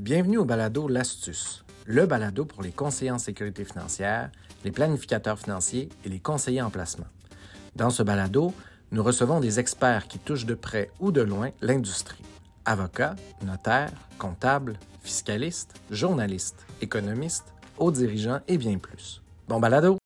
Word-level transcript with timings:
Bienvenue 0.00 0.38
au 0.38 0.46
balado 0.46 0.88
L'Astuce, 0.88 1.62
le 1.84 2.06
balado 2.06 2.46
pour 2.46 2.62
les 2.62 2.70
conseillers 2.70 3.10
en 3.10 3.18
sécurité 3.18 3.66
financière, 3.66 4.30
les 4.64 4.70
planificateurs 4.70 5.38
financiers 5.38 5.90
et 6.06 6.08
les 6.08 6.20
conseillers 6.20 6.62
en 6.62 6.70
placement. 6.70 7.04
Dans 7.76 7.90
ce 7.90 8.02
balado, 8.02 8.54
nous 8.92 9.02
recevons 9.02 9.40
des 9.40 9.60
experts 9.60 10.08
qui 10.08 10.18
touchent 10.18 10.46
de 10.46 10.54
près 10.54 10.90
ou 11.00 11.12
de 11.12 11.20
loin 11.20 11.50
l'industrie. 11.60 12.24
Avocats, 12.64 13.14
notaires, 13.44 13.92
comptables, 14.16 14.78
fiscalistes, 15.02 15.74
journalistes, 15.90 16.64
économistes, 16.80 17.52
hauts 17.76 17.92
dirigeants 17.92 18.40
et 18.48 18.56
bien 18.56 18.78
plus. 18.78 19.20
Bon 19.48 19.60
balado! 19.60 19.99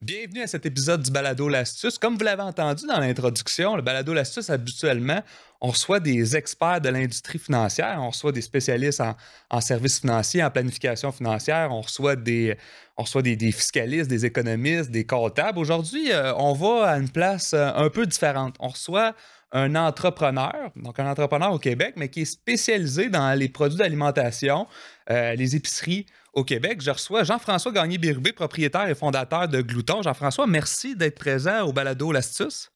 Bienvenue 0.00 0.42
à 0.42 0.46
cet 0.46 0.64
épisode 0.64 1.02
du 1.02 1.10
Balado 1.10 1.48
L'Astuce. 1.48 1.98
Comme 1.98 2.16
vous 2.16 2.22
l'avez 2.22 2.42
entendu 2.42 2.86
dans 2.86 3.00
l'introduction, 3.00 3.74
le 3.74 3.82
Balado 3.82 4.14
L'Astuce, 4.14 4.48
habituellement, 4.48 5.24
on 5.60 5.70
reçoit 5.70 5.98
des 5.98 6.36
experts 6.36 6.80
de 6.80 6.88
l'industrie 6.88 7.40
financière, 7.40 7.98
on 8.00 8.10
reçoit 8.10 8.30
des 8.30 8.40
spécialistes 8.40 9.02
en, 9.50 9.60
services 9.60 9.98
financiers, 9.98 10.44
en 10.44 10.52
planification 10.52 11.10
financière, 11.10 11.70
on 11.72 11.80
reçoit 11.80 12.14
des, 12.14 12.56
on 12.96 13.02
reçoit 13.02 13.22
des, 13.22 13.50
fiscalistes, 13.50 14.08
des 14.08 14.24
économistes, 14.24 14.92
des 14.92 15.04
comptables. 15.04 15.58
Aujourd'hui, 15.58 16.12
euh, 16.12 16.32
on 16.36 16.52
va 16.52 16.90
à 16.90 16.98
une 16.98 17.10
place 17.10 17.52
euh, 17.52 17.68
un 17.74 17.90
peu 17.90 18.06
différente. 18.06 18.54
On 18.60 18.68
reçoit 18.68 19.16
un 19.50 19.74
entrepreneur, 19.74 20.70
donc 20.76 21.00
un 21.00 21.10
entrepreneur 21.10 21.52
au 21.52 21.58
Québec, 21.58 21.94
mais 21.96 22.08
qui 22.08 22.20
est 22.20 22.24
spécialisé 22.24 23.08
dans 23.08 23.36
les 23.36 23.48
produits 23.48 23.78
d'alimentation, 23.78 24.68
euh, 25.10 25.34
les 25.34 25.56
épiceries, 25.56 26.06
au 26.38 26.44
Québec. 26.44 26.80
Je 26.80 26.90
reçois 26.90 27.24
Jean-François 27.24 27.72
Gagné-Bérubé, 27.72 28.32
propriétaire 28.32 28.88
et 28.88 28.94
fondateur 28.94 29.48
de 29.48 29.60
Glouton. 29.60 30.02
Jean-François, 30.02 30.46
merci 30.46 30.96
d'être 30.96 31.18
présent 31.18 31.66
au 31.66 31.72
balado 31.72 32.12
L'Astuce. 32.12 32.70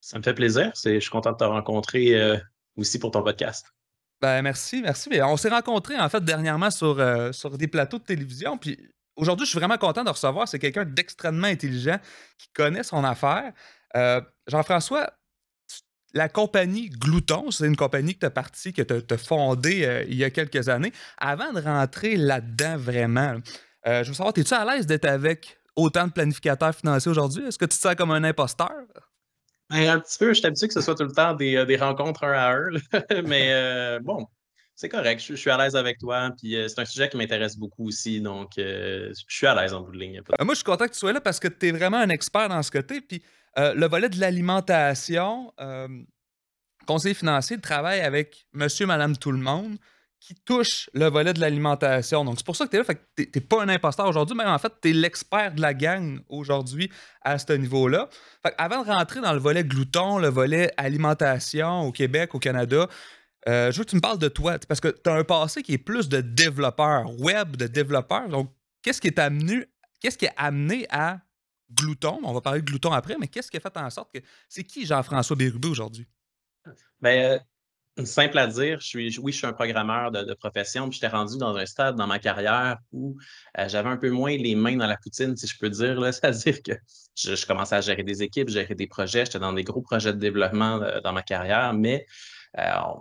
Ça 0.00 0.18
me 0.18 0.22
fait 0.22 0.34
plaisir. 0.34 0.72
Je 0.84 1.00
suis 1.00 1.10
content 1.10 1.32
de 1.32 1.38
te 1.38 1.44
rencontrer 1.44 2.14
euh, 2.14 2.36
aussi 2.76 2.98
pour 2.98 3.10
ton 3.10 3.22
podcast. 3.22 3.66
Ben, 4.20 4.42
merci, 4.42 4.82
merci. 4.82 5.08
On 5.22 5.36
s'est 5.36 5.48
rencontrés 5.48 5.98
en 5.98 6.08
fait 6.08 6.22
dernièrement 6.24 6.70
sur, 6.70 7.00
euh, 7.00 7.32
sur 7.32 7.56
des 7.58 7.68
plateaux 7.68 7.98
de 7.98 8.04
télévision. 8.04 8.56
Puis 8.58 8.78
aujourd'hui, 9.16 9.46
je 9.46 9.50
suis 9.50 9.58
vraiment 9.58 9.78
content 9.78 10.04
de 10.04 10.10
recevoir. 10.10 10.46
C'est 10.46 10.58
quelqu'un 10.58 10.84
d'extrêmement 10.84 11.48
intelligent 11.48 11.98
qui 12.38 12.48
connaît 12.54 12.82
son 12.82 13.02
affaire. 13.02 13.52
Euh, 13.96 14.20
Jean-François, 14.46 15.10
la 16.16 16.30
compagnie 16.30 16.88
Glouton, 16.88 17.50
c'est 17.50 17.66
une 17.66 17.76
compagnie 17.76 18.14
que 18.14 18.20
tu 18.20 18.26
as 18.26 18.30
partie, 18.30 18.72
que 18.72 18.82
tu 18.82 19.14
as, 19.14 19.18
fondée 19.18 19.84
euh, 19.84 20.04
il 20.08 20.16
y 20.16 20.24
a 20.24 20.30
quelques 20.30 20.68
années. 20.68 20.92
Avant 21.18 21.52
de 21.52 21.60
rentrer 21.60 22.16
là-dedans 22.16 22.78
vraiment, 22.78 23.34
euh, 23.86 24.02
je 24.02 24.08
veux 24.08 24.14
savoir, 24.14 24.32
es-tu 24.36 24.54
à 24.54 24.64
l'aise 24.64 24.86
d'être 24.86 25.04
avec 25.04 25.58
autant 25.76 26.06
de 26.06 26.12
planificateurs 26.12 26.74
financiers 26.74 27.10
aujourd'hui? 27.10 27.44
Est-ce 27.44 27.58
que 27.58 27.66
tu 27.66 27.76
te 27.76 27.82
sens 27.82 27.94
comme 27.94 28.10
un 28.10 28.24
imposteur? 28.24 28.72
Ben, 29.68 29.88
un 29.90 30.00
petit 30.00 30.16
peu, 30.18 30.28
je 30.28 30.38
suis 30.38 30.46
habitué 30.46 30.68
que 30.68 30.74
ce 30.74 30.80
soit 30.80 30.94
tout 30.94 31.04
le 31.04 31.12
temps 31.12 31.34
des, 31.34 31.56
euh, 31.56 31.76
rencontres 31.78 32.24
un 32.24 32.32
à 32.32 32.52
un, 32.52 32.70
mais 33.26 33.98
bon, 34.00 34.26
c'est 34.74 34.88
correct, 34.88 35.22
je, 35.22 35.34
suis 35.34 35.50
à 35.50 35.58
l'aise 35.58 35.76
avec 35.76 35.98
toi, 35.98 36.30
puis 36.40 36.56
c'est 36.66 36.80
un 36.80 36.84
sujet 36.86 37.10
qui 37.10 37.18
m'intéresse 37.18 37.58
beaucoup 37.58 37.88
aussi, 37.88 38.22
donc 38.22 38.52
je 38.56 39.12
suis 39.28 39.46
à 39.46 39.54
l'aise 39.54 39.74
en 39.74 39.82
bout 39.82 39.92
de 39.92 39.98
ligne. 39.98 40.22
Moi, 40.40 40.54
je 40.54 40.56
suis 40.56 40.64
content 40.64 40.86
que 40.86 40.92
tu 40.92 40.98
sois 40.98 41.12
là 41.12 41.20
parce 41.20 41.40
que 41.40 41.48
tu 41.48 41.68
es 41.68 41.72
vraiment 41.72 41.98
un 41.98 42.08
expert 42.08 42.48
dans 42.48 42.62
ce 42.62 42.70
côté, 42.70 43.00
puis 43.00 43.22
euh, 43.58 43.74
le 43.74 43.86
volet 43.88 44.08
de 44.08 44.20
l'alimentation, 44.20 45.52
euh, 45.60 45.88
conseiller 46.86 47.14
financier 47.14 47.60
travaille 47.60 48.00
avec 48.00 48.46
monsieur, 48.52 48.86
madame, 48.86 49.16
tout 49.16 49.32
le 49.32 49.38
monde 49.38 49.76
qui 50.20 50.34
touche 50.34 50.90
le 50.92 51.06
volet 51.08 51.32
de 51.32 51.40
l'alimentation. 51.40 52.24
Donc, 52.24 52.34
c'est 52.38 52.46
pour 52.46 52.56
ça 52.56 52.66
que 52.66 52.70
tu 52.70 52.76
es 52.76 52.80
là. 52.80 52.94
tu 53.16 53.30
n'es 53.34 53.40
pas 53.40 53.62
un 53.62 53.68
imposteur 53.68 54.06
aujourd'hui, 54.06 54.36
mais 54.36 54.44
en 54.44 54.58
fait, 54.58 54.72
tu 54.82 54.90
es 54.90 54.92
l'expert 54.92 55.54
de 55.54 55.60
la 55.60 55.72
gang 55.72 56.20
aujourd'hui 56.28 56.90
à 57.22 57.38
ce 57.38 57.52
niveau-là. 57.52 58.08
Avant 58.58 58.82
de 58.82 58.90
rentrer 58.90 59.20
dans 59.20 59.32
le 59.32 59.38
volet 59.38 59.62
glouton, 59.62 60.18
le 60.18 60.28
volet 60.28 60.72
alimentation 60.76 61.82
au 61.82 61.92
Québec, 61.92 62.34
au 62.34 62.38
Canada, 62.38 62.88
euh, 63.48 63.70
je 63.70 63.78
veux 63.78 63.84
que 63.84 63.90
tu 63.90 63.96
me 63.96 64.00
parles 64.00 64.18
de 64.18 64.28
toi, 64.28 64.58
parce 64.66 64.80
que 64.80 64.88
tu 64.88 65.08
as 65.08 65.14
un 65.14 65.22
passé 65.22 65.62
qui 65.62 65.74
est 65.74 65.78
plus 65.78 66.08
de 66.08 66.20
développeur, 66.20 67.08
web, 67.20 67.56
de 67.56 67.66
développeur. 67.66 68.28
Donc, 68.28 68.50
qu'est-ce 68.82 69.00
qui 69.00 69.12
qu'est-ce 70.00 70.18
qui 70.18 70.24
est 70.24 70.34
amené 70.36 70.86
à 70.90 71.20
Glouton. 71.72 72.20
On 72.22 72.32
va 72.32 72.40
parler 72.40 72.60
de 72.60 72.66
Glouton 72.66 72.92
après, 72.92 73.16
mais 73.18 73.28
qu'est-ce 73.28 73.50
qui 73.50 73.56
a 73.56 73.60
fait 73.60 73.76
en 73.76 73.90
sorte 73.90 74.12
que. 74.12 74.18
C'est 74.48 74.64
qui 74.64 74.86
Jean-François 74.86 75.36
Bérubé 75.36 75.68
aujourd'hui? 75.68 76.06
Bien, 77.00 77.38
euh, 77.98 78.04
simple 78.04 78.38
à 78.38 78.46
dire, 78.46 78.78
oui, 78.94 79.10
je 79.10 79.36
suis 79.36 79.46
un 79.46 79.52
programmeur 79.52 80.10
de, 80.10 80.34
profession, 80.34 80.88
puis 80.88 80.98
j'étais 81.00 81.14
rendu 81.14 81.38
dans 81.38 81.56
un 81.56 81.66
stade 81.66 81.96
dans 81.96 82.06
ma 82.06 82.18
carrière 82.18 82.78
où 82.92 83.16
euh, 83.58 83.68
j'avais 83.68 83.88
un 83.88 83.96
peu 83.96 84.10
moins 84.10 84.36
les 84.36 84.54
mains 84.54 84.76
dans 84.76 84.86
la 84.86 84.96
poutine, 84.96 85.36
si 85.36 85.46
je 85.46 85.58
peux 85.58 85.70
dire. 85.70 85.98
C'est-à-dire 86.12 86.62
que 86.62 86.72
je, 87.14 87.46
commençais 87.46 87.76
à 87.76 87.80
gérer 87.80 88.02
des 88.02 88.22
équipes, 88.22 88.48
gérer 88.48 88.74
des 88.74 88.86
projets, 88.86 89.24
j'étais 89.24 89.38
dans 89.38 89.52
des 89.52 89.64
gros 89.64 89.80
projets 89.80 90.12
de 90.12 90.18
développement 90.18 90.82
euh, 90.82 91.00
dans 91.00 91.12
ma 91.12 91.22
carrière, 91.22 91.72
mais 91.72 92.06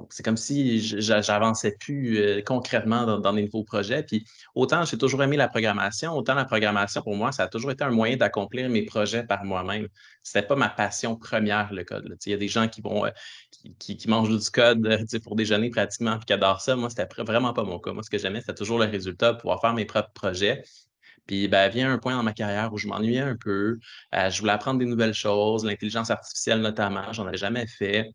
c'est 0.09 0.23
comme 0.23 0.37
si 0.37 0.79
j'avançais 0.79 1.75
plus 1.79 2.17
euh, 2.17 2.41
concrètement 2.41 3.05
dans, 3.19 3.33
des 3.33 3.43
nouveaux 3.43 3.63
projets. 3.63 4.03
Puis 4.03 4.25
autant 4.53 4.83
j'ai 4.85 4.97
toujours 4.97 5.23
aimé 5.23 5.37
la 5.37 5.47
programmation, 5.47 6.13
autant 6.13 6.33
la 6.35 6.45
programmation 6.45 7.01
pour 7.01 7.15
moi, 7.15 7.31
ça 7.31 7.43
a 7.43 7.47
toujours 7.47 7.71
été 7.71 7.83
un 7.83 7.91
moyen 7.91 8.17
d'accomplir 8.17 8.69
mes 8.69 8.83
projets 8.83 9.23
par 9.23 9.45
moi-même. 9.45 9.87
Ce 10.23 10.37
n'était 10.37 10.47
pas 10.47 10.55
ma 10.55 10.69
passion 10.69 11.15
première, 11.15 11.71
le 11.73 11.83
code. 11.85 12.17
Il 12.25 12.31
y 12.31 12.33
a 12.33 12.37
des 12.37 12.47
gens 12.49 12.67
qui 12.67 12.81
vont 12.81 13.05
euh, 13.05 13.11
qui, 13.79 13.97
mangent 14.07 14.37
du 14.37 14.49
code 14.51 14.87
pour 15.23 15.35
déjeuner 15.35 15.69
pratiquement 15.69 16.19
et 16.19 16.25
qui 16.25 16.33
adorent 16.33 16.61
ça. 16.61 16.75
Moi, 16.75 16.89
c'était 16.89 17.07
vraiment 17.23 17.53
pas 17.53 17.63
mon 17.63 17.79
cas. 17.79 17.93
Moi, 17.93 18.03
ce 18.03 18.09
que 18.09 18.17
j'aimais, 18.17 18.41
c'était 18.41 18.55
toujours 18.55 18.79
le 18.79 18.85
résultat, 18.85 19.33
pouvoir 19.35 19.61
faire 19.61 19.73
mes 19.73 19.85
propres 19.85 20.11
projets. 20.13 20.63
Puis 21.27 21.47
ben, 21.47 21.69
vient 21.69 21.91
un 21.91 21.97
point 21.97 22.15
dans 22.15 22.23
ma 22.23 22.33
carrière 22.33 22.71
où 22.73 22.77
je 22.77 22.87
m'ennuyais 22.87 23.21
un 23.21 23.35
peu. 23.37 23.79
je 24.13 24.39
voulais 24.39 24.51
apprendre 24.51 24.79
des 24.79 24.85
nouvelles 24.85 25.13
choses, 25.13 25.65
l'intelligence 25.65 26.11
artificielle 26.11 26.61
notamment, 26.61 27.13
j'en 27.13 27.25
avais 27.25 27.37
jamais 27.37 27.65
fait. 27.67 28.13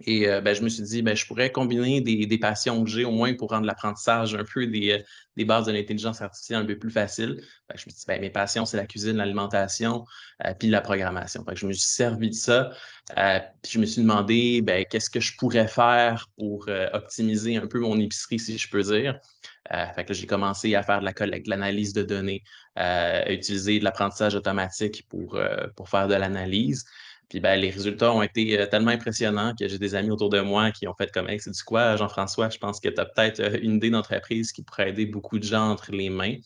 Et 0.00 0.28
euh, 0.28 0.40
ben, 0.40 0.54
je 0.54 0.62
me 0.62 0.68
suis 0.68 0.82
dit, 0.82 1.02
ben, 1.02 1.16
je 1.16 1.24
pourrais 1.24 1.52
combiner 1.52 2.00
des, 2.00 2.38
passions 2.38 2.82
que 2.82 2.90
j'ai 2.90 3.04
au 3.04 3.12
moins 3.12 3.34
pour 3.34 3.50
rendre 3.50 3.66
l'apprentissage 3.66 4.34
un 4.34 4.44
peu 4.44 4.66
des, 4.66 5.04
euh, 5.38 5.44
bases 5.44 5.66
de 5.66 5.72
l'intelligence 5.72 6.20
artificielle 6.20 6.62
un 6.62 6.66
peu 6.66 6.76
plus 6.76 6.90
facile. 6.90 7.40
je 7.74 7.74
me 7.74 7.78
suis 7.78 7.90
dit, 7.92 8.04
ben, 8.08 8.20
mes 8.20 8.30
passions, 8.30 8.66
c'est 8.66 8.76
la 8.76 8.86
cuisine, 8.86 9.16
l'alimentation, 9.16 10.04
euh, 10.44 10.52
puis 10.58 10.68
la 10.68 10.80
programmation. 10.80 11.44
je 11.54 11.66
me 11.66 11.72
suis 11.72 11.88
servi 11.88 12.30
de 12.30 12.34
ça. 12.34 12.70
puis 13.62 13.72
je 13.72 13.78
me 13.78 13.86
suis 13.86 14.02
demandé, 14.02 14.62
ben, 14.62 14.84
qu'est-ce 14.90 15.10
que 15.10 15.20
je 15.20 15.36
pourrais 15.36 15.68
faire 15.68 16.28
pour 16.36 16.68
optimiser 16.92 17.56
un 17.56 17.66
peu 17.66 17.78
mon 17.78 17.98
épicerie, 17.98 18.38
si 18.40 18.58
je 18.58 18.68
peux 18.68 18.82
dire. 18.82 19.20
fait 19.94 20.04
que 20.04 20.12
j'ai 20.12 20.26
commencé 20.26 20.74
à 20.74 20.82
faire 20.82 21.00
de 21.00 21.04
la 21.04 21.12
collecte, 21.12 21.46
de 21.46 21.50
l'analyse 21.50 21.92
de 21.92 22.02
données, 22.02 22.42
à 22.74 23.30
utiliser 23.32 23.78
de 23.78 23.84
l'apprentissage 23.84 24.34
automatique 24.34 25.06
pour, 25.08 25.38
pour 25.76 25.88
faire 25.88 26.08
de 26.08 26.14
l'analyse. 26.14 26.84
Puis 27.34 27.40
ben, 27.40 27.56
les 27.56 27.70
résultats 27.70 28.12
ont 28.12 28.22
été 28.22 28.60
euh, 28.60 28.66
tellement 28.66 28.92
impressionnants 28.92 29.56
que 29.58 29.66
j'ai 29.66 29.76
des 29.76 29.96
amis 29.96 30.10
autour 30.10 30.30
de 30.30 30.38
moi 30.38 30.70
qui 30.70 30.86
ont 30.86 30.94
fait 30.94 31.10
comme 31.10 31.28
hey, 31.28 31.40
c'est 31.40 31.50
du 31.50 31.62
quoi, 31.64 31.96
Jean-François? 31.96 32.48
Je 32.48 32.58
pense 32.58 32.78
que 32.78 32.88
tu 32.88 33.00
as 33.00 33.06
peut-être 33.06 33.40
euh, 33.40 33.58
une 33.60 33.74
idée 33.74 33.90
d'entreprise 33.90 34.52
qui 34.52 34.62
pourrait 34.62 34.90
aider 34.90 35.04
beaucoup 35.04 35.40
de 35.40 35.42
gens 35.42 35.68
entre 35.68 35.90
les 35.90 36.10
mains. 36.10 36.36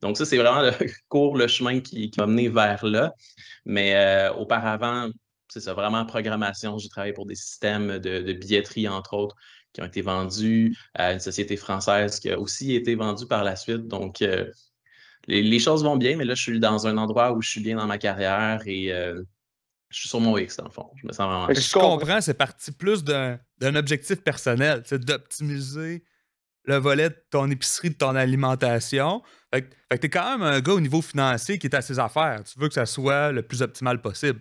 Donc, 0.00 0.16
ça, 0.16 0.24
c'est 0.24 0.38
vraiment 0.38 0.62
le 0.62 0.72
cours, 1.10 1.36
le 1.36 1.46
chemin 1.46 1.80
qui, 1.80 2.10
m'a 2.16 2.24
mené 2.24 2.48
vers 2.48 2.86
là. 2.86 3.12
Mais 3.66 3.94
euh, 3.96 4.32
auparavant, 4.32 5.10
c'est 5.48 5.60
ça, 5.60 5.74
vraiment 5.74 6.06
programmation. 6.06 6.78
J'ai 6.78 6.88
travaillé 6.88 7.12
pour 7.12 7.26
des 7.26 7.34
systèmes 7.34 7.98
de, 7.98 8.32
billetterie, 8.32 8.88
entre 8.88 9.12
autres, 9.12 9.36
qui 9.74 9.82
ont 9.82 9.86
été 9.86 10.00
vendus 10.00 10.74
à 10.94 11.12
une 11.12 11.20
société 11.20 11.58
française 11.58 12.18
qui 12.18 12.30
a 12.30 12.40
aussi 12.40 12.74
été 12.74 12.94
vendue 12.94 13.26
par 13.26 13.44
la 13.44 13.56
suite. 13.56 13.88
Donc, 13.88 14.24
les, 15.26 15.58
choses 15.58 15.84
vont 15.84 15.98
bien, 15.98 16.16
mais 16.16 16.24
là, 16.24 16.34
je 16.34 16.42
suis 16.42 16.60
dans 16.60 16.86
un 16.86 16.96
endroit 16.96 17.32
où 17.32 17.42
je 17.42 17.50
suis 17.50 17.60
bien 17.60 17.76
dans 17.76 17.86
ma 17.86 17.98
carrière 17.98 18.62
et 18.64 18.90
je 19.90 19.98
suis 19.98 20.08
sur 20.08 20.20
mon 20.20 20.38
X, 20.38 20.56
dans 20.56 20.64
le 20.64 20.70
fond. 20.70 20.90
Je 20.96 21.06
me 21.06 21.12
sens 21.12 21.26
vraiment. 21.26 21.48
Je 21.52 21.72
comprends, 21.72 22.20
c'est 22.20 22.34
parti 22.34 22.72
plus 22.72 23.04
d'un 23.04 23.38
objectif 23.74 24.22
personnel, 24.22 24.82
c'est 24.86 25.04
d'optimiser 25.04 26.04
le 26.64 26.76
volet 26.76 27.10
de 27.10 27.16
ton 27.30 27.50
épicerie, 27.50 27.90
de 27.90 27.94
ton 27.94 28.14
alimentation. 28.14 29.22
Fait, 29.52 29.62
que 29.62 29.96
tu 29.96 30.06
es 30.06 30.10
quand 30.10 30.38
même 30.38 30.42
un 30.42 30.60
gars 30.60 30.74
au 30.74 30.80
niveau 30.80 31.02
financier 31.02 31.58
qui 31.58 31.66
est 31.66 31.74
à 31.74 31.82
ses 31.82 31.98
affaires. 31.98 32.42
Tu 32.44 32.58
veux 32.58 32.68
que 32.68 32.74
ça 32.74 32.86
soit 32.86 33.32
le 33.32 33.42
plus 33.42 33.62
optimal 33.62 34.00
possible. 34.00 34.40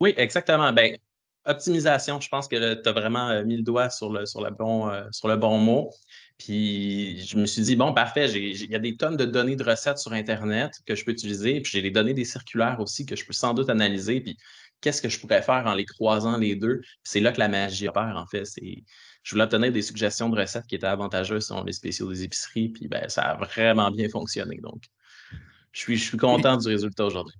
Oui, 0.00 0.14
exactement. 0.16 0.72
Ben, 0.72 0.96
optimisation, 1.44 2.20
je 2.20 2.28
pense 2.28 2.46
que 2.46 2.74
tu 2.74 2.88
as 2.88 2.92
vraiment 2.92 3.30
euh, 3.30 3.44
mis 3.44 3.56
le 3.56 3.62
doigt 3.62 3.90
sur 3.90 4.12
le, 4.12 4.26
sur 4.26 4.42
le, 4.42 4.50
bon, 4.50 4.88
euh, 4.90 5.04
sur 5.10 5.26
le 5.26 5.36
bon 5.36 5.58
mot. 5.58 5.90
Puis 6.38 7.26
je 7.26 7.36
me 7.36 7.46
suis 7.46 7.62
dit, 7.62 7.74
bon, 7.74 7.92
parfait, 7.92 8.30
il 8.30 8.70
y 8.70 8.76
a 8.76 8.78
des 8.78 8.96
tonnes 8.96 9.16
de 9.16 9.24
données 9.24 9.56
de 9.56 9.64
recettes 9.64 9.98
sur 9.98 10.12
Internet 10.12 10.72
que 10.86 10.94
je 10.94 11.04
peux 11.04 11.10
utiliser. 11.10 11.60
Puis 11.60 11.72
j'ai 11.72 11.80
les 11.80 11.90
données 11.90 12.14
des 12.14 12.24
circulaires 12.24 12.78
aussi 12.78 13.06
que 13.06 13.16
je 13.16 13.24
peux 13.24 13.32
sans 13.32 13.54
doute 13.54 13.70
analyser. 13.70 14.20
Puis 14.20 14.36
qu'est-ce 14.80 15.02
que 15.02 15.08
je 15.08 15.18
pourrais 15.18 15.42
faire 15.42 15.66
en 15.66 15.74
les 15.74 15.84
croisant 15.84 16.36
les 16.36 16.56
deux? 16.56 16.80
C'est 17.02 17.20
là 17.20 17.32
que 17.32 17.38
la 17.38 17.48
magie 17.48 17.88
opère, 17.88 18.14
en 18.16 18.26
fait. 18.26 18.44
Je 19.22 19.34
voulais 19.34 19.44
obtenir 19.44 19.72
des 19.72 19.82
suggestions 19.82 20.28
de 20.28 20.40
recettes 20.40 20.66
qui 20.66 20.74
étaient 20.74 20.86
avantageuses 20.86 21.46
selon 21.46 21.64
les 21.64 21.72
spéciaux 21.72 22.10
des 22.10 22.22
épiceries, 22.22 22.68
puis 22.70 22.88
ben, 22.88 23.08
ça 23.08 23.22
a 23.22 23.36
vraiment 23.36 23.90
bien 23.90 24.08
fonctionné. 24.08 24.58
Donc, 24.62 24.84
je 25.72 25.80
suis, 25.80 25.96
je 25.96 26.04
suis 26.04 26.18
content 26.18 26.56
du 26.56 26.68
résultat 26.68 27.06
aujourd'hui. 27.06 27.36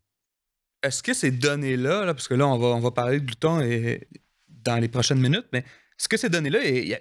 Est-ce 0.83 1.03
que 1.03 1.13
ces 1.13 1.31
données-là, 1.31 2.05
là, 2.05 2.15
parce 2.15 2.29
que 2.29 2.35
là, 2.35 2.47
on 2.47 2.59
va, 2.59 2.69
on 2.69 2.81
va 2.81 2.91
parler 2.91 3.21
de 3.21 3.25
glouton 3.25 3.61
et, 3.61 4.07
dans 4.49 4.77
les 4.77 4.89
prochaines 4.89 5.21
minutes, 5.21 5.47
mais 5.53 5.61
est-ce 5.61 6.09
que 6.09 6.17
ces 6.17 6.29
données-là, 6.29 6.65
il 6.65 6.97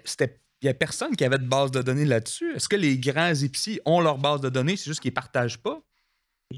n'y 0.62 0.68
a 0.68 0.74
personne 0.74 1.14
qui 1.14 1.24
avait 1.24 1.38
de 1.38 1.46
base 1.46 1.70
de 1.70 1.82
données 1.82 2.04
là-dessus? 2.04 2.54
Est-ce 2.54 2.68
que 2.68 2.76
les 2.76 2.98
grands 2.98 3.34
épiciers 3.34 3.80
ont 3.84 4.00
leur 4.00 4.18
base 4.18 4.40
de 4.40 4.48
données, 4.48 4.76
c'est 4.76 4.86
juste 4.86 5.00
qu'ils 5.00 5.12
ne 5.12 5.16
partagent 5.16 5.58
pas? 5.58 5.80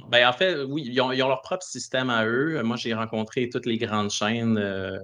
Ben, 0.08 0.28
en 0.28 0.32
fait, 0.32 0.62
oui, 0.62 0.84
ils 0.87 1.00
ont, 1.00 1.10
leur 1.10 1.42
propre 1.42 1.64
système 1.64 2.10
à 2.10 2.25
eux. 2.25 2.62
Moi, 2.62 2.76
j'ai 2.76 2.94
rencontré 2.94 3.48
toutes 3.48 3.66
les 3.66 3.76
grandes 3.76 4.10
chaînes, 4.10 4.56
euh, 4.56 4.96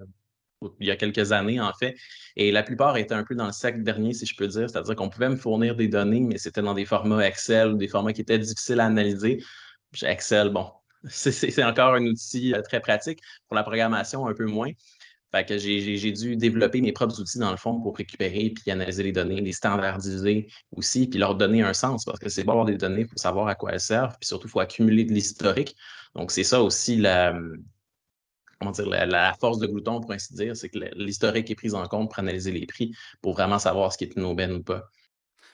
il 0.81 0.87
y 0.87 0.91
a 0.91 0.97
quelques 0.97 1.33
années, 1.33 1.61
en 1.61 1.73
fait. 1.73 1.97
Et 2.37 2.53
la 2.53 2.63
plupart 2.63 2.97
étaient 2.97 3.15
un 3.15 3.25
peu 3.25 3.35
dans 3.35 3.47
le 3.47 3.53
sac 3.53 3.83
dernier, 3.83 4.13
si 4.13 4.27
je 4.27 4.37
peux 4.37 4.47
dire. 4.47 4.71
C'est-à-dire 4.71 4.95
qu'on 4.95 5.09
pouvait 5.09 5.29
me 5.29 5.37
fournir 5.37 5.75
des 5.75 5.89
données, 5.89 6.21
mais 6.21 6.39
c'était 6.39 6.63
dans 6.63 6.75
des 6.75 6.85
formats 6.85 7.27
Excel 7.27 7.73
ou 7.73 7.77
des 7.77 7.89
formats 7.89 8.13
qui 8.13 8.21
étaient 8.21 8.39
difficiles 8.39 8.81
à 8.81 8.87
analyser. 8.87 9.43
Excel, 10.03 10.51
bon, 10.51 10.71
c'est 11.09 11.65
encore 11.65 11.95
un 11.95 12.07
outil 12.07 12.55
euh, 12.55 12.63
très 12.63 12.81
pratique. 12.81 13.21
Pour 13.49 13.57
la 13.57 13.65
programmation, 13.65 14.27
un 14.27 14.35
peu 14.35 14.47
moins. 14.47 14.71
Fait 15.37 15.45
que 15.45 15.59
j'ai 15.59 16.13
dû 16.13 16.35
développer 16.35 16.81
mes 16.81 16.93
propres 16.93 17.21
outils, 17.21 17.39
dans 17.39 17.51
le 17.51 17.59
fond, 17.59 17.79
pour 17.79 17.95
récupérer 17.95 18.55
puis 18.55 18.71
analyser 18.71 19.03
les 19.03 19.13
données, 19.13 19.43
les 19.43 19.53
standardiser 19.53 20.49
aussi, 20.75 21.07
puis 21.09 21.19
leur 21.19 21.35
donner 21.35 21.61
un 21.61 21.75
sens, 21.75 22.07
parce 22.07 22.19
que 22.19 22.31
c'est 22.31 22.43
bon 22.43 22.53
avoir 22.53 22.65
des 22.65 22.79
données 22.79 23.05
pour 23.05 23.19
savoir 23.19 23.47
à 23.49 23.55
quoi 23.55 23.73
elles 23.73 23.81
servent, 23.81 24.17
puis 24.19 24.27
surtout, 24.27 24.49
il 24.49 24.51
faut 24.51 24.61
accumuler 24.61 25.05
de 25.05 25.13
l'historique. 25.13 25.77
Donc, 26.15 26.31
c'est 26.31 26.43
ça 26.43 26.63
aussi 26.63 26.97
la, 26.97 27.39
comment 28.59 28.71
dire, 28.71 28.89
la, 28.89 29.35
force 29.35 29.59
de 29.59 29.67
Glouton, 29.67 30.01
pour 30.01 30.11
ainsi 30.13 30.33
dire, 30.33 30.57
c'est 30.57 30.71
que 30.71 30.79
l'historique 30.97 31.51
est 31.51 31.55
pris 31.55 31.75
en 31.75 31.87
compte 31.87 32.09
pour 32.09 32.19
analyser 32.19 32.51
les 32.51 32.65
prix, 32.65 32.95
pour 33.21 33.35
vraiment 33.35 33.59
savoir 33.59 33.93
ce 33.93 33.99
qui 33.99 34.05
est 34.05 34.17
une 34.17 34.25
aubaine 34.25 34.53
ou 34.53 34.63
pas. 34.63 34.89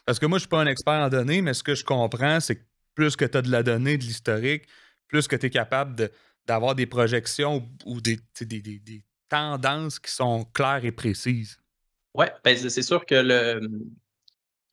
Parce 0.04 0.20
que 0.20 0.26
moi, 0.26 0.38
je 0.38 0.44
ne 0.44 0.46
suis 0.46 0.48
pas 0.48 0.60
un 0.60 0.66
expert 0.66 0.94
en 0.94 1.08
données, 1.08 1.42
mais 1.42 1.54
ce 1.54 1.64
que 1.64 1.74
je 1.74 1.84
comprends, 1.84 2.38
c'est 2.38 2.54
que 2.54 2.64
plus 2.94 3.16
que 3.16 3.24
tu 3.24 3.36
as 3.36 3.42
de 3.42 3.50
la 3.50 3.64
donnée, 3.64 3.98
de 3.98 4.04
l'historique, 4.04 4.68
plus 5.08 5.26
que 5.26 5.34
tu 5.34 5.46
es 5.46 5.50
capable 5.50 6.08
d'avoir 6.46 6.76
des 6.76 6.86
projections 6.86 7.68
ou 7.84 8.00
des, 8.00 8.20
tendances 9.32 9.98
qui 9.98 10.12
sont 10.12 10.44
claires 10.52 10.84
et 10.84 10.92
précises? 10.92 11.58
Oui, 12.14 12.26
ben 12.44 12.54
c'est 12.56 12.82
sûr 12.82 13.06
que 13.06 13.60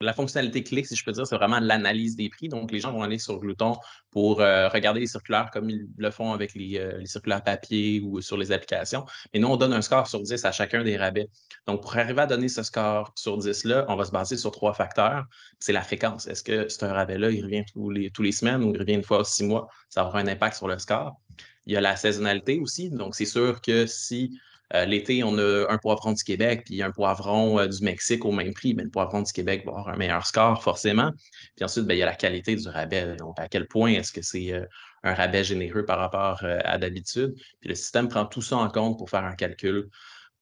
la 0.02 0.14
fonctionnalité 0.14 0.62
clé, 0.62 0.82
si 0.84 0.96
je 0.96 1.04
peux 1.04 1.12
dire, 1.12 1.26
c'est 1.26 1.36
vraiment 1.36 1.60
l'analyse 1.60 2.16
des 2.16 2.30
prix. 2.30 2.48
Donc, 2.48 2.72
les 2.72 2.80
gens 2.80 2.92
vont 2.92 3.02
aller 3.02 3.18
sur 3.18 3.38
Glouton 3.38 3.76
pour 4.10 4.40
euh, 4.40 4.68
regarder 4.68 5.00
les 5.00 5.06
circulaires 5.06 5.50
comme 5.52 5.68
ils 5.68 5.86
le 5.96 6.10
font 6.10 6.32
avec 6.32 6.56
euh, 6.56 6.98
les, 6.98 7.06
circulaires 7.06 7.44
papier 7.44 8.00
ou 8.00 8.20
sur 8.22 8.38
les 8.38 8.50
applications. 8.50 9.04
Et 9.34 9.38
nous, 9.38 9.48
on 9.48 9.56
donne 9.56 9.74
un 9.74 9.82
score 9.82 10.06
sur 10.06 10.22
10 10.22 10.44
à 10.44 10.52
chacun 10.52 10.82
des 10.84 10.96
rabais. 10.96 11.28
Donc, 11.66 11.82
pour 11.82 11.96
arriver 11.96 12.22
à 12.22 12.26
donner 12.26 12.48
ce 12.48 12.62
score 12.62 13.12
sur 13.14 13.38
10-là, 13.38 13.84
on 13.88 13.96
va 13.96 14.06
se 14.06 14.10
baser 14.10 14.38
sur 14.38 14.52
trois 14.52 14.72
facteurs. 14.72 15.26
C'est 15.58 15.72
la 15.72 15.82
fréquence. 15.82 16.26
Est-ce 16.26 16.42
que 16.42 16.68
c'est 16.68 16.84
un 16.84 16.92
rabais-là, 16.92 17.30
il 17.30 17.44
revient 17.44 17.64
tous 17.72 17.90
les, 17.90 18.10
les 18.18 18.32
semaines 18.32 18.62
ou 18.62 18.74
il 18.74 18.78
revient 18.78 18.94
une 18.94 19.04
fois 19.04 19.22
six 19.24 19.44
mois? 19.44 19.68
Ça 19.90 20.06
aura 20.06 20.20
un 20.20 20.26
impact 20.28 20.56
sur 20.56 20.68
le 20.68 20.78
score. 20.78 21.20
Il 21.66 21.74
y 21.74 21.76
a 21.76 21.80
la 21.82 21.96
saisonnalité 21.96 22.58
aussi. 22.58 22.88
Donc, 22.88 23.14
c'est 23.14 23.26
sûr 23.26 23.60
que 23.60 23.84
si 23.84 24.40
euh, 24.74 24.84
l'été, 24.84 25.24
on 25.24 25.36
a 25.38 25.66
un 25.68 25.78
poivron 25.78 26.12
du 26.12 26.22
Québec 26.22 26.62
puis 26.66 26.82
un 26.82 26.90
poivron 26.90 27.58
euh, 27.58 27.66
du 27.66 27.82
Mexique 27.82 28.24
au 28.24 28.32
même 28.32 28.54
prix. 28.54 28.72
Le 28.72 28.88
poivron 28.88 29.22
du 29.22 29.32
Québec 29.32 29.64
va 29.64 29.72
avoir 29.72 29.88
un 29.88 29.96
meilleur 29.96 30.26
score, 30.26 30.62
forcément. 30.62 31.12
Puis 31.56 31.64
ensuite, 31.64 31.86
ben, 31.86 31.94
il 31.94 31.98
y 31.98 32.02
a 32.02 32.06
la 32.06 32.14
qualité 32.14 32.54
du 32.54 32.68
rabais. 32.68 33.16
Donc, 33.16 33.38
à 33.38 33.48
quel 33.48 33.66
point 33.66 33.92
est-ce 33.92 34.12
que 34.12 34.22
c'est 34.22 34.52
euh, 34.52 34.64
un 35.02 35.14
rabais 35.14 35.42
généreux 35.42 35.84
par 35.84 35.98
rapport 35.98 36.44
à 36.44 36.78
d'habitude? 36.78 37.34
Puis 37.60 37.68
le 37.68 37.74
système 37.74 38.08
prend 38.08 38.26
tout 38.26 38.42
ça 38.42 38.56
en 38.56 38.68
compte 38.68 38.98
pour 38.98 39.10
faire 39.10 39.24
un 39.24 39.34
calcul 39.34 39.88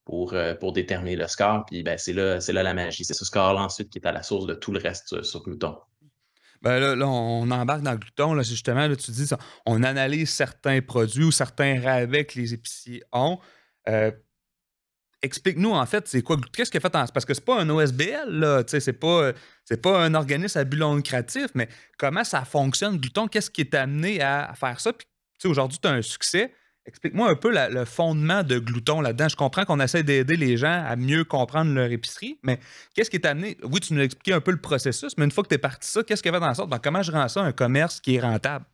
pour, 0.04 0.34
pour 0.58 0.72
déterminer 0.72 1.16
le 1.16 1.28
score. 1.28 1.64
Puis 1.66 1.82
ben, 1.82 1.96
c'est 1.98 2.12
là, 2.12 2.38
là 2.38 2.62
la 2.62 2.74
magie. 2.74 3.04
C'est 3.04 3.14
ce 3.14 3.24
score-là 3.24 3.60
ensuite 3.60 3.90
qui 3.90 3.98
est 3.98 4.06
à 4.06 4.12
la 4.12 4.22
source 4.22 4.46
de 4.46 4.54
tout 4.54 4.72
le 4.72 4.80
reste 4.80 5.22
sur 5.22 5.42
Glouton. 5.42 5.76
Ben 6.60 6.80
là, 6.80 7.06
on 7.06 7.48
embarque 7.50 7.82
dans 7.82 7.94
Glouton. 7.94 8.34
Là, 8.34 8.42
justement, 8.42 8.88
là, 8.88 8.96
tu 8.96 9.10
dis, 9.12 9.26
ça, 9.26 9.38
on 9.64 9.82
analyse 9.82 10.30
certains 10.30 10.80
produits 10.80 11.24
ou 11.24 11.30
certains 11.30 11.80
rabais 11.80 12.24
que 12.24 12.38
les 12.38 12.54
épiciers 12.54 13.02
ont. 13.12 13.38
Euh, 13.88 14.10
explique-nous 15.22 15.70
en 15.70 15.86
fait, 15.86 16.06
c'est 16.06 16.22
quoi, 16.22 16.36
qu'est-ce 16.52 16.76
a 16.76 16.80
fait 16.80 16.94
en. 16.94 17.06
Parce 17.06 17.24
que 17.24 17.34
c'est 17.34 17.44
pas 17.44 17.60
un 17.60 17.68
OSBL, 17.68 18.28
là, 18.30 18.62
c'est 18.66 18.92
pas, 18.92 19.32
pas 19.82 20.00
un 20.04 20.14
organisme 20.14 20.58
à 20.58 20.64
but 20.64 20.78
lucratif, 20.78 21.46
mais 21.54 21.68
comment 21.98 22.24
ça 22.24 22.44
fonctionne, 22.44 22.98
Glouton, 22.98 23.28
qu'est-ce 23.28 23.50
qui 23.50 23.62
est 23.62 23.74
amené 23.74 24.20
à, 24.20 24.52
faire 24.54 24.80
ça? 24.80 24.92
Puis, 24.92 25.06
aujourd'hui, 25.44 25.78
tu 25.80 25.88
as 25.88 25.92
un 25.92 26.02
succès. 26.02 26.52
Explique-moi 26.86 27.28
un 27.28 27.34
peu 27.34 27.52
le 27.52 27.84
fondement 27.84 28.42
de 28.42 28.58
Glouton 28.58 29.02
là-dedans. 29.02 29.28
Je 29.28 29.36
comprends 29.36 29.66
qu'on 29.66 29.78
essaie 29.78 30.02
d'aider 30.02 30.36
les 30.36 30.56
gens 30.56 30.84
à 30.86 30.96
mieux 30.96 31.22
comprendre 31.22 31.74
leur 31.74 31.90
épicerie, 31.90 32.38
mais 32.42 32.58
qu'est-ce 32.94 33.10
qui 33.10 33.16
est 33.16 33.26
amené? 33.26 33.58
Oui, 33.62 33.80
tu 33.80 33.92
nous 33.92 34.00
expliqué 34.00 34.32
un 34.32 34.40
peu 34.40 34.52
le 34.52 34.60
processus, 34.60 35.12
mais 35.18 35.26
une 35.26 35.30
fois 35.30 35.44
que 35.44 35.50
tu 35.50 35.56
es 35.56 35.58
parti 35.58 35.86
ça, 35.86 36.02
qu'est-ce 36.02 36.26
avait 36.26 36.40
dans 36.40 36.46
la 36.46 36.54
sorte? 36.54 36.70
Ben, 36.70 36.78
comment 36.78 37.02
je 37.02 37.12
rends 37.12 37.28
ça 37.28 37.42
un 37.42 37.52
commerce 37.52 38.00
qui 38.00 38.14
est 38.14 38.20
rentable? 38.20 38.64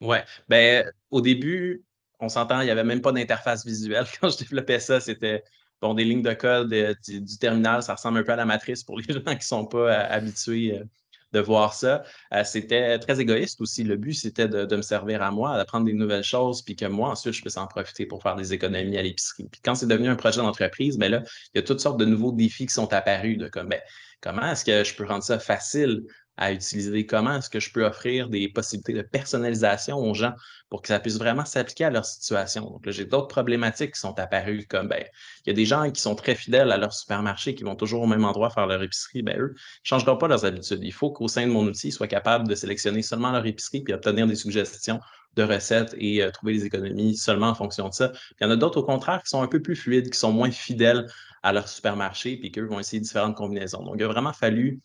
Ouais. 0.00 0.24
Ben, 0.48 0.90
au 1.10 1.20
début, 1.20 1.85
on 2.20 2.28
s'entend, 2.28 2.60
il 2.60 2.64
n'y 2.64 2.70
avait 2.70 2.84
même 2.84 3.00
pas 3.00 3.12
d'interface 3.12 3.64
visuelle. 3.64 4.06
Quand 4.20 4.28
je 4.30 4.38
développais 4.38 4.80
ça, 4.80 5.00
c'était 5.00 5.42
bon, 5.80 5.94
des 5.94 6.04
lignes 6.04 6.22
de 6.22 6.34
code 6.34 6.74
du, 7.06 7.38
terminal. 7.38 7.82
Ça 7.82 7.94
ressemble 7.94 8.18
un 8.18 8.22
peu 8.22 8.32
à 8.32 8.36
la 8.36 8.46
matrice 8.46 8.82
pour 8.82 8.98
les 8.98 9.12
gens 9.12 9.20
qui 9.20 9.36
ne 9.36 9.40
sont 9.40 9.66
pas 9.66 9.78
euh, 9.78 10.06
habitués 10.08 10.78
euh, 10.78 10.84
de 11.32 11.40
voir 11.40 11.74
ça. 11.74 12.04
Euh, 12.32 12.44
c'était 12.44 12.98
très 12.98 13.20
égoïste 13.20 13.60
aussi. 13.60 13.84
Le 13.84 13.96
but, 13.96 14.14
c'était 14.14 14.48
de, 14.48 14.76
me 14.76 14.82
servir 14.82 15.22
à 15.22 15.30
moi, 15.30 15.56
d'apprendre 15.56 15.84
des 15.84 15.92
nouvelles 15.92 16.24
choses, 16.24 16.62
puis 16.62 16.76
que 16.76 16.86
moi, 16.86 17.10
ensuite, 17.10 17.34
je 17.34 17.42
puisse 17.42 17.56
en 17.56 17.66
profiter 17.66 18.06
pour 18.06 18.22
faire 18.22 18.36
des 18.36 18.52
économies 18.52 18.96
à 18.96 19.02
l'épicerie. 19.02 19.48
Puis 19.50 19.60
quand 19.62 19.74
c'est 19.74 19.86
devenu 19.86 20.08
un 20.08 20.16
projet 20.16 20.40
d'entreprise, 20.40 20.96
ben 20.96 21.10
là, 21.10 21.22
il 21.54 21.58
y 21.58 21.60
a 21.60 21.62
toutes 21.62 21.80
sortes 21.80 21.98
de 21.98 22.04
nouveaux 22.04 22.32
défis 22.32 22.66
qui 22.66 22.74
sont 22.74 22.92
apparus 22.92 23.36
de 23.36 23.48
comme, 23.48 23.68
ben, 23.68 23.80
comment 24.20 24.50
est-ce 24.50 24.64
que 24.64 24.84
je 24.84 24.94
peux 24.94 25.04
rendre 25.04 25.24
ça 25.24 25.38
facile 25.38 26.04
à 26.36 26.52
utiliser? 26.52 27.06
Comment 27.06 27.36
est-ce 27.36 27.50
que 27.50 27.60
je 27.60 27.72
peux 27.72 27.84
offrir 27.84 28.28
des 28.28 28.48
possibilités 28.48 28.92
de 28.92 29.02
personnalisation 29.02 29.98
aux 29.98 30.14
gens 30.14 30.34
pour 30.68 30.82
que 30.82 30.88
ça 30.88 31.00
puisse 31.00 31.18
vraiment 31.18 31.44
s'appliquer 31.44 31.84
à 31.84 31.90
leur 31.90 32.04
situation? 32.04 32.70
Donc 32.70 32.86
là, 32.86 32.92
j'ai 32.92 33.04
d'autres 33.04 33.28
problématiques 33.28 33.94
qui 33.94 34.00
sont 34.00 34.18
apparues 34.18 34.66
comme, 34.68 34.88
ben, 34.88 35.04
il 35.44 35.48
y 35.48 35.50
a 35.50 35.54
des 35.54 35.64
gens 35.64 35.90
qui 35.90 36.00
sont 36.00 36.14
très 36.14 36.34
fidèles 36.34 36.72
à 36.72 36.76
leur 36.76 36.92
supermarché, 36.92 37.54
qui 37.54 37.64
vont 37.64 37.76
toujours 37.76 38.02
au 38.02 38.06
même 38.06 38.24
endroit 38.24 38.50
faire 38.50 38.66
leur 38.66 38.82
épicerie. 38.82 39.22
Ben, 39.22 39.38
eux, 39.38 39.54
ne 39.54 39.58
changeront 39.82 40.16
pas 40.16 40.28
leurs 40.28 40.44
habitudes. 40.44 40.80
Il 40.82 40.92
faut 40.92 41.10
qu'au 41.10 41.28
sein 41.28 41.46
de 41.46 41.52
mon 41.52 41.66
outil, 41.66 41.88
ils 41.88 41.92
soient 41.92 42.08
capables 42.08 42.48
de 42.48 42.54
sélectionner 42.54 43.02
seulement 43.02 43.32
leur 43.32 43.46
épicerie 43.46 43.82
puis 43.82 43.94
obtenir 43.94 44.26
des 44.26 44.36
suggestions 44.36 45.00
de 45.36 45.42
recettes 45.42 45.94
et 45.98 46.22
euh, 46.22 46.30
trouver 46.30 46.54
des 46.54 46.64
économies 46.64 47.16
seulement 47.16 47.48
en 47.48 47.54
fonction 47.54 47.88
de 47.88 47.94
ça. 47.94 48.12
il 48.40 48.44
y 48.44 48.46
en 48.46 48.50
a 48.50 48.56
d'autres, 48.56 48.80
au 48.80 48.84
contraire, 48.84 49.22
qui 49.22 49.28
sont 49.28 49.42
un 49.42 49.48
peu 49.48 49.60
plus 49.60 49.76
fluides, 49.76 50.10
qui 50.10 50.18
sont 50.18 50.32
moins 50.32 50.50
fidèles 50.50 51.06
à 51.42 51.52
leur 51.52 51.68
supermarché, 51.68 52.36
puis 52.38 52.50
qu'eux 52.50 52.66
vont 52.66 52.80
essayer 52.80 53.00
différentes 53.00 53.36
combinaisons. 53.36 53.84
Donc, 53.84 53.96
il 53.98 54.04
a 54.04 54.08
vraiment 54.08 54.32
fallu 54.32 54.80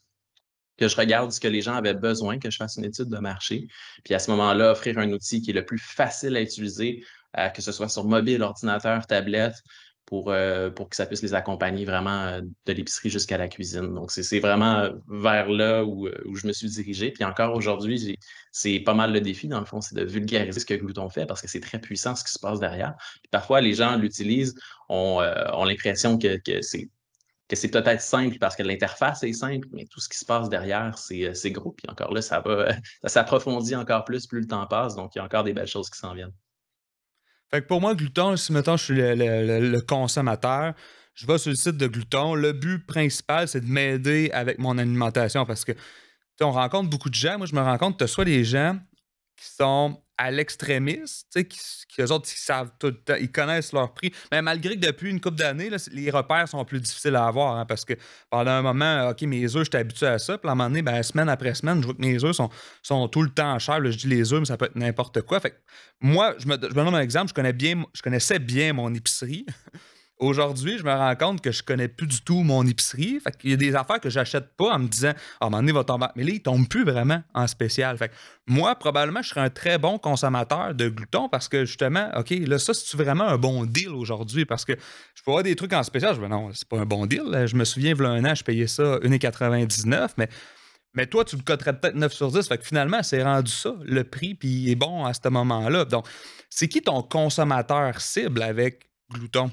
que 0.82 0.88
je 0.88 0.96
regarde 0.96 1.32
ce 1.32 1.40
que 1.40 1.48
les 1.48 1.62
gens 1.62 1.76
avaient 1.76 1.94
besoin, 1.94 2.40
que 2.40 2.50
je 2.50 2.58
fasse 2.58 2.78
une 2.78 2.86
étude 2.86 3.08
de 3.08 3.20
marché. 3.20 3.68
Puis 4.04 4.16
à 4.16 4.20
ce 4.20 4.32
moment-là, 4.32 4.72
offrir 4.72 4.98
un 4.98 5.12
outil 5.12 5.40
qui 5.40 5.52
est 5.52 5.54
le 5.54 5.64
plus 5.64 5.78
facile 5.78 6.36
à 6.36 6.42
utiliser, 6.42 7.04
euh, 7.38 7.50
que 7.50 7.62
ce 7.62 7.72
soit 7.72 7.88
sur 7.88 8.04
mobile, 8.06 8.42
ordinateur, 8.42 9.06
tablette, 9.06 9.62
pour, 10.08 10.32
euh, 10.32 10.72
pour 10.72 10.90
que 10.90 10.96
ça 10.96 11.06
puisse 11.06 11.22
les 11.22 11.36
accompagner 11.36 11.86
vraiment 11.86 12.24
euh, 12.24 12.42
de 12.66 12.74
l'épicerie 12.74 13.12
jusqu'à 13.12 13.38
la 13.38 13.48
cuisine. 13.48 13.94
Donc, 13.94 14.10
c'est 14.10 14.40
vraiment 14.40 14.90
vers 15.08 15.50
là 15.50 15.86
où, 15.86 16.10
où, 16.26 16.36
je 16.36 16.48
me 16.48 16.52
suis 16.52 16.68
dirigé. 16.68 17.12
Puis 17.12 17.24
encore 17.24 17.56
aujourd'hui, 17.56 18.18
c'est 18.52 18.80
pas 18.80 18.96
mal 18.96 19.14
le 19.14 19.22
défi, 19.22 19.48
dans 19.48 19.60
le 19.60 19.68
fond, 19.68 19.82
c'est 19.82 19.94
de 19.96 20.04
vulgariser 20.04 20.60
ce 20.60 20.66
que 20.66 20.74
Glouton 20.74 21.10
fait 21.10 21.28
parce 21.28 21.44
que 21.44 21.48
c'est 21.48 21.62
très 21.62 21.80
puissant 21.80 22.16
ce 22.16 22.24
qui 22.24 22.32
se 22.32 22.40
passe 22.40 22.60
derrière. 22.60 22.96
Puis 23.22 23.30
parfois, 23.30 23.62
les 23.62 23.76
gens 23.76 23.98
l'utilisent, 23.98 24.56
ont, 24.90 25.22
ont 25.54 25.64
l'impression 25.64 26.18
que, 26.18 26.38
que 26.38 26.64
c'est 26.64 26.90
que 27.52 27.58
c'est 27.58 27.70
peut-être 27.70 28.02
simple 28.02 28.38
parce 28.40 28.56
que 28.56 28.64
l'interface 28.64 29.24
est 29.24 29.34
simple, 29.34 29.68
mais 29.74 29.86
tout 29.86 30.00
ce 30.00 30.08
qui 30.08 30.18
se 30.18 30.26
passe 30.26 30.48
derrière, 30.48 30.98
c'est 30.98 31.26
euh, 31.26 31.50
gros. 31.52 31.72
Puis 31.72 31.86
encore 31.90 32.14
là, 32.14 32.22
ça 32.22 32.40
va, 32.40 32.72
ça 33.04 33.10
s'approfondit 33.10 33.76
encore 33.76 34.06
plus 34.06 34.26
plus 34.26 34.40
le 34.40 34.48
temps 34.48 34.66
passe. 34.68 34.96
Donc, 34.96 35.14
il 35.16 35.20
y 35.20 35.22
a 35.22 35.26
encore 35.26 35.44
des 35.44 35.54
belles 35.54 35.68
choses 35.68 35.90
qui 35.90 36.00
s'en 36.00 36.14
viennent. 36.14 36.34
Fait 37.50 37.62
que 37.62 37.68
pour 37.68 37.82
moi, 37.82 37.94
Glouton, 37.94 38.38
si 38.38 38.54
maintenant 38.54 38.78
je 38.78 38.84
suis 38.86 38.96
le, 38.96 39.80
consommateur, 39.82 40.74
je 41.14 41.28
vais 41.28 41.38
sur 41.38 41.50
le 41.50 41.58
site 41.58 41.76
de 41.76 41.88
Glouton. 41.88 42.36
Le 42.36 42.54
but 42.54 42.88
principal, 42.88 43.50
c'est 43.50 43.60
de 43.60 43.70
m'aider 43.70 44.32
avec 44.32 44.58
mon 44.58 44.78
alimentation 44.78 45.46
parce 45.46 45.66
que 45.66 45.74
on 46.40 46.52
rencontre 46.52 46.90
beaucoup 46.90 47.10
de 47.10 47.16
gens. 47.16 47.38
Moi, 47.38 47.46
je 47.46 47.54
me 47.54 47.62
rends 47.62 47.78
compte 47.78 48.00
que 48.00 48.06
tu 48.06 48.10
soit 48.10 48.26
des 48.26 48.44
gens 48.44 48.80
qui 49.42 49.50
sont 49.56 50.00
à 50.20 50.30
l'extrémiste, 50.30 51.48
qui, 51.48 51.60
qui, 51.90 52.02
eux 52.02 52.12
autres, 52.12 52.30
ils 52.32 52.38
savent 52.38 52.70
tout 52.78 52.96
ils 53.20 53.32
connaissent 53.32 53.74
leur 53.74 53.92
prix. 53.92 54.14
Mais 54.32 54.40
malgré 54.44 54.76
que 54.76 54.86
depuis 54.86 55.10
une 55.10 55.20
couple 55.20 55.38
d'années, 55.38 55.72
les 55.92 56.12
repères 56.12 56.48
sont 56.48 56.64
plus 56.64 56.80
difficiles 56.80 57.16
à 57.16 57.26
avoir, 57.26 57.58
hein, 57.58 57.66
parce 57.66 57.84
que 57.84 57.94
pendant 58.30 58.52
un 58.52 58.62
moment, 58.62 59.10
OK, 59.10 59.24
mes 59.24 59.56
œufs, 59.56 59.64
j'étais 59.64 59.80
habitué 59.80 60.06
à 60.06 60.20
ça. 60.20 60.38
Puis 60.38 60.48
à 60.48 60.52
un 60.52 60.56
moment 60.56 60.70
donné, 60.70 60.84
ben, 60.84 61.02
semaine 61.02 61.28
après 61.28 61.56
semaine, 61.56 61.82
je 61.82 61.88
vois 61.88 61.96
que 61.96 62.02
mes 62.02 62.24
œufs 62.24 62.36
sont, 62.36 62.50
sont 62.84 63.08
tout 63.08 63.24
le 63.24 63.30
temps 63.30 63.58
chers. 63.58 63.84
je 63.84 63.98
dis 63.98 64.08
les 64.08 64.32
œufs, 64.32 64.40
mais 64.40 64.46
ça 64.46 64.58
peut 64.58 64.66
être 64.66 64.76
n'importe 64.76 65.24
quoi. 65.24 65.40
Fait 65.40 65.60
moi, 66.00 66.36
je 66.38 66.46
me, 66.46 66.54
je 66.54 66.68
me 66.68 66.74
donne 66.74 66.94
un 66.94 67.00
exemple, 67.00 67.30
je, 67.30 67.34
connais 67.34 67.54
bien, 67.54 67.84
je 67.96 68.04
connaissais 68.04 68.38
bien 68.38 68.74
mon 68.74 68.94
épicerie. 68.94 69.48
Aujourd'hui, 70.22 70.78
je 70.78 70.84
me 70.84 70.92
rends 70.92 71.16
compte 71.16 71.42
que 71.42 71.52
je 71.52 71.64
connais 71.64 71.88
plus 71.88 72.06
du 72.06 72.22
tout 72.22 72.44
mon 72.44 72.64
épicerie. 72.68 73.20
Fait 73.20 73.36
y 73.44 73.54
a 73.54 73.56
des 73.56 73.74
affaires 73.74 74.00
que 74.00 74.12
j'achète 74.12 74.56
pas 74.56 74.76
en 74.76 74.78
me 74.78 74.88
disant 74.88 75.14
Ah, 75.40 75.46
moment 75.46 75.58
donné, 75.58 75.72
va 75.72 75.84
tomber. 75.84 76.06
Mais 76.16 76.24
là, 76.24 76.30
il 76.34 76.44
tombe 76.44 76.68
plus 76.70 76.84
vraiment 76.84 77.24
en 77.34 77.48
spécial. 77.48 77.98
Fait 77.98 78.12
moi, 78.46 78.76
probablement, 78.76 79.24
je 79.24 79.30
serais 79.30 79.42
un 79.42 79.50
très 79.50 79.80
bon 79.80 79.98
consommateur 79.98 80.76
de 80.76 80.90
glouton 80.90 81.28
parce 81.28 81.48
que 81.48 81.66
justement, 81.66 82.08
OK, 82.16 82.30
là, 82.30 82.60
ça, 82.60 82.76
c'est 82.76 82.96
vraiment 82.98 83.24
un 83.24 83.40
bon 83.40 83.66
deal 83.66 83.90
aujourd'hui? 83.90 84.46
Parce 84.46 84.64
que 84.64 84.74
je 85.16 85.24
peux 85.24 85.32
avoir 85.32 85.42
des 85.44 85.56
trucs 85.56 85.74
en 85.74 85.82
spécial. 85.82 86.14
Je 86.14 86.22
me 86.22 86.28
dis 86.28 86.32
non, 86.32 86.52
c'est 86.54 86.68
pas 86.68 86.78
un 86.78 86.86
bon 86.86 87.08
deal. 87.08 87.24
Je 87.48 87.56
me 87.56 87.66
souviens, 87.66 87.96
il 87.98 88.00
y 88.00 88.06
a 88.06 88.10
un 88.10 88.24
an, 88.24 88.36
je 88.36 88.44
payais 88.44 88.68
ça 88.68 89.00
1,99, 89.00 90.10
mais. 90.18 90.30
Mais 90.94 91.08
toi, 91.08 91.24
tu 91.24 91.38
le 91.38 91.42
coterais 91.42 91.80
peut-être 91.80 91.96
9 91.96 92.12
sur 92.12 92.32
10. 92.32 92.48
Fait 92.50 92.58
que 92.58 92.66
finalement, 92.66 93.02
c'est 93.02 93.24
rendu 93.24 93.50
ça, 93.50 93.74
le 93.86 94.04
prix, 94.04 94.36
puis 94.36 94.50
il 94.50 94.70
est 94.72 94.76
bon 94.76 95.06
à 95.06 95.14
ce 95.14 95.30
moment-là. 95.30 95.86
Donc, 95.86 96.06
c'est 96.50 96.68
qui 96.68 96.82
ton 96.82 97.02
consommateur 97.02 98.02
cible 98.02 98.44
avec 98.44 98.90
glouton? 99.10 99.50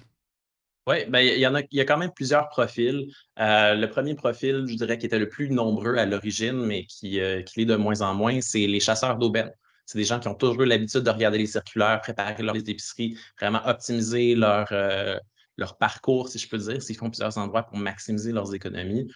Oui, 0.88 1.04
ben, 1.06 1.20
il 1.20 1.38
y 1.38 1.46
en 1.46 1.54
a, 1.54 1.60
il 1.60 1.76
y 1.76 1.82
a 1.82 1.84
quand 1.84 1.98
même 1.98 2.12
plusieurs 2.12 2.48
profils. 2.48 3.12
Euh, 3.38 3.74
le 3.74 3.90
premier 3.90 4.14
profil, 4.14 4.64
je 4.66 4.74
dirais, 4.74 4.96
qui 4.96 5.04
était 5.04 5.18
le 5.18 5.28
plus 5.28 5.50
nombreux 5.50 5.96
à 5.96 6.06
l'origine, 6.06 6.64
mais 6.64 6.86
qui, 6.86 7.20
euh, 7.20 7.42
qui 7.42 7.60
l'est 7.60 7.66
de 7.66 7.76
moins 7.76 8.00
en 8.00 8.14
moins, 8.14 8.40
c'est 8.40 8.66
les 8.66 8.80
chasseurs 8.80 9.18
d'aubaine. 9.18 9.52
C'est 9.84 9.98
des 9.98 10.04
gens 10.04 10.18
qui 10.18 10.28
ont 10.28 10.34
toujours 10.34 10.62
eu 10.62 10.66
l'habitude 10.66 11.02
de 11.02 11.10
regarder 11.10 11.36
les 11.36 11.46
circulaires, 11.46 12.00
préparer 12.00 12.42
leur 12.42 12.54
liste 12.54 12.66
d'épicerie, 12.66 13.18
vraiment 13.38 13.60
optimiser 13.66 14.34
leur, 14.34 14.68
euh, 14.72 15.18
leur 15.58 15.76
parcours, 15.76 16.30
si 16.30 16.38
je 16.38 16.48
peux 16.48 16.56
dire, 16.56 16.80
s'ils 16.80 16.96
font 16.96 17.10
plusieurs 17.10 17.36
endroits 17.36 17.64
pour 17.64 17.76
maximiser 17.76 18.32
leurs 18.32 18.54
économies, 18.54 19.12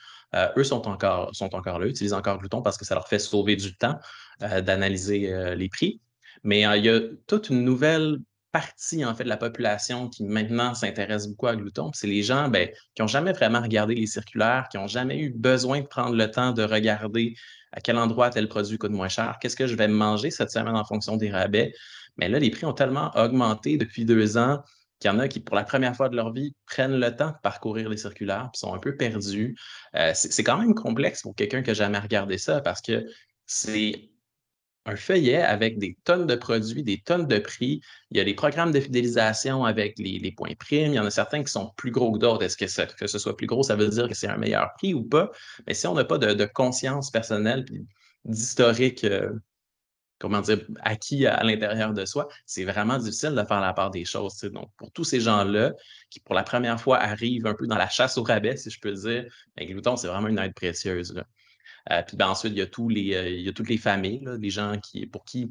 eux 0.57 0.65
sont 0.65 0.89
encore, 0.89 1.35
sont 1.35 1.55
encore 1.55 1.79
là, 1.79 1.87
utilisent 1.87 2.13
encore 2.13 2.39
Glouton 2.39 2.61
parce 2.63 2.77
que 2.77 2.85
ça 2.85 2.95
leur 2.95 3.07
fait 3.07 3.19
sauver 3.19 3.55
du 3.55 3.77
temps 3.77 3.99
d'analyser 4.41 5.55
les 5.55 5.69
prix. 5.69 6.01
Mais 6.43 6.63
il 6.63 6.85
y 6.85 6.89
a 6.89 7.01
toute 7.27 7.51
une 7.51 7.65
nouvelle 7.65 8.19
partie 8.53 9.05
en 9.05 9.15
fait 9.15 9.25
de 9.25 9.29
la 9.29 9.37
population 9.37 10.09
qui 10.09 10.25
maintenant 10.25 10.75
s'intéresse 10.75 11.27
beaucoup 11.27 11.47
à 11.47 11.57
Glouton. 11.57 11.91
C'est 11.95 12.07
les 12.07 12.23
gens 12.23 12.49
ben, 12.49 12.69
qui 12.95 13.03
n'ont 13.03 13.09
jamais 13.09 13.33
vraiment 13.33 13.61
regardé 13.61 13.95
les 13.95 14.07
circulaires, 14.07 14.69
qui 14.71 14.77
n'ont 14.77 14.87
jamais 14.87 15.19
eu 15.19 15.31
besoin 15.31 15.81
de 15.81 15.87
prendre 15.87 16.15
le 16.15 16.31
temps 16.31 16.53
de 16.53 16.63
regarder 16.63 17.35
à 17.73 17.81
quel 17.81 17.97
endroit 17.97 18.31
tel 18.31 18.49
produit 18.49 18.79
coûte 18.79 18.93
moins 18.93 19.09
cher, 19.09 19.39
qu'est-ce 19.41 19.57
que 19.57 19.67
je 19.67 19.75
vais 19.75 19.89
manger 19.89 20.31
cette 20.31 20.51
semaine 20.51 20.77
en 20.77 20.85
fonction 20.85 21.17
des 21.17 21.31
rabais. 21.31 21.73
Mais 22.19 22.29
là, 22.29 22.39
les 22.39 22.51
prix 22.51 22.67
ont 22.67 22.75
tellement 22.75 23.11
augmenté 23.17 23.79
depuis 23.79 24.05
deux 24.05 24.37
ans 24.37 24.63
qu'il 25.01 25.11
y 25.11 25.15
en 25.15 25.19
a 25.19 25.27
qui, 25.27 25.41
pour 25.41 25.57
la 25.57 25.65
première 25.65 25.97
fois 25.97 26.11
de 26.11 26.17
leur 26.17 26.33
vie, 26.33 26.55
prennent 26.67 27.01
le 27.01 27.17
temps 27.17 27.31
de 27.31 27.39
parcourir 27.43 27.89
les 27.89 27.97
circulaires, 27.97 28.51
puis 28.53 28.61
sont 28.61 28.75
un 28.75 28.79
peu 28.79 28.97
perdus. 28.97 29.57
Euh, 29.97 30.13
c'est 30.15 30.45
quand 30.45 30.59
même 30.59 30.75
complexe 30.75 31.23
pour 31.23 31.35
quelqu'un 31.35 31.63
qui 31.63 31.71
n'a 31.71 31.75
jamais 31.75 31.99
regardé 31.99 32.37
ça 32.37 32.61
parce 32.61 32.83
que 32.83 33.05
c'est 33.47 34.12
un 34.85 34.97
feuillet 34.97 35.41
avec 35.41 35.79
des 35.79 35.97
tonnes 36.05 36.27
de 36.27 36.35
produits, 36.35 36.83
des 36.83 36.99
tonnes 36.99 37.27
de 37.27 37.39
prix. 37.39 37.81
Il 38.11 38.17
y 38.17 38.21
a 38.21 38.25
des 38.25 38.35
programmes 38.35 38.73
de 38.73 38.81
fidélisation 38.81 39.65
avec 39.65 39.99
les, 39.99 40.33
points 40.33 40.55
primes. 40.59 40.93
Il 40.93 40.97
y 40.97 40.99
en 40.99 41.07
a 41.07 41.11
certains 41.11 41.43
qui 41.43 41.53
sont 41.53 41.73
plus 41.77 41.91
gros 41.91 42.13
que 42.13 42.19
d'autres. 42.19 42.43
Est-ce 42.43 42.57
que, 42.57 42.95
que 42.97 43.07
ce 43.07 43.19
soit 43.19 43.37
plus 43.37 43.47
gros, 43.47 43.63
ça 43.63 43.77
veut 43.77 43.89
dire 43.89 44.09
que 44.09 44.15
c'est 44.15 44.29
un 44.29 44.37
meilleur 44.37 44.73
prix 44.75 44.95
ou 44.95 45.05
pas? 45.05 45.31
Mais 45.67 45.75
si 45.75 45.87
on 45.87 45.95
n'a 45.95 46.05
pas 46.05 46.19
de, 46.19 46.45
conscience 46.47 47.11
personnelle 47.11 47.65
d'historique, 48.25 49.05
euh, 49.05 49.33
comment 50.19 50.41
dire, 50.41 50.61
acquis 50.81 51.27
à, 51.27 51.43
l'intérieur 51.45 51.93
de 51.93 52.05
soi, 52.05 52.29
c'est 52.47 52.65
vraiment 52.65 52.99
difficile 52.99 53.35
de 53.35 53.45
faire 53.45 53.61
la 53.61 53.73
part 53.73 53.91
des 53.91 54.05
choses. 54.05 54.41
Donc, 54.53 54.71
pour 54.77 54.91
tous 54.93 55.05
ces 55.05 55.21
gens-là 55.21 55.73
qui, 56.11 56.21
pour 56.21 56.35
la 56.35 56.43
première 56.43 56.81
fois, 56.81 56.99
arrivent 56.99 57.47
un 57.47 57.55
peu 57.55 57.67
dans 57.67 57.79
la 57.79 57.89
chasse 57.89 58.19
au 58.19 58.25
rabais, 58.25 58.57
si 58.57 58.71
je 58.71 58.81
peux 58.81 58.93
dire, 58.93 59.27
ben, 59.57 59.69
Glouton, 59.69 59.97
c'est 59.97 60.09
vraiment 60.09 60.29
une 60.29 60.39
aide 60.39 60.55
précieuse. 60.55 61.15
Puis 62.07 62.17
ben, 62.17 62.29
ensuite, 62.29 62.53
il 62.53 62.59
y, 62.59 62.63
a 62.63 62.67
tous 62.67 62.89
les, 62.89 63.15
euh, 63.15 63.29
il 63.29 63.43
y 63.43 63.49
a 63.49 63.53
toutes 63.53 63.69
les 63.69 63.79
familles, 63.79 64.25
les 64.39 64.51
gens 64.51 64.79
qui, 64.79 65.07
pour 65.07 65.25
qui 65.25 65.51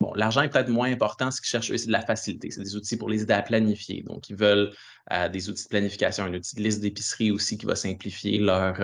Bon, 0.00 0.12
l'argent 0.14 0.42
est 0.42 0.48
peut-être 0.48 0.68
moins 0.68 0.90
important. 0.90 1.30
Ce 1.30 1.40
qu'ils 1.40 1.48
cherchent, 1.48 1.74
c'est 1.74 1.86
de 1.86 1.92
la 1.92 2.02
facilité. 2.02 2.50
C'est 2.50 2.62
des 2.62 2.74
outils 2.74 2.96
pour 2.96 3.08
les 3.08 3.22
aider 3.22 3.32
à 3.32 3.42
planifier. 3.42 4.02
Donc, 4.02 4.28
ils 4.28 4.36
veulent 4.36 4.72
euh, 5.12 5.28
des 5.28 5.48
outils 5.48 5.64
de 5.64 5.68
planification, 5.68 6.24
un 6.24 6.34
outil 6.34 6.56
de 6.56 6.62
liste 6.62 6.80
d'épicerie 6.80 7.30
aussi 7.30 7.56
qui 7.56 7.64
va 7.64 7.76
simplifier 7.76 8.38
leur, 8.38 8.76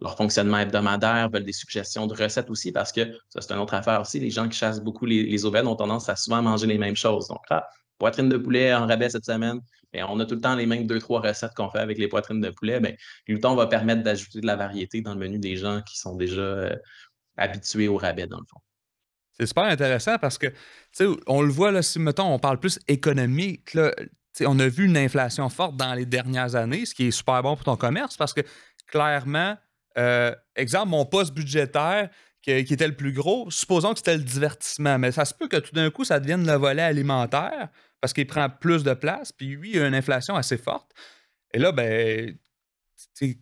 leur 0.00 0.16
fonctionnement 0.16 0.58
hebdomadaire, 0.58 1.28
veulent 1.30 1.44
des 1.44 1.52
suggestions 1.52 2.06
de 2.06 2.14
recettes 2.14 2.50
aussi, 2.50 2.72
parce 2.72 2.90
que 2.90 3.12
ça, 3.28 3.42
c'est 3.42 3.52
une 3.52 3.60
autre 3.60 3.74
affaire 3.74 4.00
aussi. 4.00 4.18
Les 4.18 4.30
gens 4.30 4.48
qui 4.48 4.56
chassent 4.56 4.80
beaucoup 4.80 5.06
les, 5.06 5.24
les 5.24 5.44
ont 5.44 5.76
tendance 5.76 6.08
à 6.08 6.16
souvent 6.16 6.42
manger 6.42 6.66
les 6.66 6.78
mêmes 6.78 6.96
choses. 6.96 7.28
Donc, 7.28 7.42
ah, 7.50 7.68
poitrine 7.98 8.28
de 8.28 8.36
poulet 8.36 8.74
en 8.74 8.86
rabais 8.86 9.10
cette 9.10 9.24
semaine, 9.24 9.60
et 9.92 10.02
on 10.02 10.18
a 10.20 10.26
tout 10.26 10.34
le 10.34 10.40
temps 10.40 10.54
les 10.54 10.66
mêmes 10.66 10.86
deux, 10.86 10.98
trois 10.98 11.20
recettes 11.20 11.54
qu'on 11.54 11.70
fait 11.70 11.78
avec 11.78 11.98
les 11.98 12.08
poitrines 12.08 12.40
de 12.40 12.50
poulet. 12.50 12.80
Bien, 12.80 12.92
Glouton 13.28 13.54
va 13.54 13.66
permettre 13.66 14.02
d'ajouter 14.02 14.40
de 14.40 14.46
la 14.46 14.56
variété 14.56 15.00
dans 15.00 15.14
le 15.14 15.20
menu 15.20 15.38
des 15.38 15.56
gens 15.56 15.80
qui 15.82 15.98
sont 15.98 16.16
déjà 16.16 16.40
euh, 16.40 16.76
habitués 17.36 17.88
au 17.88 17.96
rabais, 17.96 18.26
dans 18.26 18.38
le 18.38 18.44
fond. 18.50 18.60
C'est 19.38 19.46
super 19.46 19.64
intéressant 19.64 20.18
parce 20.18 20.38
que, 20.38 20.46
tu 20.46 20.54
sais, 20.92 21.06
on 21.26 21.42
le 21.42 21.50
voit, 21.50 21.70
là, 21.70 21.82
si, 21.82 21.98
mettons, 21.98 22.32
on 22.32 22.38
parle 22.38 22.58
plus 22.58 22.78
économique, 22.88 23.74
là, 23.74 23.94
on 24.44 24.58
a 24.58 24.68
vu 24.68 24.86
une 24.86 24.96
inflation 24.96 25.48
forte 25.48 25.76
dans 25.76 25.94
les 25.94 26.06
dernières 26.06 26.56
années, 26.56 26.84
ce 26.84 26.94
qui 26.94 27.06
est 27.06 27.10
super 27.10 27.42
bon 27.42 27.54
pour 27.54 27.64
ton 27.64 27.76
commerce 27.76 28.16
parce 28.16 28.34
que, 28.34 28.42
clairement, 28.86 29.56
euh, 29.98 30.34
exemple, 30.54 30.88
mon 30.88 31.06
poste 31.06 31.32
budgétaire, 31.32 32.10
qui, 32.46 32.74
était 32.74 32.86
le 32.86 32.94
plus 32.94 33.12
gros, 33.12 33.50
supposons 33.50 33.92
que 33.92 33.98
c'était 33.98 34.16
le 34.16 34.22
divertissement, 34.22 34.98
mais 34.98 35.10
ça 35.10 35.24
se 35.24 35.34
peut 35.34 35.48
que 35.48 35.56
tout 35.56 35.74
d'un 35.74 35.90
coup, 35.90 36.04
ça 36.04 36.20
devienne 36.20 36.46
le 36.46 36.54
volet 36.54 36.82
alimentaire 36.82 37.68
parce 38.00 38.12
qu'il 38.12 38.26
prend 38.26 38.48
plus 38.48 38.84
de 38.84 38.94
place, 38.94 39.32
puis 39.32 39.56
oui, 39.56 39.72
il 39.74 39.82
a 39.82 39.88
une 39.88 39.94
inflation 39.94 40.36
assez 40.36 40.56
forte. 40.56 40.92
Et 41.52 41.58
là, 41.58 41.72
ben, 41.72 42.36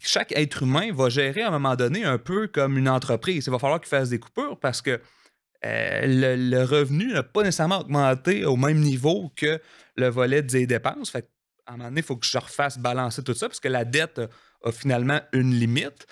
chaque 0.01 0.33
être 0.33 0.63
humain 0.63 0.91
va 0.93 1.11
gérer 1.11 1.43
à 1.43 1.49
un 1.49 1.51
moment 1.51 1.77
donné 1.77 2.05
un 2.05 2.17
peu 2.17 2.47
comme 2.47 2.79
une 2.79 2.89
entreprise. 2.89 3.47
Il 3.47 3.51
va 3.51 3.59
falloir 3.59 3.81
qu'il 3.81 3.89
fasse 3.89 4.09
des 4.09 4.19
coupures 4.19 4.59
parce 4.59 4.81
que 4.81 5.01
euh, 5.67 6.37
le, 6.37 6.65
revenu 6.65 7.13
n'a 7.13 7.23
pas 7.23 7.43
nécessairement 7.43 7.81
augmenté 7.81 8.45
au 8.47 8.57
même 8.57 8.79
niveau 8.79 9.33
que 9.37 9.61
le 9.97 10.09
volet 10.09 10.43
des 10.43 10.67
dépenses. 10.67 11.11
Fait 11.11 11.29
à 11.67 11.73
un 11.73 11.77
moment 11.77 11.89
donné, 11.89 12.01
il 12.01 12.05
faut 12.05 12.17
que 12.17 12.27
je 12.27 12.39
refasse 12.39 12.79
balancer 12.79 13.23
tout 13.23 13.35
ça 13.35 13.49
parce 13.49 13.61
que 13.61 13.69
la 13.69 13.85
dette 13.85 14.21
a 14.63 14.73
finalement 14.73 15.21
une 15.33 15.53
limite. 15.53 16.07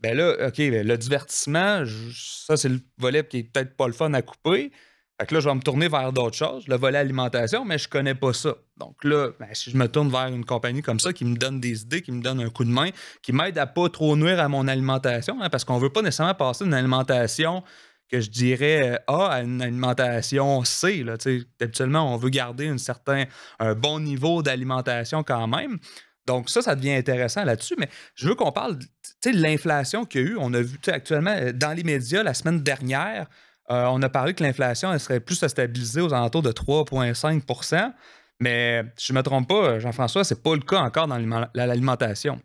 Ben 0.00 0.16
là, 0.16 0.48
OK, 0.48 0.58
ben 0.58 0.86
le 0.86 0.98
divertissement, 0.98 1.84
ça, 2.14 2.56
c'est 2.56 2.68
le 2.68 2.80
volet 2.98 3.26
qui 3.26 3.38
est 3.38 3.42
peut-être 3.44 3.76
pas 3.76 3.86
le 3.86 3.92
fun 3.92 4.12
à 4.14 4.22
couper. 4.22 4.70
Fait 5.18 5.26
que 5.26 5.34
là, 5.34 5.40
je 5.40 5.48
vais 5.48 5.54
me 5.54 5.62
tourner 5.62 5.88
vers 5.88 6.12
d'autres 6.12 6.36
choses, 6.36 6.68
le 6.68 6.76
volet 6.76 6.98
alimentation, 6.98 7.64
mais 7.64 7.78
je 7.78 7.88
connais 7.88 8.14
pas 8.14 8.34
ça. 8.34 8.54
Donc 8.76 9.02
là, 9.02 9.30
ben, 9.40 9.48
si 9.52 9.70
je 9.70 9.76
me 9.78 9.88
tourne 9.88 10.10
vers 10.10 10.26
une 10.26 10.44
compagnie 10.44 10.82
comme 10.82 11.00
ça 11.00 11.14
qui 11.14 11.24
me 11.24 11.36
donne 11.36 11.58
des 11.58 11.82
idées, 11.82 12.02
qui 12.02 12.12
me 12.12 12.20
donne 12.20 12.40
un 12.40 12.50
coup 12.50 12.64
de 12.64 12.70
main, 12.70 12.90
qui 13.22 13.32
m'aide 13.32 13.56
à 13.56 13.66
pas 13.66 13.88
trop 13.88 14.14
nuire 14.14 14.38
à 14.38 14.48
mon 14.48 14.68
alimentation, 14.68 15.40
hein, 15.40 15.48
parce 15.48 15.64
qu'on 15.64 15.78
veut 15.78 15.88
pas 15.88 16.02
nécessairement 16.02 16.34
passer 16.34 16.64
d'une 16.64 16.74
alimentation 16.74 17.62
que 18.10 18.20
je 18.20 18.30
dirais 18.30 19.00
A 19.06 19.28
à 19.28 19.42
une 19.42 19.62
alimentation 19.62 20.62
C. 20.64 21.02
Là, 21.02 21.16
habituellement, 21.60 22.12
on 22.12 22.18
veut 22.18 22.28
garder 22.28 22.68
un 22.68 22.78
certain, 22.78 23.24
un 23.58 23.74
bon 23.74 24.00
niveau 24.00 24.42
d'alimentation 24.42 25.22
quand 25.22 25.48
même. 25.48 25.78
Donc, 26.26 26.50
ça, 26.50 26.62
ça 26.62 26.74
devient 26.74 26.94
intéressant 26.94 27.44
là-dessus. 27.44 27.74
Mais 27.78 27.88
je 28.14 28.28
veux 28.28 28.34
qu'on 28.34 28.52
parle 28.52 28.78
de 28.78 29.30
l'inflation 29.30 30.04
qu'il 30.04 30.20
y 30.20 30.24
a 30.24 30.26
eu. 30.28 30.36
On 30.38 30.52
a 30.54 30.60
vu 30.60 30.78
actuellement 30.88 31.34
euh, 31.36 31.52
dans 31.52 31.72
les 31.72 31.84
médias 31.84 32.22
la 32.22 32.34
semaine 32.34 32.62
dernière, 32.62 33.26
euh, 33.70 33.86
on 33.86 34.00
a 34.02 34.08
parlé 34.08 34.34
que 34.34 34.44
l'inflation 34.44 34.96
serait 34.98 35.20
plus 35.20 35.34
stabilisée 35.34 36.00
aux 36.00 36.12
alentours 36.14 36.42
de 36.42 36.52
3,5% 36.52 37.92
Mais 38.38 38.84
si 38.96 39.08
je 39.08 39.12
ne 39.12 39.18
me 39.18 39.22
trompe 39.22 39.48
pas, 39.48 39.80
Jean-François, 39.80 40.24
ce 40.24 40.34
n'est 40.34 40.40
pas 40.40 40.54
le 40.54 40.60
cas 40.60 40.78
encore 40.78 41.08
dans 41.08 41.18
l'alimentation. 41.54 42.40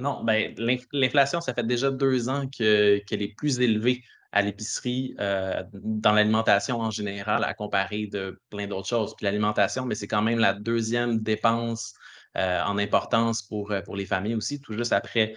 Non, 0.00 0.24
ben, 0.24 0.54
l'inflation, 0.92 1.40
ça 1.40 1.54
fait 1.54 1.66
déjà 1.66 1.90
deux 1.90 2.28
ans 2.28 2.48
qu'elle 2.48 3.02
est 3.10 3.34
plus 3.36 3.60
élevée 3.60 4.02
à 4.32 4.42
l'épicerie, 4.42 5.14
euh, 5.20 5.62
dans 5.72 6.12
l'alimentation 6.12 6.80
en 6.80 6.90
général, 6.90 7.44
à 7.44 7.54
comparer 7.54 8.08
de 8.08 8.40
plein 8.50 8.66
d'autres 8.66 8.88
choses. 8.88 9.14
Puis 9.16 9.24
l'alimentation, 9.24 9.84
mais 9.84 9.90
ben, 9.90 9.94
c'est 9.94 10.08
quand 10.08 10.22
même 10.22 10.40
la 10.40 10.52
deuxième 10.52 11.20
dépense 11.20 11.94
en 12.36 12.78
importance 12.78 13.42
pour, 13.42 13.70
euh, 13.70 13.80
pour 13.82 13.96
les 13.96 14.06
familles 14.06 14.34
aussi, 14.34 14.60
tout 14.60 14.74
juste 14.74 14.92
après 14.92 15.34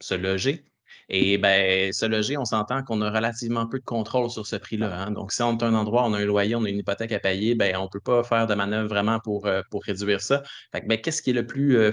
se 0.00 0.14
loger. 0.14 0.64
Et 1.10 1.38
ben, 1.38 1.92
se 1.92 2.06
loger, 2.06 2.36
on 2.36 2.44
s'entend 2.44 2.82
qu'on 2.82 3.00
a 3.02 3.10
relativement 3.10 3.66
peu 3.66 3.78
de 3.78 3.84
contrôle 3.84 4.30
sur 4.30 4.46
ce 4.46 4.56
prix-là. 4.56 4.94
Hein. 4.94 5.10
Donc, 5.10 5.32
si 5.32 5.42
on 5.42 5.56
est 5.56 5.62
un 5.62 5.74
endroit, 5.74 6.04
on 6.04 6.14
a 6.14 6.18
un 6.18 6.24
loyer, 6.24 6.54
on 6.54 6.64
a 6.64 6.68
une 6.68 6.78
hypothèque 6.78 7.12
à 7.12 7.18
payer, 7.18 7.54
ben, 7.54 7.76
on 7.76 7.84
ne 7.84 7.88
peut 7.88 8.00
pas 8.00 8.22
faire 8.24 8.46
de 8.46 8.54
manœuvre 8.54 8.88
vraiment 8.88 9.20
pour, 9.20 9.46
euh, 9.46 9.62
pour 9.70 9.84
réduire 9.84 10.20
ça. 10.20 10.42
Fait 10.72 10.86
ben, 10.86 10.98
qu'est-ce 11.00 11.22
qui 11.22 11.30
est 11.30 11.34
le 11.34 11.46
plus, 11.46 11.92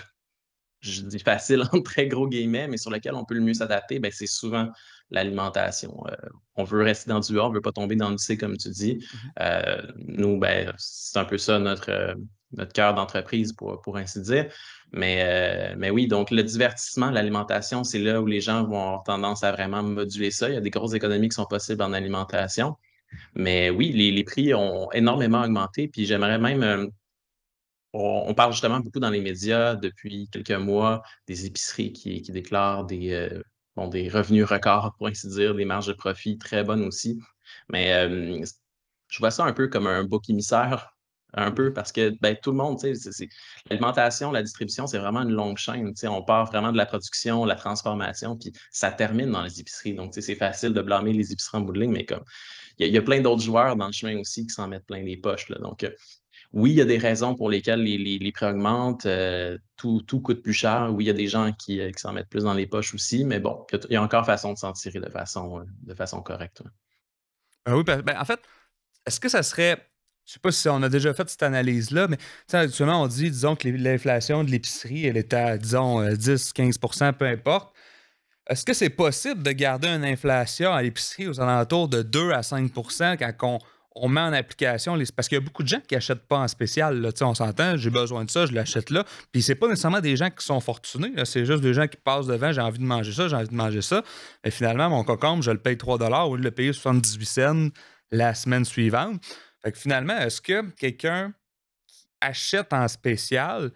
je 0.79 1.01
dis 1.01 1.19
facile 1.19 1.63
en 1.74 1.81
très 1.81 2.07
gros 2.07 2.27
guillemets, 2.27 2.67
mais 2.67 2.77
sur 2.77 2.91
lequel 2.91 3.15
on 3.15 3.25
peut 3.25 3.35
le 3.35 3.41
mieux 3.41 3.53
s'adapter, 3.53 4.00
ben, 4.00 4.12
c'est 4.13 4.27
souvent 4.27 4.69
l'alimentation. 5.12 6.03
on 6.55 6.63
veut 6.63 6.83
rester 6.83 7.09
dans 7.09 7.19
du 7.19 7.38
A, 7.39 7.45
on 7.45 7.50
ne 7.50 7.55
veut 7.55 7.62
pas 7.62 7.71
tomber 7.71 7.95
dans 7.95 8.09
le 8.09 8.17
C, 8.17 8.38
comme 8.38 8.57
tu 8.57 8.69
dis. 8.69 9.05
Mmh 9.39 9.81
nous, 10.07 10.39
ben, 10.39 10.74
c'est 10.77 11.19
un 11.19 11.25
peu 11.25 11.38
ça 11.38 11.59
notre, 11.59 12.15
notre 12.51 12.73
cœur 12.73 12.93
d'entreprise, 12.93 13.53
pour, 13.53 13.81
pour 13.81 13.97
ainsi 13.97 14.21
dire. 14.21 14.51
Mais, 14.91 15.71
euh, 15.71 15.75
mais 15.77 15.89
oui, 15.89 16.07
donc 16.07 16.31
le 16.31 16.43
divertissement, 16.43 17.11
l'alimentation, 17.11 17.83
c'est 17.83 17.99
là 17.99 18.21
où 18.21 18.25
les 18.25 18.41
gens 18.41 18.63
vont 18.63 18.81
avoir 18.81 19.03
tendance 19.03 19.43
à 19.43 19.51
vraiment 19.51 19.83
moduler 19.83 20.31
ça. 20.31 20.49
Il 20.49 20.53
y 20.53 20.57
a 20.57 20.61
des 20.61 20.69
grosses 20.69 20.93
économies 20.93 21.29
qui 21.29 21.35
sont 21.35 21.45
possibles 21.45 21.81
en 21.81 21.93
alimentation. 21.93 22.75
Mais 23.35 23.69
oui, 23.69 23.91
les, 23.91 24.23
prix 24.23 24.53
ont 24.53 24.91
énormément 24.91 25.43
augmenté. 25.43 25.87
Puis 25.87 26.05
j'aimerais 26.05 26.39
même. 26.39 26.63
Euh, 26.63 26.87
on, 27.93 28.33
parle 28.33 28.51
justement 28.51 28.79
beaucoup 28.81 28.99
dans 28.99 29.09
les 29.09 29.21
médias 29.21 29.75
depuis 29.75 30.27
quelques 30.29 30.51
mois 30.51 31.01
des 31.27 31.45
épiceries 31.45 31.93
qui, 31.93 32.21
déclarent 32.23 32.85
des, 32.85 33.13
euh, 33.13 33.41
bon, 33.77 33.87
des 33.87 34.09
revenus 34.09 34.45
records, 34.45 34.95
pour 34.97 35.07
ainsi 35.07 35.29
dire, 35.29 35.55
des 35.55 35.63
marges 35.63 35.87
de 35.87 35.93
profit 35.93 36.37
très 36.37 36.63
bonnes 36.63 36.83
aussi. 36.83 37.21
Mais 37.69 38.43
je 39.07 39.19
vois 39.19 39.31
ça 39.31 39.45
un 39.45 39.53
peu 39.53 39.67
comme 39.69 39.87
un 39.87 40.03
bouc 40.03 40.29
émissaire 40.29 40.94
un 41.36 41.51
peu 41.51 41.74
parce 41.74 41.92
que 41.92 42.15
ben, 42.22 42.36
tout 42.42 42.51
le 42.51 42.58
monde, 42.58 42.82
l'alimentation, 43.70 44.32
la 44.32 44.42
distribution, 44.42 44.88
c'est 44.88 44.98
vraiment 44.98 45.22
une 45.22 45.32
longue 45.32 45.58
chaîne. 45.58 45.94
On 46.06 46.22
part 46.22 46.46
vraiment 46.46 46.72
de 46.72 46.77
la 46.77 46.86
production, 46.86 47.46
la 47.46 47.56
transformation, 47.56 48.38
puis 48.38 48.54
ça 48.72 48.92
termine 48.92 49.32
dans 49.32 49.44
les 49.44 49.60
épiceries. 49.60 49.94
Donc, 49.94 50.13
c'est 50.13 50.36
facile 50.36 50.74
de 50.74 50.82
blâmer 50.82 51.13
les 51.13 51.32
épiceries 51.34 51.58
en 51.58 51.62
bout 51.62 51.74
de 51.74 51.82
ligne, 51.82 51.92
mais 51.92 52.06
comme 52.06 52.24
il 52.80 52.88
y, 52.88 52.98
a 52.98 53.01
plein 53.01 53.22
d'autres 53.22 53.42
joueurs 53.42 53.75
dans 53.75 53.88
le 53.88 53.94
chemin 53.94 54.20
aussi 54.20 54.46
qui 54.48 54.54
s'en 54.54 54.68
mettent 54.68 54.86
plein 54.86 55.01
les 55.01 55.15
poches. 55.15 55.48
Là. 55.50 55.58
Donc, 55.60 55.84
euh, 55.84 55.92
oui, 56.51 56.72
il 56.72 56.75
y 56.75 56.82
a 56.82 56.86
des 56.86 56.98
raisons 56.98 57.34
pour 57.34 57.50
lesquelles 57.50 57.82
les, 57.82 58.32
prix 58.32 58.46
augmentent, 58.46 59.06
euh, 59.06 59.58
tout, 59.77 60.04
coûte 60.22 60.42
plus 60.42 60.54
cher. 60.54 60.89
Oui, 60.94 61.06
il 61.06 61.08
y 61.08 61.10
a 61.10 61.13
des 61.13 61.27
gens 61.27 61.54
qui, 61.54 61.80
euh, 61.80 61.89
s'en 61.96 62.12
mettent 62.12 62.30
plus 62.30 62.44
dans 62.44 62.54
les 62.54 62.68
poches 62.68 62.94
aussi, 62.94 63.24
mais 63.24 63.39
bon, 63.39 63.65
il 63.72 63.94
y 63.94 63.96
a 63.96 64.04
encore 64.04 64.25
façon 64.25 64.54
de 64.54 64.58
s'en 64.58 64.74
tirer 64.74 65.00
de 65.00 65.10
façon, 65.10 65.65
de 65.84 65.94
façon 65.94 66.22
correcte. 66.22 66.63
oui, 67.68 67.84
ben, 67.84 68.01
ben, 68.01 68.20
en 68.20 68.25
fait, 68.25 68.42
est-ce 69.06 69.22
que 69.22 69.30
ça 69.30 69.42
serait 69.42 69.82
je 70.25 70.34
sais 70.34 70.39
pas 70.39 70.51
si 70.51 70.67
on 70.70 70.82
a 70.82 70.89
déjà 70.89 71.13
fait 71.13 71.29
cette 71.29 71.44
analyse-là, 71.44 72.08
mais 72.08 72.17
actuellement, 72.51 73.03
on 73.03 73.08
dit, 73.08 73.29
disons, 73.29 73.55
que 73.55 73.67
l'inflation 73.67 74.44
de 74.44 74.50
l'épicerie, 74.50 75.05
elle 75.05 75.17
est 75.17 75.34
à, 75.34 75.58
disons, 75.58 76.03
10-15% 76.03 77.03
euh, 77.03 77.12
peu 77.12 77.25
importe. 77.25 77.75
Est-ce 78.48 78.65
que 78.65 78.74
c'est 78.74 78.89
possible 78.89 79.44
de 79.44 79.51
garder 79.51 79.88
une 79.88 80.05
inflation 80.05 80.72
à 80.72 80.82
l'épicerie 80.82 81.27
aux 81.27 81.39
alentours 81.39 81.89
de 81.89 82.01
2 82.01 82.32
à 82.32 82.41
5% 82.41 83.17
quand 83.17 83.60
on 83.96 84.10
met 84.10 84.22
en 84.22 84.34
application 84.34 84.96
les. 84.96 85.05
Parce 85.15 85.27
qu'il 85.27 85.38
y 85.38 85.41
a 85.41 85.41
beaucoup 85.41 85.63
de 85.63 85.67
gens 85.67 85.79
qui 85.79 85.96
n'achètent 85.96 86.27
pas 86.27 86.39
en 86.39 86.48
spécial. 86.48 87.01
Là. 87.01 87.10
On 87.22 87.34
s'entend, 87.34 87.77
j'ai 87.77 87.89
besoin 87.89 88.25
de 88.25 88.29
ça, 88.29 88.46
je 88.46 88.51
l'achète 88.51 88.89
là. 88.89 89.05
Puis 89.32 89.41
c'est 89.41 89.55
pas 89.55 89.67
nécessairement 89.67 90.01
des 90.01 90.15
gens 90.15 90.29
qui 90.29 90.46
sont 90.46 90.60
fortunés. 90.60 91.12
C'est 91.24 91.46
juste 91.46 91.62
des 91.62 91.74
gens 91.74 91.88
qui 91.88 91.98
passent 91.98 92.27
devant, 92.27 92.51
j'ai 92.51 92.62
envie 92.62 92.79
de 92.79 92.84
manger 92.84 93.13
ça, 93.13 93.27
j'ai 93.27 93.36
envie 93.36 93.48
de 93.48 93.55
manger 93.55 93.82
ça. 93.82 94.03
Et 94.44 94.51
finalement, 94.51 94.89
mon 94.89 95.03
concombre, 95.03 95.41
je 95.41 95.51
le 95.51 95.60
paye 95.60 95.77
3 95.77 95.98
au 96.25 96.36
lieu 96.36 96.41
de 96.41 96.46
le 96.46 96.51
payer 96.51 96.74
78 96.74 97.25
cents 97.25 97.70
la 98.12 98.36
semaine 98.36 98.65
suivante. 98.65 99.22
Fait 99.65 99.72
que 99.72 99.79
finalement, 99.79 100.15
est-ce 100.19 100.41
que 100.41 100.62
quelqu'un 100.75 101.34
qui 101.88 102.05
achète 102.22 102.72
en 102.72 102.88
spécial 102.88 103.72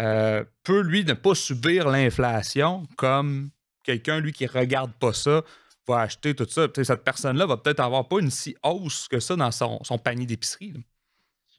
euh, 0.00 0.42
peut, 0.62 0.80
lui, 0.80 1.04
ne 1.04 1.12
pas 1.12 1.34
subir 1.34 1.86
l'inflation 1.90 2.84
comme 2.96 3.50
quelqu'un, 3.82 4.20
lui, 4.20 4.32
qui 4.32 4.46
regarde 4.46 4.92
pas 4.94 5.12
ça, 5.12 5.42
va 5.86 6.00
acheter 6.00 6.34
tout 6.34 6.48
ça? 6.48 6.66
cette 6.74 7.04
personne-là 7.04 7.44
va 7.44 7.58
peut-être 7.58 7.80
avoir 7.80 8.08
pas 8.08 8.20
une 8.20 8.30
si 8.30 8.56
hausse 8.62 9.06
que 9.06 9.20
ça 9.20 9.36
dans 9.36 9.50
son, 9.50 9.98
panier 9.98 10.24
d'épicerie. 10.24 10.72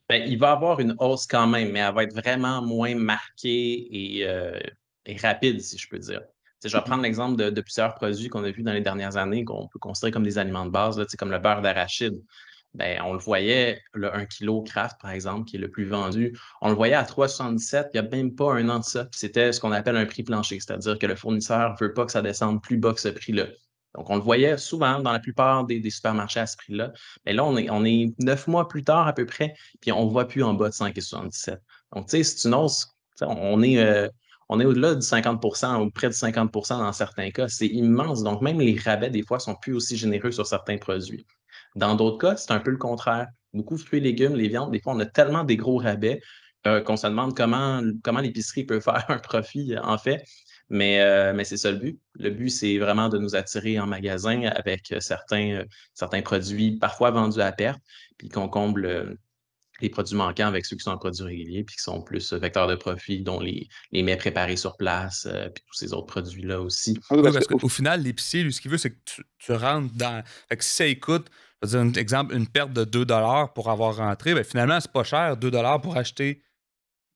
Ben, 0.09 0.23
il 0.27 0.39
va 0.39 0.53
avoir 0.53 0.79
une 0.79 0.95
hausse 0.97 1.27
quand 1.27 1.45
même, 1.45 1.71
mais 1.71 1.79
elle 1.79 1.93
va 1.93 2.05
être 2.05 2.15
vraiment 2.15 2.63
moins 2.63 2.95
marquée 2.95 4.15
et, 4.15 4.27
euh, 4.27 4.59
rapide, 5.21 5.61
si 5.61 5.77
je 5.77 5.87
peux 5.87 5.99
dire. 5.99 6.21
je 6.63 6.75
vais 6.75 6.83
prendre 6.83 7.03
l'exemple 7.03 7.35
de, 7.35 7.61
plusieurs 7.61 7.93
produits 7.93 8.29
qu'on 8.29 8.43
a 8.45 8.49
vus 8.49 8.63
dans 8.63 8.73
les 8.73 8.81
dernières 8.81 9.15
années 9.15 9.45
qu'on 9.45 9.67
peut 9.67 9.77
considérer 9.77 10.11
comme 10.11 10.23
des 10.23 10.39
aliments 10.39 10.65
de 10.65 10.71
base, 10.71 10.97
là, 10.97 11.05
comme 11.19 11.29
le 11.29 11.37
beurre 11.37 11.61
d'arachide. 11.61 12.19
Ben, 12.75 13.01
on 13.05 13.13
le 13.13 13.19
voyait, 13.19 13.81
le 13.93 14.13
1 14.13 14.25
kg 14.25 14.65
Kraft, 14.65 14.99
par 15.01 15.11
exemple, 15.11 15.45
qui 15.45 15.55
est 15.55 15.59
le 15.59 15.71
plus 15.71 15.87
vendu, 15.87 16.37
on 16.61 16.69
le 16.69 16.75
voyait 16.75 16.93
à 16.93 17.03
3,77 17.03 17.89
il 17.93 18.01
n'y 18.01 18.05
a 18.05 18.09
même 18.09 18.35
pas 18.35 18.53
un 18.53 18.67
an 18.67 18.79
de 18.79 18.83
ça. 18.83 19.07
C'était 19.11 19.53
ce 19.53 19.61
qu'on 19.61 19.71
appelle 19.71 19.95
un 19.95 20.05
prix 20.05 20.23
plancher, 20.23 20.59
c'est-à-dire 20.59 20.99
que 20.99 21.05
le 21.05 21.15
fournisseur 21.15 21.71
ne 21.71 21.77
veut 21.79 21.93
pas 21.93 22.05
que 22.05 22.11
ça 22.11 22.21
descende 22.21 22.61
plus 22.61 22.77
bas 22.77 22.93
que 22.93 22.99
ce 22.99 23.07
prix-là. 23.07 23.45
Donc, 23.95 24.09
on 24.09 24.15
le 24.15 24.21
voyait 24.21 24.57
souvent 24.57 24.99
dans 24.99 25.13
la 25.13 25.19
plupart 25.19 25.63
des, 25.65 25.89
supermarchés 25.89 26.41
à 26.41 26.47
ce 26.47 26.57
prix-là. 26.57 26.91
Mais 27.25 27.31
là, 27.31 27.45
on 27.45 27.55
est, 27.55 27.69
on 27.69 27.85
est 27.85 28.13
neuf 28.19 28.45
mois 28.47 28.67
plus 28.67 28.83
tard 28.83 29.07
à 29.07 29.13
peu 29.13 29.25
près, 29.25 29.55
puis 29.79 29.93
on 29.93 30.05
ne 30.05 30.09
voit 30.09 30.27
plus 30.27 30.43
en 30.43 30.53
bas 30.53 30.67
de 30.67 30.73
5,77. 30.73 31.57
Donc, 31.93 32.09
tu 32.09 32.17
sais, 32.17 32.23
c'est 32.23 32.47
une 32.49 32.55
hausse, 32.55 32.89
on 33.21 33.63
est, 33.63 33.77
euh, 33.77 34.09
est 34.59 34.65
au-delà 34.65 34.95
de 34.95 35.01
50% 35.01 35.81
ou 35.81 35.91
près 35.91 36.09
de 36.09 36.13
50% 36.13 36.79
dans 36.79 36.91
certains 36.91 37.31
cas. 37.31 37.47
C'est 37.47 37.67
immense. 37.67 38.21
Donc, 38.21 38.41
même 38.41 38.59
les 38.59 38.77
rabais, 38.77 39.09
des 39.09 39.23
fois, 39.23 39.39
sont 39.39 39.55
plus 39.55 39.73
aussi 39.73 39.95
généreux 39.95 40.31
sur 40.31 40.45
certains 40.45 40.77
produits. 40.77 41.25
Dans 41.75 41.95
d'autres 41.95 42.17
cas, 42.17 42.37
c'est 42.37 42.51
un 42.51 42.59
peu 42.59 42.71
le 42.71 42.77
contraire. 42.77 43.27
Beaucoup 43.53 43.75
de 43.75 43.81
fruits 43.81 43.99
et 43.99 44.03
légumes, 44.03 44.35
les 44.35 44.47
viandes, 44.47 44.71
des 44.71 44.81
fois, 44.81 44.93
on 44.93 44.99
a 44.99 45.05
tellement 45.05 45.43
des 45.43 45.57
gros 45.57 45.77
rabais 45.77 46.21
euh, 46.67 46.81
qu'on 46.81 46.97
se 46.97 47.05
demande 47.05 47.35
comment, 47.35 47.81
comment 48.03 48.21
l'épicerie 48.21 48.63
peut 48.63 48.79
faire 48.79 49.05
un 49.09 49.19
profit, 49.19 49.75
en 49.81 49.97
fait. 49.97 50.23
Mais, 50.69 51.01
euh, 51.01 51.31
mais 51.33 51.43
c'est 51.43 51.57
ça 51.57 51.71
le 51.71 51.77
but. 51.77 51.99
Le 52.15 52.31
but, 52.31 52.49
c'est 52.49 52.79
vraiment 52.79 53.07
de 53.07 53.19
nous 53.19 53.35
attirer 53.35 53.79
en 53.79 53.85
magasin 53.85 54.41
avec 54.41 54.93
certains, 54.99 55.63
certains 55.93 56.21
produits 56.23 56.77
parfois 56.77 57.11
vendus 57.11 57.39
à 57.39 57.51
perte, 57.51 57.79
puis 58.17 58.29
qu'on 58.29 58.49
comble 58.49 59.17
les 59.81 59.89
produits 59.89 60.15
manquants 60.15 60.47
avec 60.47 60.65
ceux 60.65 60.75
qui 60.75 60.83
sont 60.83 60.91
en 60.91 60.97
produits 60.97 61.23
réguliers, 61.23 61.63
puis 61.65 61.75
qui 61.75 61.83
sont 61.83 62.01
plus 62.01 62.33
vecteurs 62.33 62.67
de 62.67 62.75
profit, 62.75 63.19
dont 63.21 63.39
les, 63.39 63.67
les 63.91 64.01
mets 64.01 64.15
préparés 64.15 64.55
sur 64.55 64.75
place, 64.75 65.27
puis 65.53 65.63
tous 65.67 65.75
ces 65.75 65.93
autres 65.93 66.07
produits-là 66.07 66.61
aussi. 66.61 66.97
Oui, 67.11 67.21
parce 67.21 67.45
qu'au 67.45 67.69
final, 67.69 68.01
l'épicier, 68.01 68.41
lui, 68.41 68.51
ce 68.51 68.59
qu'il 68.59 68.71
veut, 68.71 68.79
c'est 68.79 68.91
que 68.91 69.21
tu, 69.37 69.51
rentres 69.51 69.93
dans. 69.93 70.23
Fait 70.49 70.57
que 70.57 70.63
si 70.63 70.73
ça 70.73 70.87
écoute, 70.87 71.29
un 71.73 71.91
exemple, 71.93 72.35
une 72.35 72.47
perte 72.47 72.73
de 72.73 72.83
2 72.83 73.05
pour 73.53 73.69
avoir 73.69 73.97
rentré, 73.97 74.33
bien, 74.33 74.43
finalement, 74.43 74.79
c'est 74.79 74.91
pas 74.91 75.03
cher, 75.03 75.37
2 75.37 75.51
pour 75.81 75.97
acheter 75.97 76.41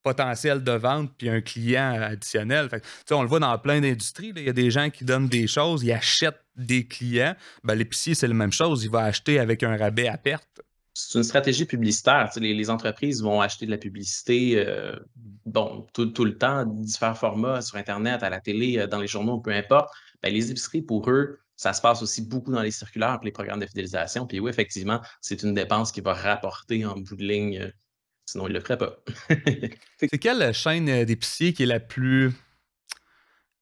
potentiel 0.03 0.63
de 0.63 0.71
vente 0.71 1.11
puis 1.17 1.29
un 1.29 1.41
client 1.41 2.01
additionnel. 2.01 2.69
On 3.11 3.21
le 3.21 3.27
voit 3.27 3.39
dans 3.39 3.57
plein 3.57 3.81
d'industries. 3.81 4.31
Il 4.35 4.43
y 4.43 4.49
a 4.49 4.53
des 4.53 4.71
gens 4.71 4.89
qui 4.89 5.03
donnent 5.03 5.27
des 5.27 5.47
choses, 5.47 5.83
ils 5.83 5.91
achètent 5.91 6.43
des 6.55 6.87
clients. 6.87 7.35
Ben, 7.63 7.75
L'épicier, 7.75 8.15
c'est 8.15 8.27
la 8.27 8.33
même 8.33 8.51
chose. 8.51 8.83
Il 8.83 8.89
va 8.89 9.03
acheter 9.03 9.39
avec 9.39 9.63
un 9.63 9.77
rabais 9.77 10.07
à 10.07 10.17
perte. 10.17 10.61
C'est 10.93 11.17
une 11.17 11.23
stratégie 11.23 11.65
publicitaire. 11.65 12.29
Les, 12.37 12.69
entreprises 12.69 13.21
vont 13.21 13.39
acheter 13.39 13.65
de 13.65 13.71
la 13.71 13.77
publicité 13.77 14.65
euh, 14.65 14.95
bon, 15.45 15.87
tout, 15.93 16.25
le 16.25 16.37
temps, 16.37 16.65
différents 16.65 17.15
formats 17.15 17.61
sur 17.61 17.77
Internet, 17.77 18.23
à 18.23 18.29
la 18.29 18.41
télé, 18.41 18.79
euh, 18.79 18.87
dans 18.87 18.99
les 18.99 19.07
journaux, 19.07 19.39
peu 19.39 19.51
importe. 19.51 19.93
Ben, 20.21 20.33
les 20.33 20.51
épiceries, 20.51 20.81
pour 20.81 21.09
eux, 21.09 21.39
ça 21.59 21.73
se 21.73 21.81
passe 21.81 22.01
aussi 22.01 22.21
beaucoup 22.21 22.53
dans 22.53 22.61
les 22.61 22.71
circulaires 22.71 23.19
et 23.21 23.25
les 23.25 23.33
programmes 23.33 23.59
de 23.59 23.65
fidélisation. 23.65 24.25
Puis 24.25 24.39
oui, 24.39 24.49
effectivement, 24.49 25.01
c'est 25.19 25.43
une 25.43 25.53
dépense 25.53 25.91
qui 25.91 25.99
va 25.99 26.13
rapporter 26.13 26.85
en 26.85 26.95
bout 26.95 27.17
de 27.17 27.23
ligne 27.23 27.59
euh, 27.59 27.69
Sinon, 28.25 28.47
il 28.47 28.53
ne 28.53 28.59
le 28.59 28.63
ferait 28.63 28.77
pas. 28.77 28.95
c'est 29.99 30.19
quelle 30.19 30.53
chaîne 30.53 30.87
euh, 30.87 31.03
d'épicier 31.03 31.51
qui 31.51 31.63
est 31.63 31.65
la 31.65 31.81
plus 31.81 32.31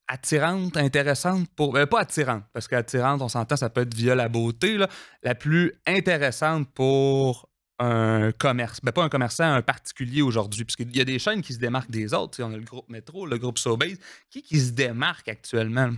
attirante, 0.07 0.77
intéressante 0.77 1.47
pour. 1.55 1.73
Ben, 1.73 1.87
pas 1.87 2.01
attirante, 2.01 2.43
parce 2.53 2.67
qu'attirante, 2.67 3.23
on 3.23 3.29
s'entend, 3.29 3.55
ça 3.55 3.71
peut 3.71 3.81
être 3.81 3.95
via 3.95 4.13
la 4.13 4.29
beauté, 4.29 4.77
la 5.23 5.33
plus 5.33 5.73
intéressante 5.87 6.71
pour 6.75 7.49
un 7.79 8.31
commerce. 8.31 8.79
Ben, 8.83 8.91
pas 8.91 9.05
un 9.05 9.09
commerçant, 9.09 9.45
un 9.45 9.63
particulier 9.63 10.21
aujourd'hui? 10.21 10.65
Parce 10.65 10.75
qu'il 10.75 10.95
y 10.95 11.01
a 11.01 11.05
des 11.05 11.17
chaînes 11.17 11.41
qui 11.41 11.53
se 11.53 11.59
démarquent 11.59 11.89
des 11.89 12.13
autres. 12.13 12.43
On 12.43 12.53
a 12.53 12.57
le 12.57 12.63
groupe 12.63 12.89
Métro, 12.89 13.25
le 13.25 13.39
groupe 13.39 13.57
Sobase. 13.57 13.97
Qui, 14.29 14.43
qui 14.43 14.59
se 14.59 14.71
démarque 14.71 15.29
actuellement? 15.29 15.93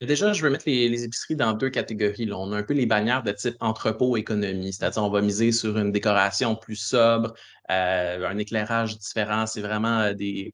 Déjà, 0.00 0.32
je 0.32 0.42
veux 0.42 0.50
mettre 0.50 0.64
les, 0.66 1.02
épiceries 1.02 1.34
dans 1.34 1.54
deux 1.54 1.70
catégories. 1.70 2.30
On 2.32 2.52
a 2.52 2.58
un 2.58 2.62
peu 2.62 2.72
les 2.72 2.86
bannières 2.86 3.24
de 3.24 3.32
type 3.32 3.56
entrepôt-économie, 3.58 4.72
c'est-à-dire 4.72 5.02
on 5.02 5.10
va 5.10 5.20
miser 5.22 5.50
sur 5.50 5.76
une 5.76 5.90
décoration 5.90 6.54
plus 6.54 6.76
sobre, 6.76 7.34
euh, 7.70 8.24
un 8.24 8.38
éclairage 8.38 8.96
différent. 8.96 9.46
C'est 9.46 9.60
vraiment 9.60 9.98
euh, 10.02 10.14
des, 10.14 10.52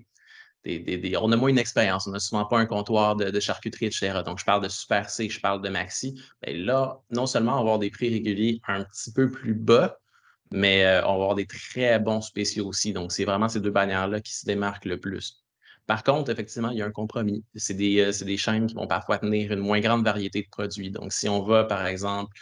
On 1.20 1.30
a 1.30 1.37
moins 1.37 1.50
une 1.50 1.59
expérience. 1.59 2.07
On 2.07 2.12
n'a 2.12 2.20
souvent 2.20 2.46
pas 2.46 2.59
un 2.59 2.64
comptoir 2.64 3.16
de, 3.16 3.38
charcuterie, 3.38 3.87
etc. 3.87 4.22
Donc, 4.24 4.38
je 4.38 4.46
parle 4.46 4.62
de 4.62 4.68
Super 4.70 5.11
C, 5.11 5.28
je 5.28 5.40
parle 5.40 5.61
de 5.61 5.68
Maxi. 5.68 6.14
Bien, 6.42 6.57
là, 6.64 7.02
non 7.11 7.26
seulement 7.26 7.52
on 7.52 7.57
va 7.57 7.61
avoir 7.61 7.78
des 7.78 7.90
prix 7.90 8.09
réguliers 8.09 8.62
un 8.66 8.85
petit 8.85 9.12
peu 9.12 9.30
plus 9.30 9.54
bas, 9.54 9.98
mais 10.52 10.87
euh, 10.87 11.02
on 11.04 11.18
va 11.18 11.24
avoir 11.24 11.35
des 11.35 11.46
très 11.46 11.98
bons 11.98 12.22
spéciaux 12.22 12.66
aussi. 12.66 12.94
Donc, 12.94 13.12
c'est 13.12 13.26
vraiment 13.26 13.50
ces 13.50 13.61
deux 13.61 13.70
bannières-là 13.70 14.20
qui 14.22 14.33
se 14.35 14.46
démarquent 14.46 14.87
le 14.87 14.98
plus. 14.98 15.43
Par 15.87 16.03
contre, 16.03 16.31
effectivement, 16.31 16.70
il 16.70 16.79
y 16.79 16.83
a 16.83 16.87
un 16.87 16.90
compromis. 16.90 17.44
C'est 17.55 17.75
des, 17.75 18.01
euh, 18.01 18.25
des, 18.25 18.37
chaînes 18.37 18.66
qui 18.66 18.75
vont 18.75 18.87
parfois 18.87 19.18
tenir 19.18 19.53
une 19.53 19.61
moins 19.61 19.81
grande 19.81 20.05
variété 20.05 20.42
de 20.42 20.49
produits. 20.49 20.90
Donc, 20.90 21.12
si 21.12 21.29
on 21.29 21.42
va, 21.42 21.64
par 21.64 21.87
exemple, 21.87 22.35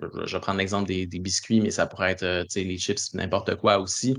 je 0.00 0.36
vais 0.36 0.40
prendre 0.40 0.58
l'exemple 0.58 0.88
des, 0.88 1.06
biscuits, 1.06 1.60
mais 1.60 1.70
ça 1.70 1.86
pourrait 1.86 2.12
être 2.12 2.22
euh, 2.22 2.44
les 2.54 2.78
chips, 2.78 3.14
n'importe 3.14 3.56
quoi 3.56 3.78
aussi. 3.78 4.16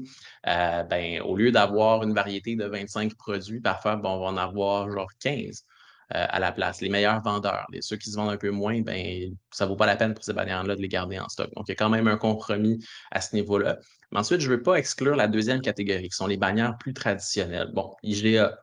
Euh, 0.48 0.84
ben, 0.84 1.22
au 1.22 1.36
lieu 1.36 1.52
d'avoir 1.52 2.04
une 2.04 2.14
variété 2.14 2.56
de 2.56 2.66
25 2.66 3.16
produits, 3.16 3.60
parfois, 3.62 4.00
on 4.04 4.20
va 4.20 4.26
en 4.26 4.38
avoir 4.38 4.92
genre 4.92 5.10
15 5.20 5.66
à 6.10 6.40
la 6.40 6.52
place. 6.52 6.80
Les 6.82 6.90
meilleurs 6.90 7.24
vendeurs, 7.24 7.66
ceux 7.82 7.98
qui 7.98 8.12
se 8.12 8.16
vendent 8.16 8.30
un 8.30 8.38
peu 8.38 8.52
moins, 8.52 8.82
ben, 8.82 9.36
ça 9.50 9.66
ne 9.66 9.70
vaut 9.70 9.76
pas 9.76 9.88
la 9.88 9.96
peine 9.96 10.14
pour 10.14 10.24
ces 10.24 10.34
bannières-là 10.34 10.76
de 10.76 10.82
les 10.82 10.88
garder 10.88 11.18
en 11.18 11.28
stock. 11.28 11.52
Donc, 11.56 11.66
il 11.68 11.72
y 11.72 11.74
a 11.74 11.76
quand 11.76 11.90
même 11.90 12.08
un 12.08 12.18
compromis 12.18 12.86
à 13.10 13.20
ce 13.20 13.36
niveau-là. 13.36 13.80
Mais 14.12 14.20
ensuite, 14.20 14.42
je 14.42 14.50
ne 14.50 14.56
veux 14.56 14.62
pas 14.62 14.76
exclure 14.76 15.16
la 15.16 15.28
deuxième 15.28 15.62
catégorie, 15.62 16.10
qui 16.10 16.16
sont 16.16 16.28
les 16.28 16.38
bannières 16.38 16.78
plus 16.78 16.94
traditionnelles. 16.94 17.72
Bon, 17.74 17.96
IGA, 18.04 18.63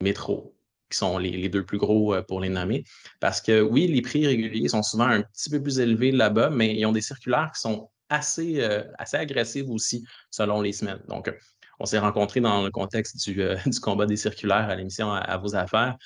Métro, 0.00 0.54
qui 0.90 0.96
sont 0.96 1.18
les, 1.18 1.48
deux 1.48 1.64
plus 1.64 1.78
gros 1.78 2.14
euh, 2.14 2.22
pour 2.22 2.40
les 2.40 2.48
nommer. 2.48 2.84
Parce 3.20 3.40
que 3.40 3.60
oui, 3.60 3.86
les 3.88 4.02
prix 4.02 4.26
réguliers 4.26 4.68
sont 4.68 4.82
souvent 4.82 5.06
un 5.06 5.22
petit 5.22 5.50
peu 5.50 5.62
plus 5.62 5.80
élevés 5.80 6.12
là-bas, 6.12 6.50
mais 6.50 6.74
ils 6.74 6.86
ont 6.86 6.92
des 6.92 7.00
circulaires 7.00 7.50
qui 7.54 7.60
sont 7.60 7.90
assez, 8.08 8.60
euh, 8.60 8.82
assez 8.98 9.16
agressives 9.16 9.70
aussi 9.70 10.04
selon 10.30 10.60
les 10.60 10.72
semaines. 10.72 11.02
Donc, 11.08 11.32
on 11.80 11.84
s'est 11.84 11.98
rencontrés 11.98 12.40
dans 12.40 12.62
le 12.64 12.70
contexte 12.70 13.28
du, 13.28 13.42
euh, 13.42 13.56
combat 13.82 14.06
des 14.06 14.16
circulaires 14.16 14.68
à 14.68 14.76
l'émission 14.76 15.12
à, 15.12 15.36
vos 15.36 15.54
affaires 15.54 15.96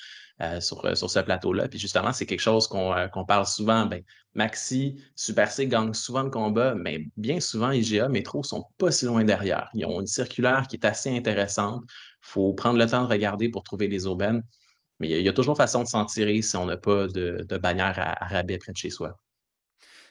sur, 0.59 0.97
sur 0.97 1.09
ce 1.09 1.19
plateau-là. 1.19 1.69
Puis 1.69 1.79
justement, 1.79 2.11
c'est 2.11 2.25
quelque 2.25 2.41
chose 2.41 2.67
qu'on 2.67 3.25
parle 3.25 3.45
souvent. 3.45 3.85
Ben, 3.85 4.03
Maxi, 4.35 5.01
Super 5.15 5.49
C 5.49 5.67
gagnent 5.67 5.93
souvent 5.93 6.23
le 6.23 6.31
combat, 6.31 6.75
mais 6.75 7.05
bien 7.15 7.39
souvent, 7.39 7.71
IGA, 7.71 8.09
Métro 8.09 8.43
sont 8.43 8.65
pas 8.77 8.91
si 8.91 9.05
loin 9.05 9.23
derrière. 9.23 9.69
Ils 9.73 9.85
ont 9.85 10.01
une 10.01 10.07
circulaire 10.07 10.67
qui 10.67 10.75
est 10.75 10.85
assez 10.85 11.15
intéressante. 11.15 11.83
Il 12.23 12.29
faut 12.29 12.53
prendre 12.53 12.79
le 12.79 12.87
temps 12.87 13.03
de 13.03 13.09
regarder 13.09 13.49
pour 13.49 13.63
trouver 13.63 13.87
les 13.87 14.07
aubaines. 14.07 14.43
Mais 14.99 15.09
il 15.09 15.21
y, 15.21 15.29
a 15.29 15.33
toujours 15.33 15.57
façon 15.57 15.83
de 15.83 15.87
s'en 15.87 16.05
tirer 16.05 16.41
si 16.41 16.55
on 16.55 16.65
n'a 16.65 16.77
pas 16.77 17.07
de, 17.07 17.45
bannière 17.57 17.95
à, 17.97 18.25
rabais 18.27 18.57
près 18.57 18.71
de 18.71 18.77
chez 18.77 18.89
soi. 18.89 19.17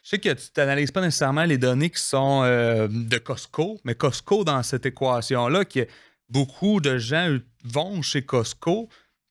Je 0.02 0.10
sais 0.10 0.18
que 0.18 0.34
tu 0.34 0.50
n'analyses 0.56 0.90
pas 0.90 1.00
nécessairement 1.00 1.44
les 1.44 1.58
données 1.58 1.88
qui 1.88 2.02
sont 2.02 2.42
euh, 2.42 2.88
de 2.90 3.18
Costco, 3.18 3.78
mais 3.84 3.94
Costco, 3.94 4.44
dans 4.44 4.62
cette 4.62 4.84
équation-là, 4.84 5.64
que 5.64 5.86
beaucoup 6.28 6.80
de 6.80 6.98
gens 6.98 7.38
vont 7.64 8.02
chez 8.02 8.26
Costco. 8.26 8.88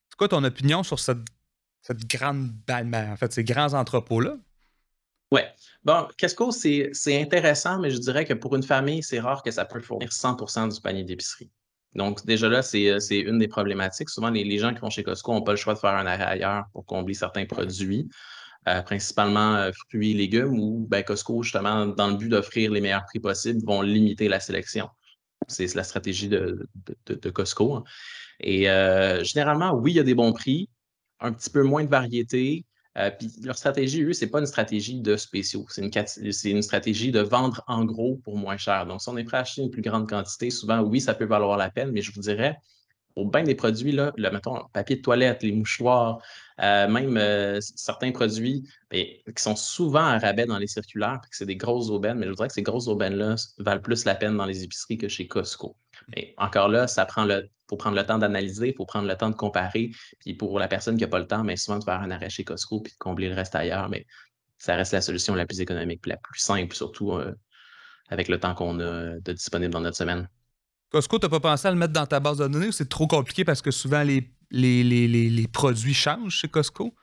C'est 0.09 0.17
quoi 0.17 0.29
ton 0.29 0.43
opinion 0.43 0.83
sur 0.83 0.99
cette, 0.99 1.19
cette 1.81 2.07
grande, 2.07 2.51
en 2.69 3.15
fait, 3.17 3.33
ces 3.33 3.43
grands 3.43 3.73
entrepôts-là? 3.73 4.37
Oui. 5.31 5.41
Bon, 5.83 6.07
Costco, 6.19 6.51
c'est 6.51 7.21
intéressant, 7.21 7.79
mais 7.79 7.91
je 7.91 7.97
dirais 7.97 8.25
que 8.25 8.33
pour 8.33 8.55
une 8.55 8.63
famille, 8.63 9.03
c'est 9.03 9.19
rare 9.19 9.43
que 9.43 9.51
ça 9.51 9.65
peut 9.65 9.81
fournir 9.81 10.09
100% 10.09 10.73
du 10.73 10.81
panier 10.81 11.03
d'épicerie. 11.03 11.51
Donc, 11.95 12.25
déjà 12.25 12.47
là, 12.47 12.62
euh, 12.73 12.99
c'est 12.99 13.19
une 13.19 13.38
des 13.38 13.47
problématiques. 13.47 14.10
Souvent, 14.10 14.30
les, 14.30 14.58
gens 14.58 14.73
qui 14.73 14.80
vont 14.80 14.89
chez 14.89 15.04
Costco 15.04 15.34
n'ont 15.34 15.41
pas 15.41 15.51
le 15.51 15.58
choix 15.58 15.73
de 15.73 15.80
faire 15.80 15.91
un 15.91 16.06
arrêt 16.06 16.23
ailleurs 16.23 16.65
pour 16.73 16.86
combler 16.86 17.13
certains 17.13 17.45
produits, 17.45 18.08
euh, 18.69 18.82
principalement 18.82 19.56
euh, 19.56 19.71
fruits 19.89 20.12
et 20.12 20.13
légumes, 20.13 20.58
ou 20.58 20.88
ben, 20.89 21.04
Costco, 21.04 21.43
justement, 21.43 21.88
dans 21.88 22.08
le 22.08 22.15
but 22.15 22.30
d'offrir 22.30 22.71
les 22.71 22.82
meilleurs 22.82 23.06
prix 23.06 23.19
possibles, 23.19 23.60
vont 23.65 23.82
limiter 23.82 24.30
la 24.30 24.39
sélection. 24.39 24.89
C'est 25.47 25.73
la 25.75 25.84
stratégie 25.84 26.30
de, 26.30 26.67
Costco. 27.34 27.75
Hein. 27.75 27.84
Et 28.39 28.63
généralement, 29.23 29.73
oui, 29.73 29.91
il 29.91 29.95
y 29.95 29.99
a 29.99 30.04
des 30.04 30.15
bons 30.15 30.34
prix, 30.34 30.69
un 31.19 31.34
petit 31.34 31.49
peu 31.49 31.63
moins 31.63 31.84
de 31.84 31.89
variété, 31.89 32.65
Euh, 32.97 33.10
puis 33.10 33.32
leur 33.43 33.58
stratégie, 33.58 34.04
eux, 34.04 34.13
c'est 34.13 34.27
pas 34.27 34.39
une 34.39 34.45
stratégie 34.45 34.99
de 34.99 35.15
spéciaux. 35.15 35.65
C'est 35.69 35.82
une, 35.82 36.56
une, 36.56 36.62
stratégie 36.62 37.12
de 37.12 37.21
vendre 37.21 37.63
en 37.67 37.86
gros 37.86 38.17
pour 38.23 38.38
moins 38.38 38.58
cher. 38.58 38.86
Donc, 38.86 39.01
si 39.01 39.10
on 39.10 39.17
est 39.17 39.23
prêt 39.23 39.38
à 39.38 39.41
acheter 39.41 39.62
une 39.62 39.71
plus 39.71 39.82
grande 39.82 40.10
quantité, 40.10 40.49
souvent, 40.49 40.82
oui, 40.82 40.99
ça 40.99 41.13
peut 41.13 41.25
valoir 41.25 41.58
la 41.58 41.69
peine, 41.69 41.91
mais 41.91 42.01
je 42.01 42.12
vous 42.12 42.19
dirais, 42.19 42.58
pour 43.15 43.30
bien 43.30 43.43
des 43.43 43.56
produits, 43.56 43.91
là, 43.91 44.12
le, 44.17 44.30
mettons, 44.30 44.60
papier 44.73 44.97
de 44.97 45.01
toilette, 45.01 45.43
les 45.43 45.51
mouchoirs, 45.51 46.21
euh, 46.62 46.88
même 46.88 47.17
euh, 47.17 47.60
certains 47.62 48.12
produits 48.12 48.63
ben, 48.89 49.06
qui 49.25 49.43
sont 49.43 49.56
souvent 49.56 50.06
à 50.06 50.19
rabais 50.19 50.45
dans 50.45 50.58
les 50.58 50.67
circulaires, 50.67 51.19
que 51.21 51.36
c'est 51.36 51.45
des 51.45 51.56
grosses 51.56 51.89
aubaines, 51.89 52.17
mais 52.17 52.25
je 52.25 52.32
voudrais 52.32 52.47
que 52.47 52.54
ces 52.54 52.62
grosses 52.62 52.88
aubaines-là 52.88 53.36
valent 53.60 53.82
plus 53.82 54.06
la 54.06 54.15
peine 54.15 54.38
dans 54.38 54.45
les 54.45 54.63
épiceries 54.63 54.97
que 54.97 55.08
chez 55.08 55.27
Costco. 55.27 55.75
Mais 56.15 56.34
encore 56.38 56.67
là, 56.67 56.88
ça 56.88 57.06
prend 57.06 57.25
le, 57.25 57.49
faut 57.71 57.77
prendre 57.77 57.95
le 57.95 58.05
temps 58.05 58.17
d'analyser, 58.17 58.69
il 58.69 58.75
faut 58.75 58.86
prendre 58.86 59.07
le 59.07 59.15
temps 59.15 59.29
de 59.29 59.36
comparer. 59.36 59.91
Puis 60.19 60.34
pour 60.34 60.60
la 60.60 60.67
personne 60.67 60.97
qui 60.97 61.03
n'a 61.03 61.07
pas 61.07 61.19
le 61.19 61.27
temps, 61.27 61.43
mais 61.43 61.55
souvent 61.55 61.79
de 61.79 61.84
faire 61.86 62.01
un 62.01 62.12
arrêt 62.12 62.29
chez 62.29 62.43
Costco 62.43 62.81
puis 62.81 62.91
de 62.91 62.97
combler 62.97 63.29
le 63.29 63.36
reste 63.36 63.55
ailleurs, 63.55 63.88
mais 63.88 64.05
ça 64.57 64.75
reste 64.75 64.91
la 64.91 65.01
solution 65.01 65.34
la 65.34 65.45
plus 65.45 65.62
économique, 65.62 66.05
la 66.05 66.17
plus 66.17 66.39
simple, 66.39 66.75
surtout 66.75 67.13
euh, 67.13 67.34
avec 68.10 68.27
le 68.27 68.39
temps 68.39 68.53
qu'on 68.53 68.77
a 68.81 69.19
de 69.19 69.31
disponible 69.31 69.71
dans 69.71 69.79
notre 69.79 69.95
semaine. 69.95 70.27
Costco, 70.89 71.17
tu 71.17 71.25
n'as 71.25 71.29
pas 71.29 71.39
pensé 71.39 71.69
à 71.69 71.71
le 71.71 71.77
mettre 71.77 71.93
dans 71.93 72.05
ta 72.05 72.19
base 72.19 72.39
de 72.39 72.47
données 72.47 72.67
ou 72.67 72.71
c'est 72.73 72.89
trop 72.89 73.07
compliqué 73.07 73.45
parce 73.45 73.62
que 73.62 73.71
souvent 73.71 74.03
les, 74.03 74.29
les, 74.49 74.84
les, 74.84 75.07
les 75.07 75.47
produits 75.47 75.93
changent 75.93 76.36
chez 76.36 76.49
Costco? 76.49 76.93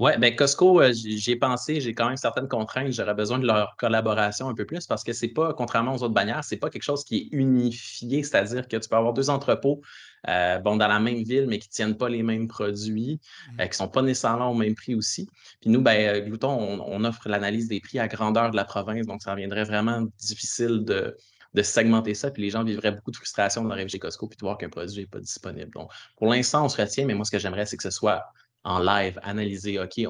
Oui, 0.00 0.10
bien 0.18 0.32
Costco, 0.32 0.80
euh, 0.80 0.92
j'ai 0.92 1.36
pensé, 1.36 1.80
j'ai 1.80 1.94
quand 1.94 2.08
même 2.08 2.16
certaines 2.16 2.48
contraintes. 2.48 2.92
J'aurais 2.92 3.14
besoin 3.14 3.38
de 3.38 3.46
leur 3.46 3.76
collaboration 3.76 4.48
un 4.48 4.54
peu 4.54 4.64
plus 4.64 4.88
parce 4.88 5.04
que 5.04 5.12
c'est 5.12 5.28
pas, 5.28 5.54
contrairement 5.54 5.94
aux 5.94 6.02
autres 6.02 6.14
bannières, 6.14 6.42
c'est 6.42 6.56
pas 6.56 6.68
quelque 6.68 6.82
chose 6.82 7.04
qui 7.04 7.16
est 7.16 7.28
unifié, 7.30 8.24
c'est-à-dire 8.24 8.66
que 8.66 8.76
tu 8.76 8.88
peux 8.88 8.96
avoir 8.96 9.12
deux 9.12 9.30
entrepôts 9.30 9.82
euh, 10.28 10.58
bon, 10.58 10.76
dans 10.76 10.88
la 10.88 10.98
même 10.98 11.22
ville, 11.22 11.46
mais 11.46 11.60
qui 11.60 11.68
ne 11.68 11.72
tiennent 11.72 11.96
pas 11.96 12.08
les 12.08 12.24
mêmes 12.24 12.48
produits, 12.48 13.20
mmh. 13.52 13.60
euh, 13.60 13.64
qui 13.64 13.70
ne 13.70 13.74
sont 13.74 13.88
pas 13.88 14.02
nécessairement 14.02 14.50
au 14.50 14.54
même 14.54 14.74
prix 14.74 14.96
aussi. 14.96 15.28
Puis 15.60 15.70
nous, 15.70 15.80
ben, 15.80 16.24
Glouton, 16.24 16.82
on 16.84 17.04
offre 17.04 17.28
l'analyse 17.28 17.68
des 17.68 17.78
prix 17.80 18.00
à 18.00 18.08
grandeur 18.08 18.50
de 18.50 18.56
la 18.56 18.64
province, 18.64 19.06
donc 19.06 19.22
ça 19.22 19.30
deviendrait 19.30 19.64
vraiment 19.64 20.08
difficile 20.18 20.84
de, 20.84 21.16
de 21.54 21.62
segmenter 21.62 22.14
ça, 22.14 22.32
puis 22.32 22.42
les 22.42 22.50
gens 22.50 22.64
vivraient 22.64 22.90
beaucoup 22.90 23.12
de 23.12 23.16
frustration 23.16 23.64
d'arriver 23.64 23.88
chez 23.88 24.00
Costco 24.00 24.26
puis 24.26 24.36
de 24.36 24.44
voir 24.44 24.58
qu'un 24.58 24.70
produit 24.70 25.02
n'est 25.02 25.06
pas 25.06 25.20
disponible. 25.20 25.70
Donc, 25.70 25.88
pour 26.16 26.26
l'instant, 26.26 26.64
on 26.64 26.68
se 26.68 26.80
retient, 26.80 27.06
mais 27.06 27.14
moi, 27.14 27.24
ce 27.24 27.30
que 27.30 27.38
j'aimerais, 27.38 27.64
c'est 27.64 27.76
que 27.76 27.84
ce 27.84 27.90
soit 27.90 28.24
en 28.64 28.78
live, 28.78 29.18
analysé. 29.22 29.78
OK, 29.78 30.00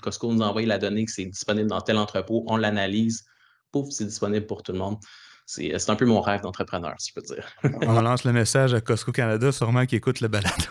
Costco 0.00 0.32
nous 0.32 0.42
envoie 0.42 0.62
la 0.62 0.78
donnée 0.78 1.04
que 1.04 1.10
c'est 1.10 1.26
disponible 1.26 1.68
dans 1.68 1.80
tel 1.80 1.98
entrepôt, 1.98 2.44
on 2.46 2.56
l'analyse, 2.56 3.24
pouf, 3.72 3.90
c'est 3.90 4.06
disponible 4.06 4.46
pour 4.46 4.62
tout 4.62 4.72
le 4.72 4.78
monde. 4.78 4.98
C'est 5.46 5.90
un 5.90 5.96
peu 5.96 6.06
mon 6.06 6.22
rêve 6.22 6.40
d'entrepreneur, 6.40 6.94
si 6.98 7.12
je 7.14 7.20
peux 7.20 7.34
dire. 7.34 7.46
on 7.86 8.00
lance 8.00 8.24
le 8.24 8.32
message 8.32 8.72
à 8.72 8.80
Costco 8.80 9.12
Canada, 9.12 9.52
sûrement 9.52 9.84
qui 9.84 9.96
écoute 9.96 10.20
le 10.20 10.28
balado. 10.28 10.54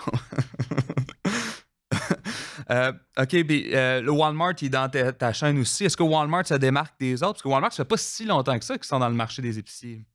Euh, 2.70 2.94
OK, 3.20 3.34
euh, 3.34 4.02
le 4.02 4.12
Walmart 4.12 4.54
il 4.62 4.68
est 4.68 4.70
dans 4.70 4.90
ta, 4.90 5.34
chaîne 5.34 5.60
aussi. 5.60 5.84
Est-ce 5.84 5.98
que 5.98 6.04
Walmart 6.04 6.48
se 6.48 6.54
démarque 6.54 6.98
des 6.98 7.22
autres? 7.22 7.34
Parce 7.34 7.42
que 7.42 7.50
Walmart, 7.50 7.74
ça 7.74 7.84
fait 7.84 7.88
pas 7.88 7.98
si 7.98 8.26
longtemps 8.26 8.58
que 8.58 8.64
ça 8.64 8.76
qu'ils 8.76 8.86
sont 8.86 9.00
dans 9.00 9.10
le 9.10 9.16
marché 9.16 9.42
des 9.42 9.60
épiciers. 9.60 10.06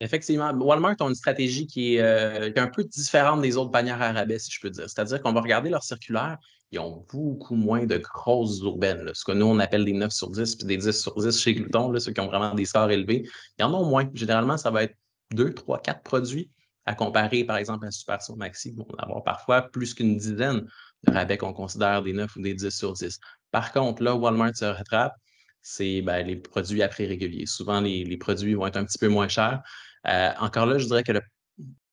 Effectivement, 0.00 0.52
Walmart 0.52 0.96
a 1.00 1.04
une 1.04 1.14
stratégie 1.14 1.66
qui 1.66 1.96
est, 1.96 2.02
euh, 2.02 2.50
un 2.56 2.66
peu 2.66 2.84
différente 2.84 3.40
des 3.40 3.56
autres 3.56 3.70
bannières 3.70 4.02
à 4.02 4.12
rabais, 4.12 4.38
si 4.38 4.52
je 4.52 4.60
peux 4.60 4.68
dire. 4.68 4.84
C'est-à-dire 4.90 5.22
qu'on 5.22 5.32
va 5.32 5.40
regarder 5.40 5.70
leur 5.70 5.82
circulaire, 5.82 6.36
ils 6.72 6.78
ont 6.78 7.04
beaucoup 7.12 7.54
moins 7.54 7.86
de 7.86 7.96
grosses 7.98 8.60
urbaines. 8.60 9.10
Ce 9.14 9.24
que 9.24 9.32
nous, 9.32 9.46
on 9.46 9.58
appelle 9.58 9.84
des 9.84 9.92
9 9.92 10.12
sur 10.12 10.30
10 10.30 10.56
puis 10.56 10.66
des 10.66 10.76
10 10.76 11.00
sur 11.00 11.14
10 11.14 11.40
chez 11.40 11.54
Glouton, 11.54 11.96
ceux 11.98 12.12
qui 12.12 12.20
ont 12.20 12.26
vraiment 12.26 12.54
des 12.54 12.64
scores 12.64 12.90
élevés. 12.90 13.28
Il 13.58 13.62
y 13.62 13.64
en 13.64 13.72
a 13.72 13.88
moins. 13.88 14.10
Généralement, 14.14 14.56
ça 14.56 14.70
va 14.70 14.84
être 14.84 14.96
2, 15.32 15.54
3, 15.54 15.80
4 15.80 16.02
produits 16.02 16.50
à 16.84 16.94
comparer, 16.94 17.44
par 17.44 17.56
exemple, 17.56 17.86
à 17.86 17.90
Super 17.90 18.22
Sur 18.22 18.36
Maxi. 18.36 18.74
On 18.78 18.96
va 18.96 19.02
avoir 19.02 19.24
parfois 19.24 19.62
plus 19.62 19.94
qu'une 19.94 20.16
dizaine 20.16 20.66
de 21.06 21.12
rabais 21.12 21.36
qu'on 21.36 21.52
considère 21.52 22.02
des 22.02 22.12
9 22.12 22.34
ou 22.36 22.42
des 22.42 22.54
10 22.54 22.70
sur 22.70 22.92
10. 22.92 23.18
Par 23.50 23.72
contre, 23.72 24.02
là, 24.02 24.14
Walmart 24.14 24.56
se 24.56 24.64
rattrape, 24.64 25.14
c'est 25.62 26.02
ben, 26.02 26.24
les 26.26 26.36
produits 26.36 26.82
à 26.82 26.88
prix 26.88 27.06
régulier. 27.06 27.46
Souvent, 27.46 27.80
les, 27.80 28.16
produits 28.16 28.54
vont 28.54 28.66
être 28.66 28.76
un 28.76 28.84
petit 28.84 28.98
peu 28.98 29.08
moins 29.08 29.28
chers. 29.28 29.62
Euh, 30.06 30.30
encore 30.38 30.66
là, 30.66 30.78
je 30.78 30.86
dirais 30.86 31.02
que 31.02 31.12
le 31.12 31.22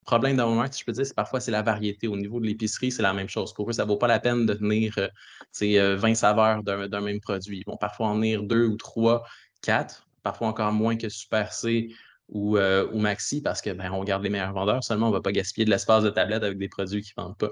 problème 0.04 0.38
d'un 0.38 0.46
moment, 0.46 0.66
si 0.72 0.80
je 0.82 0.86
peux 0.86 0.92
dire, 0.92 1.06
c'est 1.06 1.16
parfois 1.16 1.40
c'est 1.40 1.52
la 1.52 1.62
variété. 1.62 2.08
Au 2.08 2.16
niveau 2.16 2.40
de 2.40 2.46
l'épicerie, 2.46 2.92
c'est 2.92 3.02
la 3.02 3.14
même 3.14 3.30
chose. 3.30 3.54
Pour 3.54 3.70
eux, 3.70 3.74
ça 3.74 3.84
ne 3.84 3.88
vaut 3.88 3.98
pas 3.98 4.08
la 4.08 4.20
peine 4.20 4.46
de 4.46 4.54
tenir 4.54 4.94
euh, 4.98 5.96
20 5.98 6.12
euh, 6.12 6.14
saveurs 6.14 6.64
d'un 6.64 7.02
même 7.02 7.20
produit. 7.20 7.60
Ils 7.60 7.66
vont 7.66 7.78
parfois 7.78 8.08
en 8.08 8.16
tenir 8.16 8.44
deux 8.44 8.66
ou 8.66 8.78
trois, 8.78 9.24
quatre, 9.62 10.08
parfois 10.24 10.48
encore 10.48 10.72
moins 10.72 10.96
que 10.96 11.10
Super 11.10 11.54
C 11.54 11.90
ou, 12.30 12.58
euh, 12.58 12.92
Maxi 12.94 13.42
parce 13.42 13.62
que 13.62 13.70
ben, 13.72 13.92
garde 14.04 14.24
les 14.24 14.30
meilleurs 14.30 14.54
vendeurs. 14.54 14.84
Seulement, 14.84 15.08
on 15.08 15.12
ne 15.12 15.16
va 15.16 15.22
pas 15.22 15.32
gaspiller 15.32 15.66
de 15.66 15.72
l'espace 15.72 16.04
de 16.04 16.10
tablette 16.10 16.44
avec 16.44 16.58
des 16.58 16.70
produits 16.70 17.02
qui 17.02 17.14
ne 17.18 17.24
vendent 17.24 17.38
pas. 17.38 17.52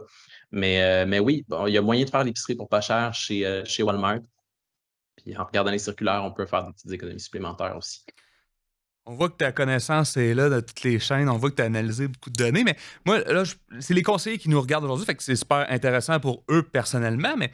Mais, 0.52 1.06
mais 1.06 1.20
oui, 1.20 1.46
il 1.68 1.74
y 1.74 1.78
a 1.78 1.82
moyen 1.82 2.06
de 2.06 2.10
faire 2.10 2.24
l'épicerie 2.24 2.56
pour 2.56 2.70
pas 2.70 2.82
cher 2.82 3.14
chez, 3.14 3.64
chez 3.66 3.84
Walmart. 3.84 4.20
Puis 5.18 5.38
en 5.38 5.46
regardant 5.46 5.72
les 5.72 5.80
circulaires, 5.80 6.24
on 6.24 6.32
peut 6.32 6.46
faire 6.46 6.66
des 6.66 6.74
petites 6.74 6.92
économies 6.92 7.20
supplémentaires 7.20 7.76
aussi. 7.78 8.04
On 9.06 9.16
voit 9.16 9.30
que 9.30 9.38
ta 9.38 9.52
connaissance 9.52 10.16
est 10.16 10.34
là 10.34 10.50
de 10.50 10.60
toutes 10.60 10.84
les 10.84 11.00
chaînes. 11.00 11.28
On 11.28 11.38
voit 11.38 11.50
que 11.50 11.56
tu 11.56 11.62
as 11.62 11.66
analysé 11.66 12.08
beaucoup 12.08 12.30
de 12.30 12.36
données. 12.36 12.64
Mais 12.64 12.76
moi, 13.06 13.20
là, 13.20 13.44
c'est 13.80 13.94
les 13.94 14.04
conseillers 14.04 14.38
qui 14.38 14.50
nous 14.50 14.62
regardent 14.62 14.84
aujourd'hui. 14.86 15.06
Fait 15.06 15.16
que 15.16 15.24
c'est 15.24 15.36
super 15.36 15.66
intéressant 15.70 16.20
pour 16.20 16.44
eux 16.50 16.64
personnellement. 16.64 17.36
Mais 17.36 17.52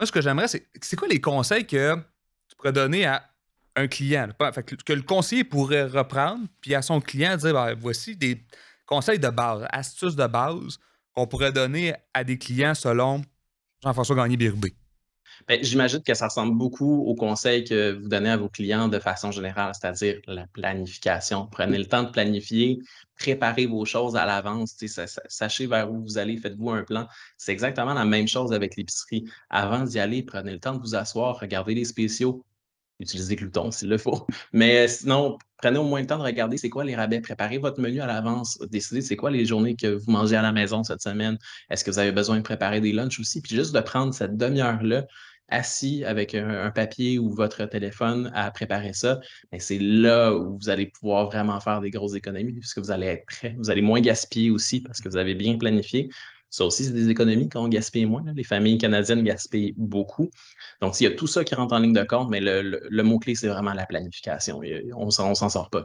moi, 0.00 0.06
ce 0.06 0.12
que 0.12 0.20
j'aimerais, 0.22 0.48
c'est 0.48 0.66
c'est 0.80 0.96
quoi 0.96 1.08
les 1.08 1.20
conseils 1.20 1.66
que 1.66 1.96
tu 2.48 2.56
pourrais 2.56 2.72
donner 2.72 3.04
à 3.04 3.28
un 3.76 3.88
client? 3.88 4.28
que, 4.38 4.92
le 4.92 5.02
conseiller 5.02 5.44
pourrait 5.44 5.84
reprendre, 5.84 6.46
puis 6.60 6.74
à 6.74 6.80
son 6.80 7.00
client 7.00 7.36
dire 7.36 7.52
ben, 7.52 7.74
voici 7.74 8.16
des 8.16 8.42
conseils 8.86 9.18
de 9.18 9.28
base, 9.28 9.66
astuces 9.70 10.16
de 10.16 10.26
base 10.26 10.78
qu'on 11.12 11.26
pourrait 11.26 11.52
donner 11.52 11.94
à 12.14 12.24
des 12.24 12.38
clients 12.38 12.74
selon 12.74 13.22
Jean-François 13.82 14.16
Gagné-Birbé. 14.16 14.74
Ben, 15.48 15.62
j'imagine 15.62 16.02
que 16.02 16.14
ça 16.14 16.26
ressemble 16.26 16.58
beaucoup 16.58 17.04
aux 17.04 17.14
conseils 17.14 17.62
que 17.62 17.92
vous 17.92 18.08
donnez 18.08 18.30
à 18.30 18.36
vos 18.36 18.48
clients 18.48 18.88
de 18.88 18.98
façon 18.98 19.30
générale, 19.30 19.72
c'est-à-dire 19.80 20.20
la 20.26 20.48
planification. 20.48 21.46
Prenez 21.46 21.78
le 21.78 21.86
temps 21.86 22.02
de 22.02 22.10
planifier, 22.10 22.80
préparez 23.16 23.66
vos 23.66 23.84
choses 23.84 24.16
à 24.16 24.26
l'avance, 24.26 24.76
sachez 25.28 25.68
vers 25.68 25.92
où 25.92 26.02
vous 26.02 26.18
allez, 26.18 26.36
faites-vous 26.36 26.70
un 26.70 26.82
plan. 26.82 27.06
C'est 27.36 27.52
exactement 27.52 27.94
la 27.94 28.04
même 28.04 28.26
chose 28.26 28.52
avec 28.52 28.76
l'épicerie. 28.76 29.24
Avant 29.48 29.84
d'y 29.84 30.00
aller, 30.00 30.24
prenez 30.24 30.52
le 30.52 30.58
temps 30.58 30.74
de 30.74 30.80
vous 30.80 30.96
asseoir, 30.96 31.38
regardez 31.38 31.76
les 31.76 31.84
spéciaux, 31.84 32.44
utilisez 32.98 33.36
Glouton 33.36 33.70
s'il 33.70 33.88
le 33.88 33.98
faut. 33.98 34.26
Mais 34.52 34.88
sinon, 34.88 35.38
prenez 35.58 35.78
au 35.78 35.84
moins 35.84 36.00
le 36.00 36.08
temps 36.08 36.18
de 36.18 36.24
regarder 36.24 36.56
c'est 36.56 36.70
quoi 36.70 36.82
les 36.84 36.96
rabais. 36.96 37.20
Préparez 37.20 37.58
votre 37.58 37.80
menu 37.80 38.00
à 38.00 38.06
l'avance. 38.06 38.58
Décidez 38.70 39.00
c'est 39.00 39.16
quoi 39.16 39.30
les 39.30 39.46
journées 39.46 39.76
que 39.76 39.86
vous 39.86 40.10
mangez 40.10 40.34
à 40.34 40.42
la 40.42 40.50
maison 40.50 40.82
cette 40.82 41.02
semaine. 41.02 41.38
Est-ce 41.70 41.84
que 41.84 41.90
vous 41.92 42.00
avez 42.00 42.10
besoin 42.12 42.38
de 42.38 42.42
préparer 42.42 42.80
des 42.80 42.92
lunchs 42.92 43.20
aussi? 43.20 43.40
Puis 43.40 43.54
juste 43.54 43.72
de 43.72 43.80
prendre 43.80 44.12
cette 44.12 44.36
demi-heure-là 44.36 45.06
assis 45.48 46.04
avec 46.04 46.34
un, 46.34 46.70
papier 46.70 47.18
ou 47.18 47.30
votre 47.30 47.64
téléphone 47.66 48.30
à 48.34 48.50
préparer 48.50 48.92
ça, 48.92 49.20
mais 49.52 49.60
c'est 49.60 49.78
là 49.78 50.32
où 50.34 50.58
vous 50.58 50.68
allez 50.68 50.86
pouvoir 50.86 51.26
vraiment 51.26 51.60
faire 51.60 51.80
des 51.80 51.90
grosses 51.90 52.14
économies 52.14 52.58
puisque 52.58 52.78
vous 52.78 52.90
allez 52.90 53.06
être 53.06 53.26
prêt. 53.26 53.54
Vous 53.58 53.70
allez 53.70 53.82
moins 53.82 54.00
gaspiller 54.00 54.50
aussi 54.50 54.80
parce 54.80 55.00
que 55.00 55.08
vous 55.08 55.16
avez 55.16 55.34
bien 55.34 55.56
planifié. 55.56 56.08
Ça 56.50 56.64
aussi, 56.64 56.84
c'est 56.84 56.92
des 56.92 57.08
économies 57.10 57.48
quand 57.48 57.64
on 57.64 57.68
gaspille 57.68 58.06
moins. 58.06 58.24
Les 58.34 58.44
familles 58.44 58.78
canadiennes 58.78 59.22
gaspillent 59.22 59.74
beaucoup. 59.76 60.30
Donc, 60.80 60.98
il 61.00 61.04
y 61.04 61.06
a 61.06 61.10
tout 61.10 61.26
ça 61.26 61.44
qui 61.44 61.54
rentre 61.54 61.74
en 61.74 61.78
ligne 61.78 61.92
de 61.92 62.04
compte, 62.04 62.30
mais 62.30 62.40
le, 62.40 63.02
mot-clé, 63.02 63.34
c'est 63.34 63.48
vraiment 63.48 63.74
la 63.74 63.84
planification. 63.84 64.60
On 64.94 65.06
ne 65.06 65.10
s'en 65.10 65.34
sort 65.34 65.70
pas. 65.70 65.84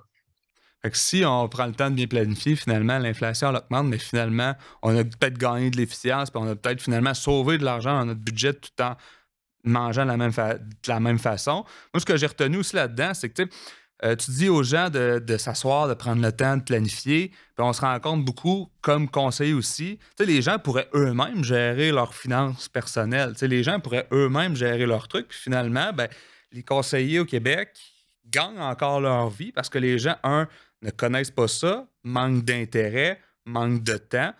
si 0.93 1.23
on 1.25 1.49
prend 1.49 1.65
le 1.65 1.73
temps 1.73 1.89
de 1.89 1.95
bien 1.95 2.07
planifier, 2.07 2.55
finalement, 2.55 2.99
l'inflation 2.99 3.49
augmente, 3.49 3.87
mais 3.87 3.97
finalement, 3.97 4.53
on 4.83 4.95
a 4.95 5.03
peut-être 5.03 5.37
gagné 5.37 5.71
de 5.71 5.77
l'efficience, 5.77 6.29
puis 6.29 6.41
on 6.41 6.47
a 6.47 6.55
peut-être 6.55 6.81
finalement 6.81 7.15
sauvé 7.15 7.57
de 7.57 7.65
l'argent 7.65 7.99
dans 7.99 8.05
notre 8.05 8.21
budget 8.21 8.53
tout 8.53 8.69
en 8.81 8.95
mangeant 9.63 10.03
de 10.03 10.09
la 10.09 10.17
même, 10.17 10.31
de 10.31 10.87
la 10.87 10.99
même 10.99 11.19
façon. 11.19 11.65
Moi, 11.93 11.99
ce 11.99 12.05
que 12.05 12.17
j'ai 12.17 12.27
retenu 12.27 12.57
aussi 12.57 12.75
là-dedans, 12.75 13.13
c'est 13.13 13.29
que 13.29 13.43
euh, 14.03 14.15
tu 14.15 14.31
dis 14.31 14.49
aux 14.49 14.63
gens 14.63 14.89
de, 14.89 15.37
s'asseoir, 15.37 15.87
de 15.87 15.93
prendre 15.93 16.21
le 16.21 16.31
temps 16.31 16.57
de 16.57 16.63
planifier. 16.63 17.27
Puis 17.27 17.37
on 17.59 17.71
se 17.71 17.81
rend 17.81 17.99
compte 17.99 18.25
beaucoup, 18.25 18.69
comme 18.81 19.09
conseiller 19.09 19.53
aussi, 19.53 19.99
les 20.19 20.41
gens 20.41 20.57
pourraient 20.57 20.89
eux-mêmes 20.95 21.43
gérer 21.43 21.91
leurs 21.91 22.15
finances 22.15 22.67
personnelles. 22.67 23.33
les 23.41 23.63
gens 23.63 23.79
pourraient 23.79 24.07
eux-mêmes 24.11 24.55
gérer 24.55 24.87
leurs 24.87 25.07
trucs. 25.07 25.27
Puis 25.27 25.39
finalement, 25.39 25.93
ben, 25.93 26.07
les 26.51 26.63
conseillers 26.63 27.19
au 27.19 27.25
Québec 27.25 27.77
gagnent 28.27 28.59
encore 28.59 29.01
leur 29.01 29.29
vie 29.29 29.51
parce 29.51 29.69
que 29.69 29.77
les 29.77 29.99
gens, 29.99 30.15
un, 30.23 30.47
ne 30.81 30.89
connaissent 30.89 31.31
pas 31.31 31.47
ça, 31.47 31.85
manquent 32.03 32.43
d'intérêt, 32.43 33.21
manquent 33.45 33.83
de 33.83 33.97
temps. 33.97 34.33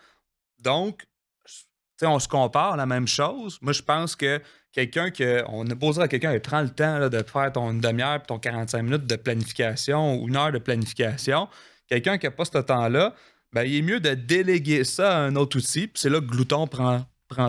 Donc, 0.60 1.04
on 2.02 2.18
se 2.18 2.28
compare 2.28 2.76
la 2.76 2.86
même 2.86 3.06
chose. 3.06 3.58
Moi, 3.60 3.72
je 3.72 3.82
pense 3.82 4.16
que 4.16 4.40
quelqu'un 4.72 5.10
que. 5.10 5.44
On 5.48 5.64
posera 5.76 6.08
quelqu'un, 6.08 6.38
prend 6.40 6.62
le 6.62 6.70
temps 6.70 7.08
de 7.08 7.22
faire 7.22 7.52
ton 7.52 7.74
demi-heure 7.74 8.22
ton 8.22 8.38
45 8.38 8.82
minutes 8.82 9.06
de 9.06 9.16
planification 9.16 10.16
ou 10.16 10.28
une 10.28 10.36
heure 10.36 10.52
de 10.52 10.58
planification. 10.58 11.48
Quelqu'un 11.86 12.18
qui 12.18 12.26
n'a 12.26 12.30
pas 12.30 12.44
ce 12.44 12.58
temps-là, 12.58 13.14
ben, 13.52 13.64
il 13.64 13.76
est 13.76 13.82
mieux 13.82 14.00
de 14.00 14.14
déléguer 14.14 14.84
ça 14.84 15.18
à 15.18 15.20
un 15.20 15.36
autre 15.36 15.58
outil. 15.58 15.86
Puis 15.86 16.00
c'est 16.00 16.10
là 16.10 16.20
que 16.20 16.26
Glouton 16.26 16.66
prend, 16.66 17.04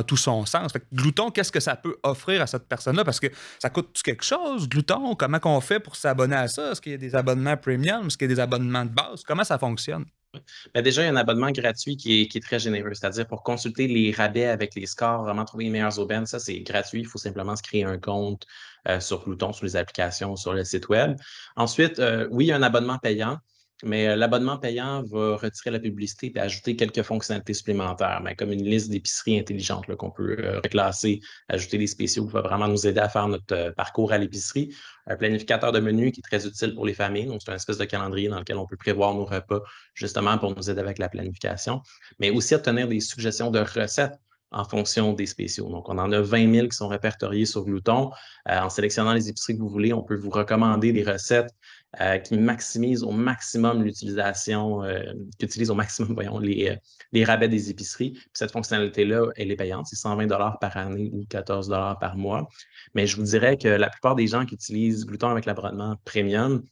tout 0.07 0.17
son 0.17 0.45
sens. 0.45 0.71
Glouton, 0.93 1.29
qu'est-ce 1.29 1.51
que 1.51 1.59
ça 1.59 1.75
peut 1.75 1.97
offrir 2.03 2.41
à 2.41 2.47
cette 2.47 2.67
personne-là? 2.67 3.03
Parce 3.03 3.19
que 3.19 3.27
ça 3.59 3.69
coûte 3.69 3.99
quelque 4.01 4.23
chose, 4.23 4.69
Glouton? 4.69 5.15
Comment 5.15 5.39
on 5.43 5.59
fait 5.59 5.79
pour 5.79 5.95
s'abonner 5.95 6.35
à 6.35 6.47
ça? 6.47 6.71
Est-ce 6.71 6.81
qu'il 6.81 6.93
y 6.93 6.95
a 6.95 6.97
des 6.97 7.15
abonnements 7.15 7.57
premium? 7.57 8.07
Est-ce 8.07 8.17
qu'il 8.17 8.29
y 8.29 8.31
a 8.31 8.35
des 8.35 8.41
abonnements 8.41 8.85
de 8.85 8.91
base? 8.91 9.23
Comment 9.23 9.43
ça 9.43 9.57
fonctionne? 9.57 10.05
Ben, 10.73 10.81
déjà, 10.81 11.03
il 11.03 11.05
y 11.05 11.07
a 11.07 11.11
un 11.11 11.15
abonnement 11.15 11.51
gratuit 11.51 11.97
qui 11.97 12.21
est, 12.21 12.43
très 12.43 12.59
généreux, 12.59 12.93
c'est-à-dire 12.93 13.27
pour 13.27 13.43
consulter 13.43 13.87
les 13.87 14.11
rabais 14.11 14.45
avec 14.45 14.75
les 14.75 14.85
scores, 14.85 15.23
vraiment 15.23 15.45
trouver 15.45 15.65
les 15.65 15.69
meilleures 15.69 15.99
aubaines, 15.99 16.25
ça 16.25 16.39
c'est 16.39 16.59
gratuit. 16.61 17.01
Il 17.01 17.07
faut 17.07 17.17
simplement 17.17 17.55
se 17.55 17.63
créer 17.63 17.83
un 17.83 17.99
compte 17.99 18.45
euh, 18.87 18.99
sur 18.99 19.23
Pluton, 19.23 19.53
sur 19.53 19.65
les 19.65 19.75
applications, 19.75 20.35
sur 20.35 20.53
le 20.53 20.63
site 20.63 20.89
web. 20.89 21.17
Ensuite, 21.55 21.99
euh, 21.99 22.27
oui, 22.31 22.45
il 22.45 22.47
y 22.47 22.51
a 22.51 22.55
un 22.55 22.63
abonnement 22.63 22.97
payant. 22.97 23.37
Mais 23.83 24.07
euh, 24.07 24.15
l'abonnement 24.15 24.57
payant 24.57 25.03
va 25.03 25.35
retirer 25.35 25.71
la 25.71 25.79
publicité 25.79 26.31
et 26.33 26.39
ajouter 26.39 26.77
quelques 26.77 27.01
fonctionnalités 27.01 27.53
supplémentaires, 27.53 28.21
mais 28.23 28.33
comme 28.33 28.51
une 28.53 28.63
liste 28.63 28.89
d'épiceries 28.89 29.37
intelligentes 29.39 29.93
qu'on 29.95 30.09
peut 30.09 30.37
euh, 30.39 30.61
reclasser, 30.61 31.19
ajouter 31.49 31.77
des 31.77 31.87
spéciaux 31.87 32.25
qui 32.25 32.31
va 32.31 32.41
vraiment 32.41 32.69
nous 32.69 32.87
aider 32.87 33.01
à 33.01 33.09
faire 33.09 33.27
notre 33.27 33.53
euh, 33.53 33.71
parcours 33.71 34.13
à 34.13 34.17
l'épicerie. 34.17 34.73
Un 35.07 35.17
planificateur 35.17 35.73
de 35.73 35.81
menu 35.81 36.13
qui 36.13 36.21
est 36.21 36.23
très 36.23 36.47
utile 36.47 36.73
pour 36.75 36.85
les 36.85 36.93
familles. 36.93 37.25
Donc, 37.25 37.41
c'est 37.43 37.51
un 37.51 37.55
espèce 37.55 37.77
de 37.77 37.85
calendrier 37.85 38.29
dans 38.29 38.39
lequel 38.39 38.57
on 38.57 38.65
peut 38.65 38.77
prévoir 38.77 39.13
nos 39.13 39.25
repas 39.25 39.59
justement 39.93 40.37
pour 40.37 40.55
nous 40.55 40.69
aider 40.69 40.79
avec 40.79 40.97
la 40.97 41.09
planification, 41.09 41.81
mais 42.19 42.29
aussi 42.29 42.55
obtenir 42.55 42.87
des 42.87 43.01
suggestions 43.01 43.51
de 43.51 43.59
recettes 43.59 44.17
en 44.53 44.63
fonction 44.63 45.13
des 45.13 45.25
spéciaux. 45.25 45.69
Donc, 45.69 45.89
on 45.89 45.97
en 45.97 46.11
a 46.11 46.21
20 46.21 46.53
000 46.53 46.67
qui 46.67 46.77
sont 46.77 46.87
répertoriés 46.87 47.45
sur 47.45 47.63
Glouton. 47.65 48.11
en 48.47 48.69
sélectionnant 48.69 49.13
les 49.13 49.29
épiceries 49.29 49.55
que 49.55 49.61
vous 49.61 49.69
voulez, 49.69 49.93
on 49.93 50.03
peut 50.03 50.15
vous 50.15 50.29
recommander 50.29 50.91
des 50.91 51.03
recettes 51.03 51.53
euh, 52.01 52.17
qui 52.17 52.35
maximise 52.39 53.03
au 53.03 53.11
maximum 53.11 53.83
l'utilisation, 53.83 54.83
euh, 54.83 55.13
qui 55.37 55.45
utilise 55.45 55.69
au 55.69 55.75
maximum, 55.75 56.13
voyons, 56.15 56.39
les, 56.39 56.79
euh, 57.15 57.25
rabais 57.25 57.47
des 57.47 57.69
épiceries. 57.69 58.17
Cette 58.33 58.51
fonctionnalité-là, 58.51 59.27
elle 59.35 59.51
est 59.51 59.55
payante, 59.55 59.85
c'est 59.85 59.95
120 59.95 60.27
par 60.59 60.75
année 60.75 61.11
ou 61.13 61.23
14 61.29 61.69
par 61.99 62.17
mois. 62.17 62.49
Mais 62.95 63.05
je 63.05 63.15
vous 63.15 63.21
dirais 63.23 63.57
que 63.57 63.67
la 63.67 63.91
plupart 63.91 64.15
des 64.15 64.25
gens 64.25 64.43
qui 64.47 64.55
utilisent 64.55 65.05
Glouton 65.05 65.27
avec 65.29 65.45
l'abonnement 65.45 65.95
premium, 66.03 66.63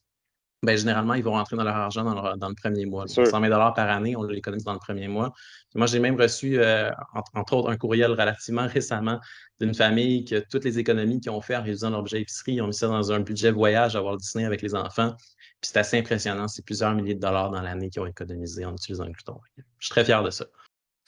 ben, 0.63 0.77
généralement, 0.77 1.15
ils 1.15 1.23
vont 1.23 1.31
rentrer 1.31 1.55
dans 1.55 1.63
leur 1.63 1.75
argent 1.75 2.03
dans, 2.03 2.49
le 2.49 2.55
premier 2.55 2.85
mois. 2.85 3.07
120 3.07 3.49
par 3.71 3.89
année, 3.89 4.15
on 4.15 4.23
l'économise 4.23 4.63
dans 4.63 4.73
le 4.73 4.79
premier 4.79 5.07
mois. 5.07 5.33
Moi, 5.73 5.87
j'ai 5.87 5.99
même 5.99 6.19
reçu, 6.19 6.59
euh, 6.59 6.91
entre, 7.33 7.53
autres, 7.53 7.71
un 7.71 7.77
courriel 7.77 8.11
relativement 8.11 8.67
récemment 8.71 9.19
d'une 9.59 9.73
famille 9.73 10.23
que 10.23 10.39
toutes 10.39 10.63
les 10.63 10.77
économies 10.77 11.19
qu'ils 11.19 11.31
ont 11.31 11.41
fait 11.41 11.55
en 11.55 11.63
réduisant 11.63 11.89
leur 11.89 12.03
budget 12.03 12.21
épicerie, 12.21 12.53
ils 12.53 12.61
ont 12.61 12.67
mis 12.67 12.73
ça 12.73 12.87
dans 12.87 13.11
un 13.11 13.21
budget 13.21 13.51
voyage 13.51 13.95
à 13.95 14.03
Walt 14.03 14.17
Disney 14.17 14.45
avec 14.45 14.61
les 14.61 14.75
enfants. 14.75 15.15
Puis 15.17 15.69
c'est 15.71 15.77
assez 15.77 15.97
impressionnant. 15.97 16.47
C'est 16.47 16.63
plusieurs 16.63 16.93
milliers 16.93 17.15
de 17.15 17.19
dollars 17.19 17.49
dans 17.49 17.61
l'année 17.61 17.89
qu'ils 17.89 18.01
ont 18.03 18.07
économisé 18.07 18.63
en 18.63 18.73
utilisant 18.73 19.05
le 19.05 19.11
Glouton. 19.11 19.39
Je 19.57 19.85
suis 19.85 19.91
très 19.91 20.05
fier 20.05 20.21
de 20.21 20.29
ça 20.29 20.45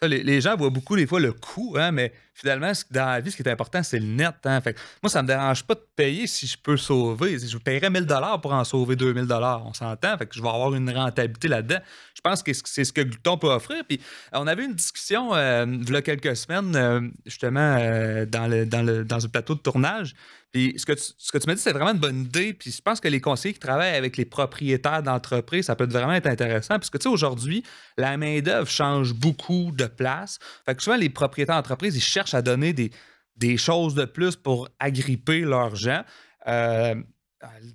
les, 0.08 0.42
gens 0.42 0.56
voient 0.56 0.70
beaucoup 0.70 0.96
des 0.96 1.08
fois 1.08 1.20
le 1.20 1.34
coût, 1.34 1.76
hein, 1.78 1.92
mais 1.92 2.14
finalement, 2.34 2.72
dans 2.92 3.06
la 3.06 3.20
vie, 3.20 3.32
ce 3.32 3.38
qui 3.38 3.44
est 3.44 3.52
important, 3.52 3.84
c'est 3.84 4.00
le 4.00 4.06
net. 4.06 4.36
Hein. 4.46 4.62
Fait 4.62 4.76
moi, 5.02 5.10
ça 5.10 5.22
me 5.22 5.28
dérange 5.28 5.64
pas 5.64 5.76
de 5.76 5.86
payer 5.96 6.28
si 6.28 6.48
je 6.48 6.58
peux 6.58 6.78
sauver. 6.78 7.38
Je 7.40 7.58
paierais 7.58 7.90
1000 7.90 8.06
dollars 8.06 8.42
pour 8.42 8.54
en 8.54 8.64
sauver 8.64 8.96
2000 8.96 9.26
dollars. 9.26 9.66
On 9.66 9.74
s'entend. 9.74 10.18
Fait 10.18 10.26
que 10.26 10.36
je 10.36 10.42
vais 10.42 10.50
avoir 10.50 10.74
une 10.74 10.90
rentabilité 10.90 11.48
là-dedans. 11.48 11.80
Je 12.16 12.22
pense 12.22 12.42
que 12.44 12.52
c'est 12.54 12.86
ce 12.86 12.94
que 12.94 13.02
Glouton 13.02 13.38
peut 13.38 13.52
offrir. 13.52 13.84
Puis 13.88 14.00
on 14.32 14.48
avait 14.48 14.66
une 14.66 14.74
discussion 14.74 15.34
euh, 15.34 15.66
il 15.68 15.92
y 15.92 15.96
a 15.96 16.02
quelques 16.02 16.36
semaines, 16.36 16.76
euh, 16.76 17.02
justement, 17.26 17.78
euh, 17.80 18.26
dans 18.26 19.26
un 19.26 19.30
plateau 19.30 19.56
de 19.56 19.60
tournage. 19.60 20.16
Puis 20.54 20.76
ce 20.78 20.86
que 20.86 20.94
tu, 20.94 21.02
ce 21.18 21.32
que 21.32 21.40
tu 21.40 21.48
m'as 21.48 21.56
dit, 21.56 21.62
c'est 21.62 21.72
vraiment 21.72 21.92
une 21.92 22.00
bonne 22.00 22.22
idée. 22.22 22.54
Puis 22.54 22.72
je 22.72 22.82
pense 22.82 23.00
que 23.00 23.08
les 23.08 23.20
conseillers 23.20 23.56
qui 23.56 23.60
travaillent 23.60 23.96
avec 23.96 24.18
les 24.18 24.26
propriétaires 24.26 25.02
d'entreprises, 25.02 25.66
ça 25.66 25.76
peut 25.76 25.88
vraiment 25.88 26.14
être 26.14 26.28
intéressant. 26.28 26.76
Parce 26.76 26.92
que 26.92 27.00
tu 27.00 27.04
sais, 27.04 27.10
aujourd'hui, 27.10 27.64
la 27.98 28.18
main-d'œuvre 28.18 28.70
change 28.70 29.14
beaucoup 29.16 29.72
de 29.72 29.88
place. 29.88 30.38
Fait 30.66 30.76
que 30.76 30.84
souvent, 30.84 30.96
les 30.96 31.10
propriétaires 31.10 31.56
d'entreprises, 31.56 31.96
ils 31.96 32.04
cherchent 32.04 32.36
à 32.36 32.44
donner 32.44 32.72
des, 32.72 33.58
choses 33.58 33.96
de 33.96 34.06
plus 34.06 34.36
pour 34.36 34.70
agripper 34.80 35.42
leurs 35.42 35.76
gens. 35.76 36.04
Euh, 36.48 36.96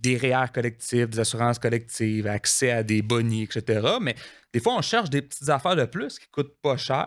des 0.01 0.17
REER 0.17 0.47
collectifs, 0.55 1.11
des 1.11 1.21
assurances 1.21 1.59
collectives, 1.59 2.27
accès 2.27 2.71
à 2.71 2.83
des 2.83 3.03
bonnies, 3.03 3.43
etc. 3.43 3.87
Mais 4.01 4.15
des 4.55 4.61
fois, 4.61 4.77
on 4.77 4.83
cherche 4.83 5.11
des 5.11 5.21
petites 5.21 5.51
affaires 5.51 5.77
de 5.77 5.85
plus 5.85 6.19
qui 6.19 6.27
coûtent 6.29 6.57
pas 6.63 6.79
cher 6.79 7.07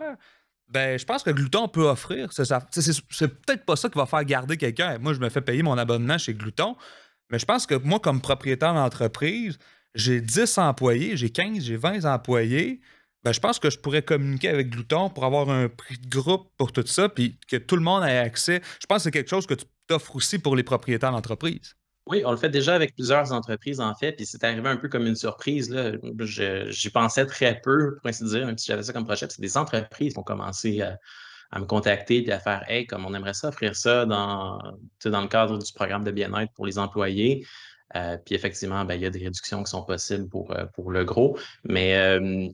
ben, 0.72 0.98
je 0.98 1.04
pense 1.04 1.22
que 1.22 1.30
Glouton 1.30 1.68
peut 1.68 1.86
offrir. 1.86 2.30
C'est 2.32 2.46
peut-être 2.46 3.64
pas 3.64 3.76
ça 3.76 3.90
qui 3.90 3.98
va 3.98 4.06
faire 4.06 4.24
garder 4.24 4.56
quelqu'un. 4.56 4.98
Moi, 4.98 5.12
je 5.12 5.20
me 5.20 5.28
fais 5.28 5.42
payer 5.42 5.62
mon 5.62 5.76
abonnement 5.76 6.16
chez 6.16 6.32
Glouton, 6.32 6.76
mais 7.30 7.38
je 7.38 7.44
pense 7.44 7.66
que 7.66 7.74
moi, 7.74 8.00
comme 8.00 8.22
propriétaire 8.22 8.72
d'entreprise, 8.72 9.58
j'ai 9.94 10.22
10 10.22 10.56
employés, 10.58 11.16
j'ai 11.16 11.28
15, 11.28 11.62
j'ai 11.62 11.76
20 11.76 12.06
employés. 12.06 12.80
Ben, 13.22 13.32
je 13.32 13.40
pense 13.40 13.58
que 13.58 13.68
je 13.68 13.78
pourrais 13.78 14.02
communiquer 14.02 14.48
avec 14.48 14.70
Glouton 14.70 15.10
pour 15.10 15.24
avoir 15.26 15.50
un 15.50 15.68
prix 15.68 15.98
de 15.98 16.08
groupe 16.08 16.48
pour 16.56 16.72
tout 16.72 16.86
ça, 16.86 17.08
puis 17.08 17.38
que 17.46 17.56
tout 17.56 17.76
le 17.76 17.82
monde 17.82 18.02
ait 18.04 18.18
accès. 18.18 18.62
Je 18.80 18.86
pense 18.86 18.98
que 18.98 19.02
c'est 19.04 19.10
quelque 19.10 19.30
chose 19.30 19.46
que 19.46 19.54
tu 19.54 19.66
t'offres 19.86 20.16
aussi 20.16 20.38
pour 20.38 20.56
les 20.56 20.62
propriétaires 20.62 21.12
d'entreprise. 21.12 21.76
Oui, 22.06 22.22
on 22.24 22.32
le 22.32 22.36
fait 22.36 22.48
déjà 22.48 22.74
avec 22.74 22.94
plusieurs 22.94 23.32
entreprises, 23.32 23.80
en 23.80 23.94
fait, 23.94 24.12
puis 24.12 24.26
c'est 24.26 24.42
arrivé 24.42 24.68
un 24.68 24.76
peu 24.76 24.88
comme 24.88 25.06
une 25.06 25.14
surprise. 25.14 25.72
J'y 26.68 26.90
pensais 26.90 27.26
très 27.26 27.60
peu, 27.60 27.96
pour 27.96 28.08
ainsi 28.08 28.24
dire, 28.24 28.44
même 28.44 28.58
si 28.58 28.66
j'avais 28.66 28.82
ça 28.82 28.92
comme 28.92 29.04
projet. 29.04 29.26
C'est 29.30 29.40
des 29.40 29.56
entreprises 29.56 30.14
qui 30.14 30.18
ont 30.18 30.24
commencé 30.24 30.82
à, 30.82 30.98
me 31.58 31.64
contacter 31.64 32.26
et 32.26 32.32
à 32.32 32.40
faire 32.40 32.64
Hey, 32.68 32.86
comme 32.86 33.06
on 33.06 33.14
aimerait 33.14 33.34
ça, 33.34 33.48
offrir 33.48 33.76
ça 33.76 34.04
dans, 34.06 34.58
dans 35.04 35.20
le 35.20 35.28
cadre 35.28 35.58
du 35.58 35.72
programme 35.72 36.02
de 36.02 36.10
bien-être 36.10 36.52
pour 36.54 36.66
les 36.66 36.78
employés. 36.78 37.46
Euh, 37.94 38.16
puis 38.24 38.34
effectivement, 38.34 38.84
ben, 38.84 38.94
il 38.94 39.02
y 39.02 39.06
a 39.06 39.10
des 39.10 39.18
réductions 39.18 39.62
qui 39.62 39.70
sont 39.70 39.84
possibles 39.84 40.28
pour, 40.28 40.50
euh, 40.52 40.64
pour 40.74 40.90
le 40.90 41.04
gros. 41.04 41.38
Mais 41.64 41.96
euh, 41.96 42.48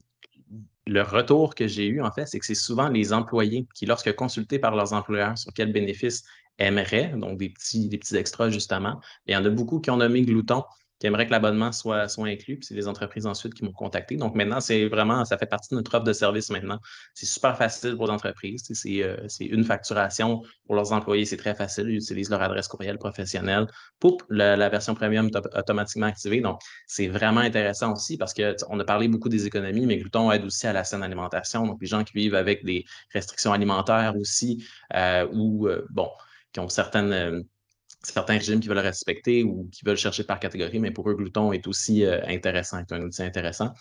le 0.85 1.01
retour 1.01 1.55
que 1.55 1.67
j'ai 1.67 1.87
eu, 1.87 2.01
en 2.01 2.11
fait, 2.11 2.25
c'est 2.25 2.39
que 2.39 2.45
c'est 2.45 2.55
souvent 2.55 2.89
les 2.89 3.13
employés 3.13 3.67
qui, 3.73 3.85
lorsque 3.85 4.13
consultés 4.15 4.59
par 4.59 4.75
leurs 4.75 4.93
employeurs 4.93 5.37
sur 5.37 5.53
quels 5.53 5.71
bénéfices 5.71 6.23
aimeraient, 6.59 7.13
donc 7.15 7.37
des 7.37 7.49
petits, 7.49 7.87
des 7.89 7.97
petits 7.97 8.15
extras 8.15 8.49
justement. 8.49 8.99
il 9.25 9.33
y 9.33 9.37
en 9.37 9.45
a 9.45 9.49
beaucoup 9.49 9.79
qui 9.79 9.89
ont 9.89 9.97
nommé 9.97 10.21
Glouton, 10.21 10.63
qui 10.99 11.07
aimeraient 11.07 11.25
que 11.25 11.31
l'abonnement 11.31 11.71
soit, 11.71 12.09
soit 12.09 12.27
inclus, 12.27 12.57
puis 12.57 12.65
c'est 12.65 12.75
les 12.75 12.87
entreprises 12.87 13.25
ensuite 13.25 13.53
qui 13.53 13.63
m'ont 13.63 13.71
contacté. 13.71 14.17
Donc 14.17 14.35
maintenant, 14.35 14.59
c'est 14.59 14.87
vraiment, 14.87 15.23
ça 15.23 15.37
fait 15.37 15.45
partie 15.45 15.69
de 15.69 15.75
notre 15.75 15.95
offre 15.95 16.03
de 16.03 16.11
service 16.11 16.49
maintenant. 16.49 16.79
C'est 17.13 17.25
super 17.25 17.57
facile 17.57 17.95
pour 17.95 18.07
les 18.07 18.11
entreprises. 18.11 18.69
Euh, 18.85 19.17
c'est 19.27 19.45
une 19.45 19.63
facturation 19.63 20.41
pour 20.65 20.75
leurs 20.75 20.91
employés, 20.91 21.23
c'est 21.23 21.37
très 21.37 21.55
facile. 21.55 21.87
Ils 21.89 21.97
utilisent 21.97 22.29
leur 22.29 22.41
adresse 22.41 22.67
courriel 22.67 22.97
professionnelle. 22.97 23.67
Poup, 23.99 24.21
la, 24.29 24.69
version 24.69 24.93
premium 24.93 25.29
automatiquement 25.55 26.07
activée. 26.07 26.41
Donc, 26.41 26.59
c'est 26.85 27.07
vraiment 27.07 27.41
intéressant 27.41 27.93
aussi 27.93 28.17
parce 28.17 28.33
qu'on 28.33 28.79
a 28.79 28.83
parlé 28.83 29.07
beaucoup 29.07 29.29
des 29.29 29.47
économies, 29.47 29.85
mais 29.85 29.97
Glouton 29.97 30.31
aide 30.33 30.43
aussi 30.43 30.67
à 30.67 30.73
la 30.73 30.83
saine 30.83 31.01
alimentation. 31.01 31.65
Donc, 31.65 31.77
les 31.79 31.87
gens 31.87 32.03
qui 32.03 32.13
vivent 32.13 32.35
avec 32.35 32.65
des 32.65 32.83
restrictions 33.13 33.53
alimentaires 33.53 34.15
aussi, 34.19 34.65
euh, 34.95 35.25
ou, 35.31 35.67
euh, 35.67 35.85
bon, 35.91 36.09
qui 36.51 36.59
ont 36.59 36.67
euh, 36.67 37.41
certains 38.03 38.33
régimes 38.33 38.59
qui 38.59 38.67
veulent 38.67 38.77
respecter 38.79 39.43
ou 39.43 39.69
qui 39.71 39.85
veulent 39.85 39.97
chercher 39.97 40.23
par 40.23 40.39
catégorie, 40.39 40.79
mais 40.79 40.91
pour 40.91 41.09
eux, 41.09 41.15
Glouton 41.15 41.51
est 41.53 41.67
aussi 41.67 42.05
euh, 42.05 42.19
intéressant, 42.27 42.79
est 42.79 42.91
un 42.91 43.01
outil 43.01 43.23
intéressant. 43.23 43.73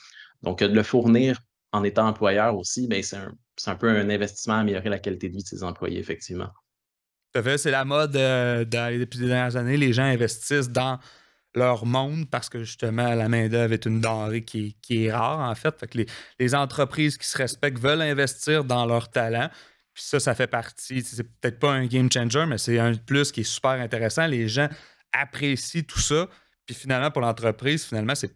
Donc, 0.43 0.61
de 0.61 0.67
le 0.67 0.83
fournir 0.83 1.41
en 1.73 1.85
étant 1.85 2.07
employeur 2.07 2.57
aussi, 2.57 2.87
ben, 2.89 3.03
c'est 3.03 3.17
un, 3.17 3.35
un, 3.67 3.77
peu 3.77 3.89
un 3.89 4.09
investissement 4.09 4.55
à 4.55 4.59
améliorer 4.59 4.89
la 4.89 4.99
qualité 4.99 5.29
de 5.29 5.35
vie 5.35 5.43
de 5.43 5.49
ses 5.49 5.63
employés, 5.63 5.99
effectivement. 5.99 6.49
Tout 7.35 7.43
fait, 7.43 7.59
c'est 7.59 7.71
la 7.71 7.85
mode 7.85 8.17
euh, 8.17 8.65
depuis 8.65 9.21
les 9.21 9.29
dernières 9.29 9.57
années. 9.57 9.77
Les 9.77 9.93
gens 9.93 10.05
investissent 10.05 10.71
dans 10.71 10.99
leur 11.55 11.85
monde 11.87 12.29
parce 12.31 12.49
que 12.49 12.61
justement, 12.61 13.15
la 13.15 13.29
main-d'œuvre 13.29 13.75
est 13.75 13.85
une 13.85 14.01
denrée 14.01 14.45
qui, 14.45 14.77
est 14.91 15.13
rare, 15.13 15.41
en 15.41 15.55
fait. 15.55 15.79
fait 15.79 15.87
que 15.89 15.99
les, 15.99 16.07
les, 16.39 16.55
entreprises 16.55 17.19
qui 17.19 17.27
se 17.27 17.37
respectent 17.37 17.79
veulent 17.79 18.03
investir 18.03 18.65
dans 18.65 18.87
leur 18.87 19.11
talent. 19.11 19.51
Puis 19.99 20.07
ça, 20.07 20.21
ça 20.21 20.33
fait 20.37 20.47
partie. 20.47 21.03
C'est 21.03 21.25
peut-être 21.25 21.59
pas 21.59 21.73
un 21.73 21.87
game 21.87 22.09
changer, 22.09 22.47
mais 22.47 22.57
c'est 22.57 22.79
un 22.79 22.95
plus 22.95 23.33
qui 23.33 23.41
est 23.41 23.51
super 23.53 23.73
intéressant. 23.73 24.29
Les 24.29 24.47
gens 24.47 24.69
apprécient 25.13 25.83
tout 25.83 25.99
ça. 25.99 26.29
Puis 26.67 26.77
finalement, 26.77 27.11
pour 27.11 27.21
l'entreprise, 27.21 27.85
finalement, 27.85 28.15
c'est 28.15 28.33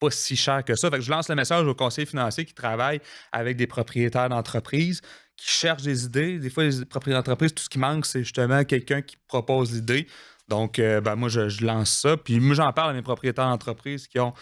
pas 0.00 0.10
si 0.10 0.34
cher 0.34 0.64
que 0.64 0.74
ça. 0.74 0.90
Fait 0.90 0.96
que 0.96 1.02
je 1.02 1.10
lance 1.12 1.28
le 1.28 1.36
message 1.36 1.64
aux 1.64 1.74
conseillers 1.76 2.08
financiers 2.08 2.44
qui 2.44 2.52
travaillent 2.52 3.00
avec 3.30 3.56
des 3.56 3.68
propriétaires 3.68 4.28
d'entreprise, 4.28 5.00
qui 5.36 5.48
cherchent 5.48 5.84
des 5.84 6.04
idées. 6.04 6.40
Des 6.40 6.50
fois, 6.50 6.64
les 6.64 6.84
propriétaires 6.84 7.22
d'entreprise, 7.22 7.54
tout 7.54 7.62
ce 7.62 7.68
qui 7.68 7.78
manque, 7.78 8.04
c'est 8.04 8.24
justement 8.24 8.64
quelqu'un 8.64 9.00
qui 9.00 9.18
propose 9.28 9.72
l'idée. 9.72 10.08
Donc, 10.48 10.78
euh, 10.78 11.00
ben, 11.02 11.14
moi, 11.14 11.28
je, 11.28 11.64
lance 11.64 11.90
ça. 11.90 12.16
Puis 12.16 12.40
moi, 12.40 12.54
j'en 12.54 12.72
parle 12.72 12.90
à 12.90 12.92
mes 12.94 13.02
propriétaires 13.02 13.48
d'entreprise 13.48 14.06
qui 14.06 14.18
ont 14.18 14.32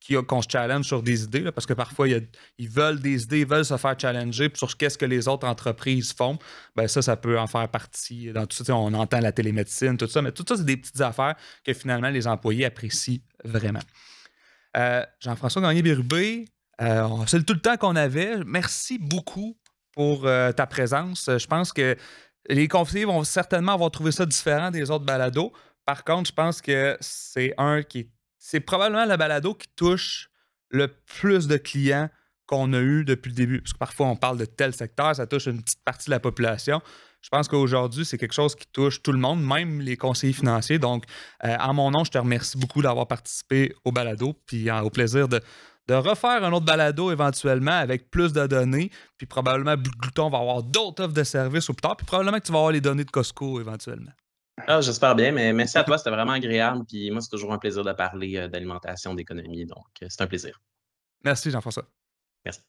qui, 0.00 0.14
qu'on 0.14 0.42
se 0.42 0.48
challenge 0.50 0.86
sur 0.86 1.02
des 1.02 1.22
idées, 1.22 1.52
parce 1.52 1.66
que 1.66 1.72
parfois, 1.72 2.08
ils 2.08 2.68
veulent 2.68 3.00
des 3.00 3.22
idées, 3.22 3.40
ils 3.40 3.46
veulent 3.46 3.64
se 3.64 3.76
faire 3.76 3.94
challenger 3.98 4.50
sur 4.54 4.76
qu'est-ce 4.76 4.98
que 4.98 5.04
les 5.04 5.28
autres 5.28 5.46
entreprises 5.46 6.12
font. 6.12 6.38
Ben 6.74 6.88
ça, 6.88 7.00
ça 7.00 7.16
peut 7.16 7.38
en 7.38 7.46
faire 7.46 7.68
partie. 7.68 8.32
Dans 8.32 8.46
tout 8.46 8.64
ça, 8.64 8.74
on 8.74 8.92
entend 8.92 9.20
la 9.20 9.30
télémédecine, 9.30 9.96
tout 9.96 10.08
ça, 10.08 10.20
mais 10.20 10.32
tout 10.32 10.44
ça, 10.46 10.56
c'est 10.56 10.64
des 10.64 10.76
petites 10.76 11.00
affaires 11.00 11.36
que 11.64 11.72
finalement, 11.72 12.10
les 12.10 12.26
employés 12.26 12.64
apprécient 12.64 13.20
vraiment. 13.44 13.82
Euh, 14.76 15.04
Jean-François 15.20 15.62
Gagné-Bérubé, 15.62 16.46
euh, 16.80 17.08
c'est 17.28 17.44
tout 17.46 17.54
le 17.54 17.60
temps 17.60 17.76
qu'on 17.76 17.94
avait. 17.94 18.38
Merci 18.44 18.98
beaucoup 18.98 19.56
pour 19.94 20.22
ta 20.22 20.66
présence. 20.66 21.28
Je 21.28 21.46
pense 21.46 21.70
que 21.70 21.96
les 22.48 22.68
conseillers 22.68 23.04
vont 23.04 23.24
certainement 23.24 23.72
avoir 23.72 23.90
trouvé 23.90 24.12
ça 24.12 24.26
différent 24.26 24.70
des 24.70 24.90
autres 24.90 25.04
balados. 25.04 25.52
Par 25.84 26.04
contre, 26.04 26.30
je 26.30 26.34
pense 26.34 26.60
que 26.60 26.96
c'est 27.00 27.54
un 27.58 27.82
qui 27.82 28.08
c'est 28.44 28.60
probablement 28.60 29.06
le 29.06 29.16
balado 29.16 29.54
qui 29.54 29.68
touche 29.76 30.28
le 30.70 30.88
plus 30.88 31.46
de 31.46 31.56
clients 31.56 32.10
qu'on 32.46 32.72
a 32.72 32.80
eu 32.80 33.04
depuis 33.04 33.28
le 33.28 33.36
début. 33.36 33.60
Parce 33.60 33.72
que 33.72 33.78
parfois, 33.78 34.08
on 34.08 34.16
parle 34.16 34.36
de 34.36 34.44
tel 34.44 34.74
secteur, 34.74 35.14
ça 35.14 35.28
touche 35.28 35.46
une 35.46 35.62
petite 35.62 35.82
partie 35.84 36.06
de 36.06 36.10
la 36.10 36.18
population. 36.18 36.82
Je 37.20 37.28
pense 37.28 37.46
qu'aujourd'hui, 37.46 38.04
c'est 38.04 38.18
quelque 38.18 38.34
chose 38.34 38.56
qui 38.56 38.66
touche 38.72 39.00
tout 39.00 39.12
le 39.12 39.18
monde, 39.18 39.44
même 39.44 39.80
les 39.80 39.96
conseillers 39.96 40.32
financiers. 40.32 40.80
Donc, 40.80 41.04
euh, 41.44 41.56
en 41.60 41.72
mon 41.72 41.92
nom, 41.92 42.02
je 42.02 42.10
te 42.10 42.18
remercie 42.18 42.58
beaucoup 42.58 42.82
d'avoir 42.82 43.06
participé 43.06 43.72
au 43.84 43.92
balado, 43.92 44.34
puis 44.44 44.68
euh, 44.68 44.80
au 44.80 44.90
plaisir 44.90 45.28
de, 45.28 45.40
de 45.88 45.94
refaire 45.94 46.44
un 46.44 46.52
autre 46.52 46.66
balado 46.66 47.10
éventuellement 47.10 47.72
avec 47.72 48.10
plus 48.10 48.32
de 48.32 48.46
données. 48.46 48.90
Puis 49.18 49.26
probablement, 49.26 49.74
Glouton 49.76 50.30
va 50.30 50.38
avoir 50.38 50.62
d'autres 50.62 51.04
offres 51.04 51.14
de 51.14 51.24
services 51.24 51.68
au 51.70 51.74
plus 51.74 51.82
tard. 51.82 51.96
Puis 51.96 52.06
probablement 52.06 52.38
que 52.38 52.44
tu 52.44 52.52
vas 52.52 52.58
avoir 52.58 52.72
les 52.72 52.80
données 52.80 53.04
de 53.04 53.10
Costco 53.10 53.60
éventuellement. 53.60 54.12
Ah, 54.66 54.80
J'espère 54.80 55.14
bien, 55.14 55.32
mais 55.32 55.52
merci 55.52 55.78
à 55.78 55.84
toi, 55.84 55.98
c'était 55.98 56.10
vraiment 56.10 56.32
agréable. 56.32 56.84
Puis 56.86 57.10
moi, 57.10 57.20
c'est 57.20 57.30
toujours 57.30 57.52
un 57.52 57.58
plaisir 57.58 57.84
de 57.84 57.92
parler 57.92 58.36
euh, 58.36 58.48
d'alimentation, 58.48 59.14
d'économie. 59.14 59.64
Donc, 59.66 59.86
euh, 60.02 60.06
c'est 60.08 60.22
un 60.22 60.26
plaisir. 60.26 60.60
Merci, 61.24 61.50
Jean-François. 61.50 61.84
Merci. 62.44 62.60